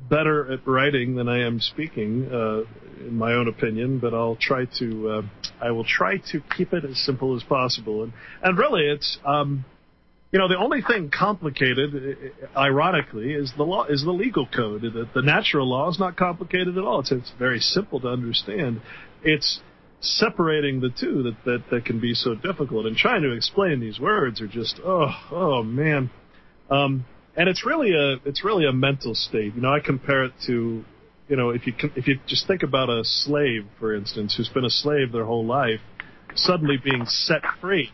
better 0.08 0.52
at 0.52 0.66
writing 0.66 1.16
than 1.16 1.28
I 1.28 1.46
am 1.46 1.60
speaking, 1.60 2.28
uh, 2.32 2.62
in 3.00 3.16
my 3.16 3.32
own 3.32 3.48
opinion. 3.48 3.98
But 3.98 4.14
I'll 4.14 4.38
try 4.40 4.66
to. 4.78 5.08
Uh, 5.08 5.22
I 5.60 5.70
will 5.70 5.84
try 5.84 6.18
to 6.32 6.42
keep 6.56 6.72
it 6.72 6.84
as 6.84 6.98
simple 7.04 7.36
as 7.36 7.42
possible. 7.42 8.02
And 8.02 8.12
and 8.42 8.58
really, 8.58 8.82
it's. 8.82 9.18
Um, 9.24 9.64
you 10.32 10.40
know, 10.40 10.48
the 10.48 10.58
only 10.58 10.82
thing 10.82 11.12
complicated, 11.16 12.32
ironically, 12.56 13.34
is 13.34 13.52
the 13.56 13.62
law, 13.62 13.84
is 13.84 14.02
the 14.02 14.10
legal 14.10 14.48
code. 14.48 14.82
The, 14.82 15.08
the 15.14 15.22
natural 15.22 15.70
law 15.70 15.88
is 15.88 16.00
not 16.00 16.16
complicated 16.16 16.76
at 16.76 16.82
all. 16.82 16.98
It's, 16.98 17.12
it's 17.12 17.32
very 17.38 17.60
simple 17.60 18.00
to 18.00 18.08
understand. 18.08 18.80
It's 19.22 19.60
separating 20.00 20.80
the 20.80 20.90
two 20.90 21.22
that, 21.22 21.36
that, 21.44 21.62
that 21.70 21.84
can 21.84 22.00
be 22.00 22.14
so 22.14 22.34
difficult. 22.34 22.86
And 22.86 22.96
trying 22.96 23.22
to 23.22 23.30
explain 23.30 23.78
these 23.78 24.00
words 24.00 24.40
are 24.40 24.48
just, 24.48 24.80
oh, 24.84 25.08
oh 25.30 25.62
man. 25.62 26.10
Um, 26.68 27.06
and 27.36 27.48
it's 27.48 27.64
really 27.64 27.92
a, 27.92 28.16
it's 28.24 28.44
really 28.44 28.66
a 28.66 28.72
mental 28.72 29.14
state. 29.14 29.54
You 29.54 29.62
know, 29.62 29.72
I 29.72 29.80
compare 29.80 30.24
it 30.24 30.32
to, 30.46 30.84
you 31.28 31.36
know, 31.36 31.50
if 31.50 31.66
you, 31.66 31.74
if 31.96 32.06
you 32.06 32.18
just 32.26 32.46
think 32.46 32.62
about 32.62 32.88
a 32.88 33.02
slave, 33.04 33.66
for 33.78 33.94
instance, 33.94 34.34
who's 34.36 34.48
been 34.48 34.64
a 34.64 34.70
slave 34.70 35.12
their 35.12 35.24
whole 35.24 35.44
life, 35.44 35.80
suddenly 36.34 36.76
being 36.82 37.06
set 37.06 37.42
free 37.60 37.90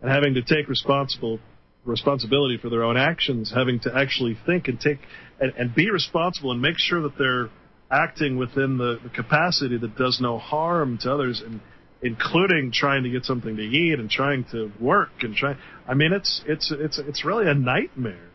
and 0.00 0.10
having 0.10 0.34
to 0.34 0.42
take 0.42 0.68
responsible 0.68 1.38
responsibility 1.84 2.58
for 2.58 2.68
their 2.68 2.82
own 2.82 2.96
actions, 2.96 3.52
having 3.54 3.80
to 3.80 3.96
actually 3.96 4.38
think 4.46 4.68
and 4.68 4.80
take 4.80 4.98
and, 5.40 5.52
and 5.56 5.74
be 5.74 5.90
responsible 5.90 6.52
and 6.52 6.60
make 6.60 6.78
sure 6.78 7.02
that 7.02 7.16
they're 7.18 7.48
acting 7.90 8.36
within 8.36 8.78
the, 8.78 8.98
the 9.02 9.08
capacity 9.08 9.76
that 9.78 9.96
does 9.96 10.20
no 10.20 10.38
harm 10.38 10.98
to 10.98 11.12
others, 11.12 11.42
and 11.44 11.60
including 12.02 12.70
trying 12.72 13.02
to 13.02 13.10
get 13.10 13.24
something 13.24 13.56
to 13.56 13.62
eat 13.62 13.98
and 13.98 14.10
trying 14.10 14.44
to 14.52 14.70
work 14.80 15.10
and 15.22 15.34
try. 15.34 15.56
I 15.88 15.94
mean, 15.94 16.12
it's 16.12 16.42
it's 16.46 16.72
it's 16.76 16.98
it's 16.98 17.24
really 17.24 17.48
a 17.48 17.54
nightmare, 17.54 18.29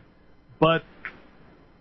but 0.60 0.82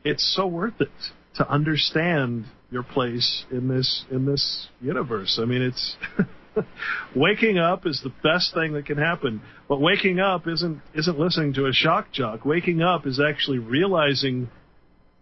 it's 0.04 0.36
so 0.36 0.48
worth 0.48 0.80
it 0.80 0.90
to 1.36 1.50
understand 1.50 2.46
your 2.72 2.84
place 2.84 3.46
in 3.52 3.68
this 3.68 4.06
in 4.12 4.26
this 4.26 4.68
universe. 4.82 5.40
I 5.42 5.46
mean, 5.46 5.62
it's 5.62 5.96
waking 7.16 7.58
up 7.58 7.86
is 7.86 8.02
the 8.04 8.14
best 8.24 8.54
thing 8.54 8.74
that 8.74 8.86
can 8.86 8.98
happen. 8.98 9.42
But 9.68 9.82
waking 9.82 10.20
up 10.20 10.48
isn't 10.48 10.82
isn't 10.94 11.20
listening 11.20 11.54
to 11.54 11.68
a 11.68 11.74
shock 11.74 12.12
jock. 12.12 12.46
Waking 12.46 12.82
up 12.82 13.06
is 13.06 13.20
actually 13.20 13.60
realizing 13.60 14.50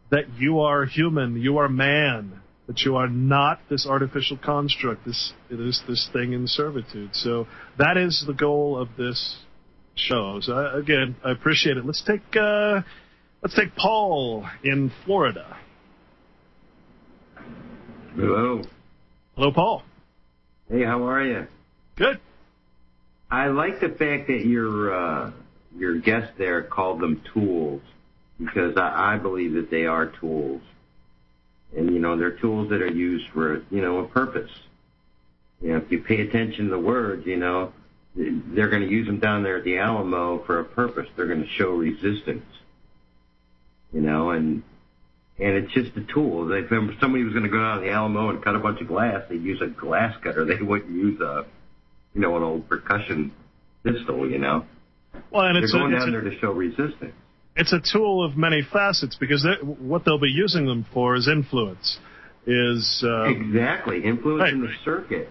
that 0.10 0.26
you 0.38 0.60
are 0.60 0.86
human, 0.86 1.42
you 1.42 1.58
are 1.58 1.70
man, 1.70 2.42
that 2.68 2.82
you 2.82 2.96
are 2.96 3.08
not 3.08 3.60
this 3.70 3.88
artificial 3.88 4.38
construct, 4.38 5.06
this 5.06 5.34
it 5.50 5.60
is 5.60 5.82
this 5.88 6.10
thing 6.14 6.34
in 6.34 6.48
servitude. 6.48 7.16
So 7.16 7.48
that 7.78 7.98
is 7.98 8.24
the 8.28 8.34
goal 8.34 8.78
of 8.78 8.90
this 8.98 9.38
show. 9.96 10.40
So 10.42 10.54
I, 10.54 10.80
again, 10.80 11.16
I 11.26 11.32
appreciate 11.32 11.78
it. 11.78 11.86
Let's 11.86 12.04
take 12.04 12.22
uh, 12.40 12.82
let's 13.44 13.56
take 13.56 13.76
Paul 13.76 14.48
in 14.64 14.92
Florida. 15.06 15.58
Hello. 18.16 18.62
Hello, 19.36 19.52
Paul. 19.52 19.84
Hey, 20.70 20.84
how 20.84 21.04
are 21.08 21.24
you? 21.24 21.48
Good. 21.98 22.20
I 23.30 23.48
like 23.48 23.82
the 23.82 23.90
fact 23.90 24.28
that 24.28 24.46
your 24.46 24.94
uh, 24.94 25.32
your 25.76 26.00
guest 26.00 26.34
there 26.38 26.64
called 26.64 27.02
them 27.02 27.22
tools 27.34 27.82
because 28.40 28.78
I, 28.78 29.16
I 29.16 29.18
believe 29.18 29.54
that 29.54 29.70
they 29.70 29.86
are 29.86 30.06
tools, 30.06 30.62
and 31.76 31.92
you 31.92 32.00
know 32.00 32.18
they're 32.18 32.38
tools 32.38 32.70
that 32.70 32.82
are 32.82 32.92
used 32.92 33.26
for 33.34 33.64
you 33.72 33.82
know 33.82 34.00
a 34.00 34.08
purpose. 34.08 34.52
You 35.62 35.72
know, 35.72 35.78
if 35.78 35.92
you 35.92 36.02
pay 36.02 36.22
attention 36.22 36.66
to 36.66 36.72
the 36.72 36.80
words, 36.80 37.26
you 37.26 37.38
know 37.38 37.74
they're 38.16 38.70
going 38.70 38.84
to 38.84 38.90
use 38.90 39.08
them 39.08 39.20
down 39.20 39.42
there 39.42 39.58
at 39.58 39.64
the 39.64 39.80
Alamo 39.80 40.44
for 40.46 40.60
a 40.60 40.64
purpose. 40.64 41.08
They're 41.16 41.28
going 41.28 41.42
to 41.42 41.50
show 41.58 41.72
resistance. 41.72 42.46
You 43.94 44.02
know, 44.02 44.32
and 44.32 44.64
and 45.40 45.54
it's 45.56 45.74
just 45.74 45.96
a 45.98 46.04
tool. 46.14 46.52
If 46.52 46.70
somebody 47.00 47.24
was 47.24 47.34
going 47.34 47.44
to 47.46 47.50
go 47.50 47.58
down 47.58 47.80
to 47.80 47.86
the 47.86 47.92
Alamo 47.92 48.30
and 48.30 48.44
cut 48.44 48.56
a 48.56 48.60
bunch 48.60 48.82
of 48.82 48.88
glass, 48.88 49.22
they'd 49.30 49.42
use 49.42 49.62
a 49.62 49.68
glass 49.68 50.16
cutter. 50.24 50.46
They 50.46 50.62
wouldn't 50.64 50.92
use 50.92 51.20
a, 51.22 51.46
you 52.14 52.22
know, 52.22 52.36
an 52.38 52.44
old 52.44 52.68
percussion 52.70 53.32
pistol. 53.84 54.30
You 54.30 54.40
know, 54.40 54.66
Well, 55.32 55.46
and 55.46 55.56
they're 55.56 55.64
it's 55.64 55.74
a- 55.74 55.78
going 55.78 55.94
it's 55.94 56.00
down 56.06 56.10
a- 56.10 56.12
there 56.12 56.30
to 56.30 56.40
show 56.40 56.52
resistance. 56.52 57.14
it's 57.56 57.72
a 57.74 57.80
tool 57.92 58.26
of 58.26 58.36
many 58.36 58.62
facets 58.64 59.16
because 59.20 59.46
what 59.80 60.06
they'll 60.06 60.20
be 60.20 60.30
using 60.30 60.66
them 60.66 60.86
for 60.94 61.16
is 61.16 61.28
influence, 61.28 62.00
is 62.48 63.04
um, 63.08 63.28
exactly 63.28 64.04
influencing 64.04 64.62
the 64.62 64.74
circuit. 64.84 65.30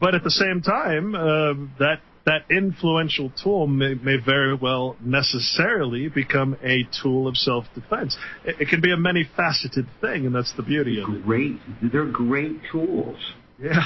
But 0.00 0.14
at 0.14 0.22
the 0.24 0.30
same 0.30 0.60
time, 0.62 1.14
uh, 1.14 1.54
that 1.78 2.00
that 2.24 2.42
influential 2.50 3.32
tool 3.42 3.66
may, 3.66 3.94
may 3.94 4.16
very 4.16 4.54
well 4.54 4.96
necessarily 5.00 6.08
become 6.08 6.56
a 6.62 6.86
tool 7.02 7.26
of 7.26 7.36
self-defense. 7.36 8.16
It, 8.44 8.56
it 8.60 8.68
can 8.68 8.80
be 8.80 8.92
a 8.92 8.96
many-faceted 8.96 9.86
thing, 10.00 10.26
and 10.26 10.34
that's 10.34 10.52
the 10.56 10.62
beauty 10.62 11.02
of 11.02 11.08
it. 11.08 11.24
Great, 11.24 11.58
they're 11.82 12.04
great 12.04 12.60
tools. 12.70 13.18
Yeah. 13.60 13.82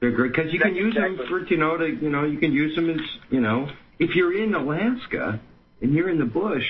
They're 0.00 0.12
great 0.12 0.32
because 0.34 0.52
you 0.52 0.58
can 0.58 0.74
use 0.74 0.94
them 0.94 1.18
for 1.28 1.46
you 1.46 1.58
know 1.58 1.76
to 1.76 1.86
you 1.86 2.08
know 2.08 2.24
you 2.24 2.38
can 2.38 2.52
use 2.52 2.74
them 2.74 2.88
as 2.88 3.00
you 3.28 3.40
know 3.40 3.68
if 3.98 4.16
you're 4.16 4.42
in 4.42 4.54
Alaska 4.54 5.38
and 5.80 5.92
you're 5.92 6.08
in 6.08 6.18
the 6.18 6.24
bush, 6.24 6.64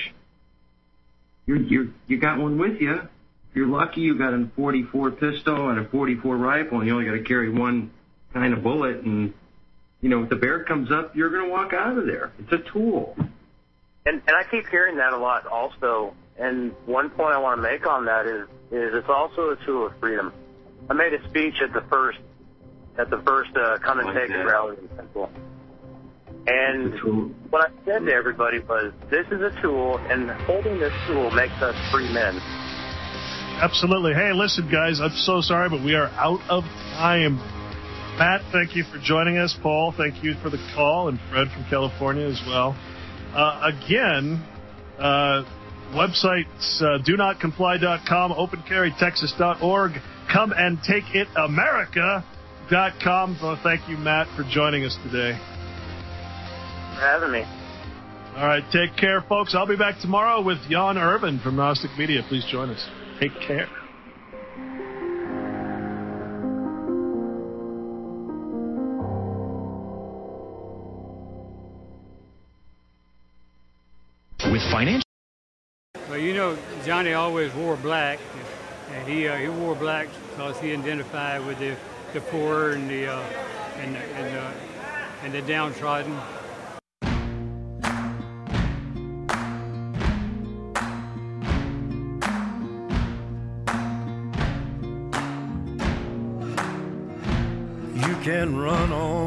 you're 1.47 1.57
you're 1.57 1.87
you 2.07 2.19
got 2.19 2.37
one 2.37 2.59
with 2.59 2.79
you. 2.79 2.93
If 2.93 3.55
you're 3.55 3.67
lucky, 3.67 4.01
you 4.01 4.17
got 4.17 4.33
a 4.33 4.49
44 4.55 5.11
pistol 5.11 5.69
and 5.69 5.79
a 5.79 5.89
44 5.89 6.37
rifle, 6.37 6.79
and 6.79 6.87
you 6.87 6.93
only 6.93 7.05
got 7.05 7.13
to 7.13 7.23
carry 7.23 7.49
one 7.49 7.91
kind 8.33 8.53
of 8.53 8.63
bullet. 8.63 8.97
And 8.97 9.33
you 10.01 10.09
know 10.09 10.23
if 10.23 10.29
the 10.29 10.35
bear 10.35 10.63
comes 10.63 10.91
up, 10.91 11.15
you're 11.15 11.29
going 11.29 11.45
to 11.45 11.49
walk 11.51 11.73
out 11.73 11.97
of 11.97 12.05
there. 12.05 12.31
It's 12.39 12.51
a 12.51 12.71
tool. 12.71 13.15
And 14.05 14.21
and 14.27 14.35
I 14.35 14.43
keep 14.49 14.67
hearing 14.67 14.97
that 14.97 15.13
a 15.13 15.17
lot 15.17 15.45
also. 15.47 16.13
And 16.39 16.71
one 16.85 17.09
point 17.11 17.33
I 17.35 17.37
want 17.37 17.57
to 17.57 17.61
make 17.61 17.85
on 17.87 18.05
that 18.05 18.25
is 18.25 18.47
is 18.71 18.93
it's 18.95 19.09
also 19.09 19.51
a 19.51 19.57
tool 19.65 19.87
of 19.87 19.93
freedom. 19.99 20.33
I 20.89 20.93
made 20.93 21.13
a 21.13 21.29
speech 21.29 21.55
at 21.63 21.71
the 21.73 21.81
first 21.89 22.19
at 22.97 23.09
the 23.09 23.21
first 23.25 23.51
uh, 23.55 23.77
come 23.79 23.99
and 23.99 24.07
Like 24.07 24.17
take 24.17 24.29
that. 24.29 24.39
it 24.39 24.43
rally 24.45 24.77
in 24.81 24.89
Central. 24.95 25.29
And 26.47 27.35
what 27.51 27.69
I 27.69 27.85
said 27.85 28.05
to 28.05 28.11
everybody 28.11 28.59
was, 28.59 28.91
this 29.11 29.27
is 29.27 29.41
a 29.41 29.51
tool, 29.61 29.97
and 30.09 30.31
holding 30.31 30.79
this 30.79 30.93
tool 31.05 31.29
makes 31.31 31.53
us 31.61 31.75
free 31.91 32.11
men. 32.11 32.39
Absolutely. 33.61 34.15
Hey, 34.15 34.33
listen, 34.33 34.67
guys, 34.71 34.99
I'm 34.99 35.11
so 35.11 35.41
sorry, 35.41 35.69
but 35.69 35.83
we 35.83 35.93
are 35.93 36.07
out 36.17 36.41
of 36.49 36.63
time. 36.97 37.37
Matt, 38.21 38.41
thank 38.51 38.75
you 38.75 38.83
for 38.83 38.99
joining 39.03 39.39
us. 39.39 39.57
Paul, 39.63 39.95
thank 39.97 40.23
you 40.23 40.35
for 40.43 40.51
the 40.51 40.59
call, 40.75 41.09
and 41.09 41.19
Fred 41.31 41.47
from 41.51 41.65
California 41.71 42.27
as 42.27 42.39
well. 42.45 42.77
Uh, 43.33 43.71
again, 43.73 44.45
uh, 44.99 45.41
websites 45.89 46.79
uh, 46.83 46.99
do 47.03 47.17
not 47.17 47.39
comply.com, 47.39 48.31
opencarrytexas.org, 48.31 49.93
come 50.31 50.53
and 50.55 50.77
take 50.83 51.05
it 51.15 51.29
America.com. 51.35 53.39
Well, 53.41 53.59
thank 53.63 53.89
you, 53.89 53.97
Matt, 53.97 54.27
for 54.37 54.43
joining 54.43 54.85
us 54.85 54.95
today. 55.03 55.35
For 56.93 57.01
having 57.01 57.31
me. 57.31 57.41
All 58.35 58.45
right, 58.45 58.63
take 58.71 58.95
care, 58.97 59.21
folks. 59.27 59.55
I'll 59.55 59.65
be 59.65 59.77
back 59.77 59.99
tomorrow 59.99 60.43
with 60.43 60.59
Jan 60.69 60.99
Irvin 60.99 61.39
from 61.39 61.55
Gnostic 61.55 61.97
Media. 61.97 62.21
Please 62.29 62.45
join 62.51 62.69
us. 62.69 62.87
Take 63.19 63.33
care. 63.47 63.67
With 74.51 74.61
financial 74.69 75.07
Well, 76.09 76.17
you 76.17 76.33
know, 76.33 76.57
Johnny 76.85 77.13
always 77.13 77.53
wore 77.53 77.77
black, 77.77 78.19
and 78.89 79.07
he 79.07 79.25
uh, 79.25 79.37
he 79.37 79.47
wore 79.47 79.75
black 79.75 80.09
because 80.31 80.59
he 80.59 80.73
identified 80.73 81.45
with 81.45 81.57
the, 81.57 81.77
the 82.11 82.19
poor 82.19 82.71
and 82.71 82.89
the 82.89 83.07
uh, 83.07 83.23
and 83.77 83.95
the, 83.95 83.99
and 83.99 84.35
the, 84.35 84.53
and 85.23 85.33
the 85.33 85.41
downtrodden. 85.43 86.11
You 97.95 98.15
can 98.21 98.57
run 98.57 98.91
on 98.91 99.20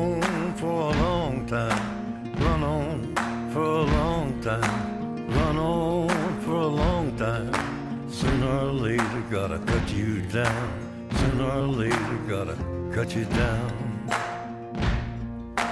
down. 10.35 11.09
Sooner 11.15 11.48
or 11.48 11.69
later, 11.69 12.19
gotta 12.28 12.56
cut 12.93 13.15
you 13.15 13.24
down. 13.24 13.70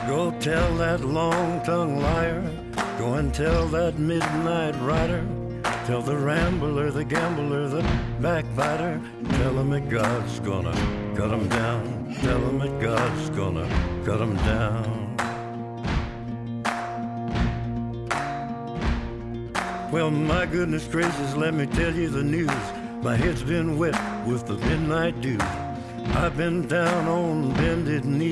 Go 0.07 0.31
tell 0.39 0.77
that 0.77 1.01
long 1.01 1.61
tongued 1.65 2.01
liar, 2.01 2.43
go 2.97 3.15
and 3.15 3.35
tell 3.35 3.67
that 3.69 3.99
midnight 3.99 4.77
rider. 4.81 5.27
Tell 5.87 6.01
the 6.01 6.17
rambler, 6.17 6.93
the 6.93 7.05
gambler, 7.05 7.67
the 7.67 7.83
backbiter. 8.21 9.01
Tell 9.31 9.59
him 9.59 9.71
that 9.71 9.89
God's 9.89 10.39
gonna 10.39 10.75
cut 11.17 11.33
him 11.33 11.49
down. 11.49 12.15
Tell 12.21 12.39
him 12.39 12.61
that 12.61 12.81
God's 12.81 13.31
gonna 13.31 13.67
cut 14.05 14.21
him 14.21 14.37
down. 14.37 15.17
Well, 19.91 20.13
my 20.13 20.47
goodness 20.47 20.87
gracious, 20.87 21.35
let 21.35 21.53
me 21.53 21.67
tell 21.67 21.93
you 21.93 22.09
the 22.09 22.23
news. 22.23 22.82
My 23.03 23.17
head's 23.17 23.43
been 23.43 23.79
wet 23.79 23.99
with 24.29 24.47
the 24.47 24.55
midnight 24.59 25.21
dew. 25.21 25.37
I've 26.15 26.37
been 26.37 26.69
down 26.69 27.09
on 27.09 27.53
bended 27.55 28.05
knee, 28.05 28.31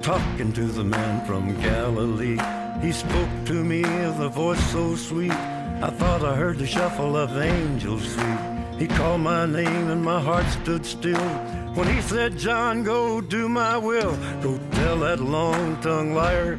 talking 0.00 0.54
to 0.54 0.64
the 0.64 0.84
man 0.84 1.22
from 1.26 1.60
Galilee. 1.60 2.38
He 2.80 2.92
spoke 2.92 3.28
to 3.44 3.52
me 3.62 3.82
with 3.82 4.20
a 4.20 4.30
voice 4.30 4.72
so 4.72 4.96
sweet. 4.96 5.32
I 5.32 5.90
thought 5.90 6.24
I 6.24 6.34
heard 6.34 6.56
the 6.56 6.66
shuffle 6.66 7.14
of 7.14 7.36
angels 7.36 8.10
sweet. 8.14 8.78
He 8.78 8.86
called 8.86 9.20
my 9.20 9.44
name 9.44 9.90
and 9.90 10.02
my 10.02 10.18
heart 10.18 10.46
stood 10.46 10.86
still. 10.86 11.28
When 11.74 11.86
he 11.86 12.00
said, 12.00 12.38
John, 12.38 12.84
go 12.84 13.20
do 13.20 13.50
my 13.50 13.76
will. 13.76 14.16
Go 14.40 14.58
tell 14.72 14.98
that 15.00 15.20
long-tongued 15.20 16.14
liar. 16.14 16.58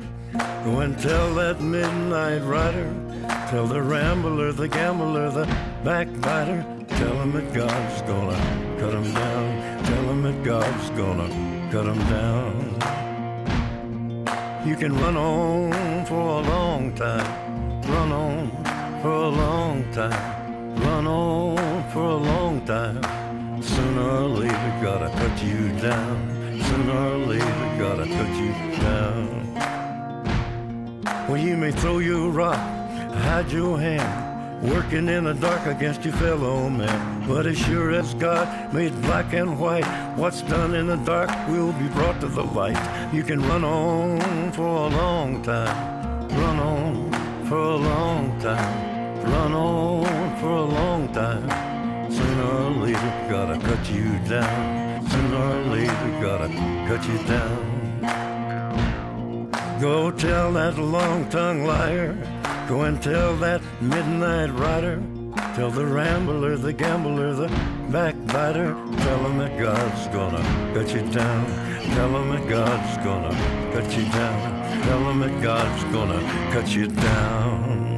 Go 0.64 0.82
and 0.82 0.96
tell 1.00 1.34
that 1.34 1.60
midnight 1.60 2.44
rider. 2.44 2.94
Tell 3.50 3.66
the 3.66 3.82
rambler, 3.82 4.52
the 4.52 4.68
gambler, 4.68 5.32
the 5.32 5.46
backbiter. 5.84 6.77
Tell 6.89 7.15
him 7.22 7.31
that 7.34 7.53
God's 7.53 8.01
gonna 8.01 8.38
cut 8.80 8.93
him 8.93 9.14
down. 9.14 9.84
Tell 9.84 10.03
him 10.11 10.22
that 10.23 10.43
God's 10.43 10.89
gonna 10.91 11.30
cut 11.72 11.85
him 11.85 11.99
down. 12.09 12.77
You 14.65 14.76
can 14.76 14.93
run 14.97 15.15
on 15.15 16.05
for 16.05 16.22
a 16.39 16.41
long 16.41 16.93
time. 16.95 17.81
Run 17.84 18.11
on 18.11 18.51
for 19.01 19.11
a 19.11 19.30
long 19.30 19.84
time. 19.93 20.76
Run 20.81 21.07
on 21.07 21.91
for 21.91 22.03
a 22.03 22.18
long 22.18 22.65
time. 22.65 23.01
Sooner 23.61 24.09
or 24.09 24.27
later, 24.27 24.80
gotta 24.81 25.09
cut 25.09 25.43
you 25.43 25.69
down. 25.80 26.61
Sooner 26.61 26.97
or 26.97 27.18
later, 27.18 27.76
gotta 27.80 28.05
cut 28.05 28.31
you 28.35 28.51
down. 28.81 29.38
Well, 31.27 31.38
you 31.38 31.57
may 31.57 31.72
throw 31.72 31.99
your 31.99 32.30
rock, 32.30 32.55
hide 32.55 33.51
your 33.51 33.77
hand, 33.80 34.27
working 34.62 35.08
in 35.08 35.26
the 35.26 35.34
dark 35.34 35.66
against 35.68 36.04
your 36.04 36.14
fellow 36.16 36.70
man. 36.70 37.28
But 37.28 37.46
as 37.46 37.58
sure 37.58 37.92
as 37.92 38.14
God 38.16 38.74
made 38.74 39.00
black 39.04 39.34
and 39.34 39.60
white, 39.60 39.86
what's 40.16 40.42
done 40.42 40.76
in 40.76 40.88
the 40.88 40.98
dark 40.98 41.30
will 41.48 41.74
be 41.74 41.88
brought 41.90 42.20
to 42.22 42.28
the 42.28 42.44
light. 42.44 43.14
You 43.14 43.24
can 43.24 43.42
run 43.42 43.64
on 43.64 44.52
for 44.52 44.66
a 44.66 44.88
long 44.88 45.42
time, 45.44 46.28
run 46.30 46.60
on 46.60 47.46
for 47.46 47.58
a 47.58 47.76
long 47.76 48.40
time, 48.40 49.24
run 49.24 49.54
on 49.54 50.38
for 50.40 50.50
a 50.50 50.66
long 50.66 51.14
time. 51.14 52.12
Sooner 52.12 52.44
or 52.44 52.72
later, 52.72 53.28
gotta 53.30 53.60
cut 53.60 53.90
you 53.90 54.18
down. 54.28 55.08
Sooner 55.10 55.38
or 55.38 55.64
later, 55.76 56.20
gotta 56.22 56.48
cut 56.88 57.08
you 57.08 57.18
down. 57.28 57.78
Go 59.80 60.10
tell 60.10 60.52
that 60.54 60.78
long-tongued 60.80 61.68
liar. 61.68 62.18
Go 62.68 62.81
and 62.81 63.02
tell 63.02 63.34
that 63.38 63.61
midnight 63.80 64.49
rider. 64.49 65.02
Tell 65.56 65.72
the 65.72 65.85
rambler, 65.85 66.57
the 66.57 66.73
gambler, 66.73 67.34
the 67.34 67.48
backbiter. 67.89 68.73
Tell 68.73 69.19
him 69.26 69.38
that 69.38 69.57
God's 69.57 70.07
gonna 70.07 70.73
cut 70.73 70.94
you 70.94 71.02
down. 71.10 71.45
Tell 71.95 72.10
him 72.10 72.30
that 72.30 72.49
God's 72.49 72.98
gonna 73.06 73.72
cut 73.72 73.98
you 73.98 74.03
down. 74.11 74.84
Tell 74.84 74.99
him 75.10 75.19
that 75.22 75.41
God's 75.41 75.84
gonna 75.94 76.19
cut 76.52 76.68
you 76.76 76.88
down. 76.88 77.97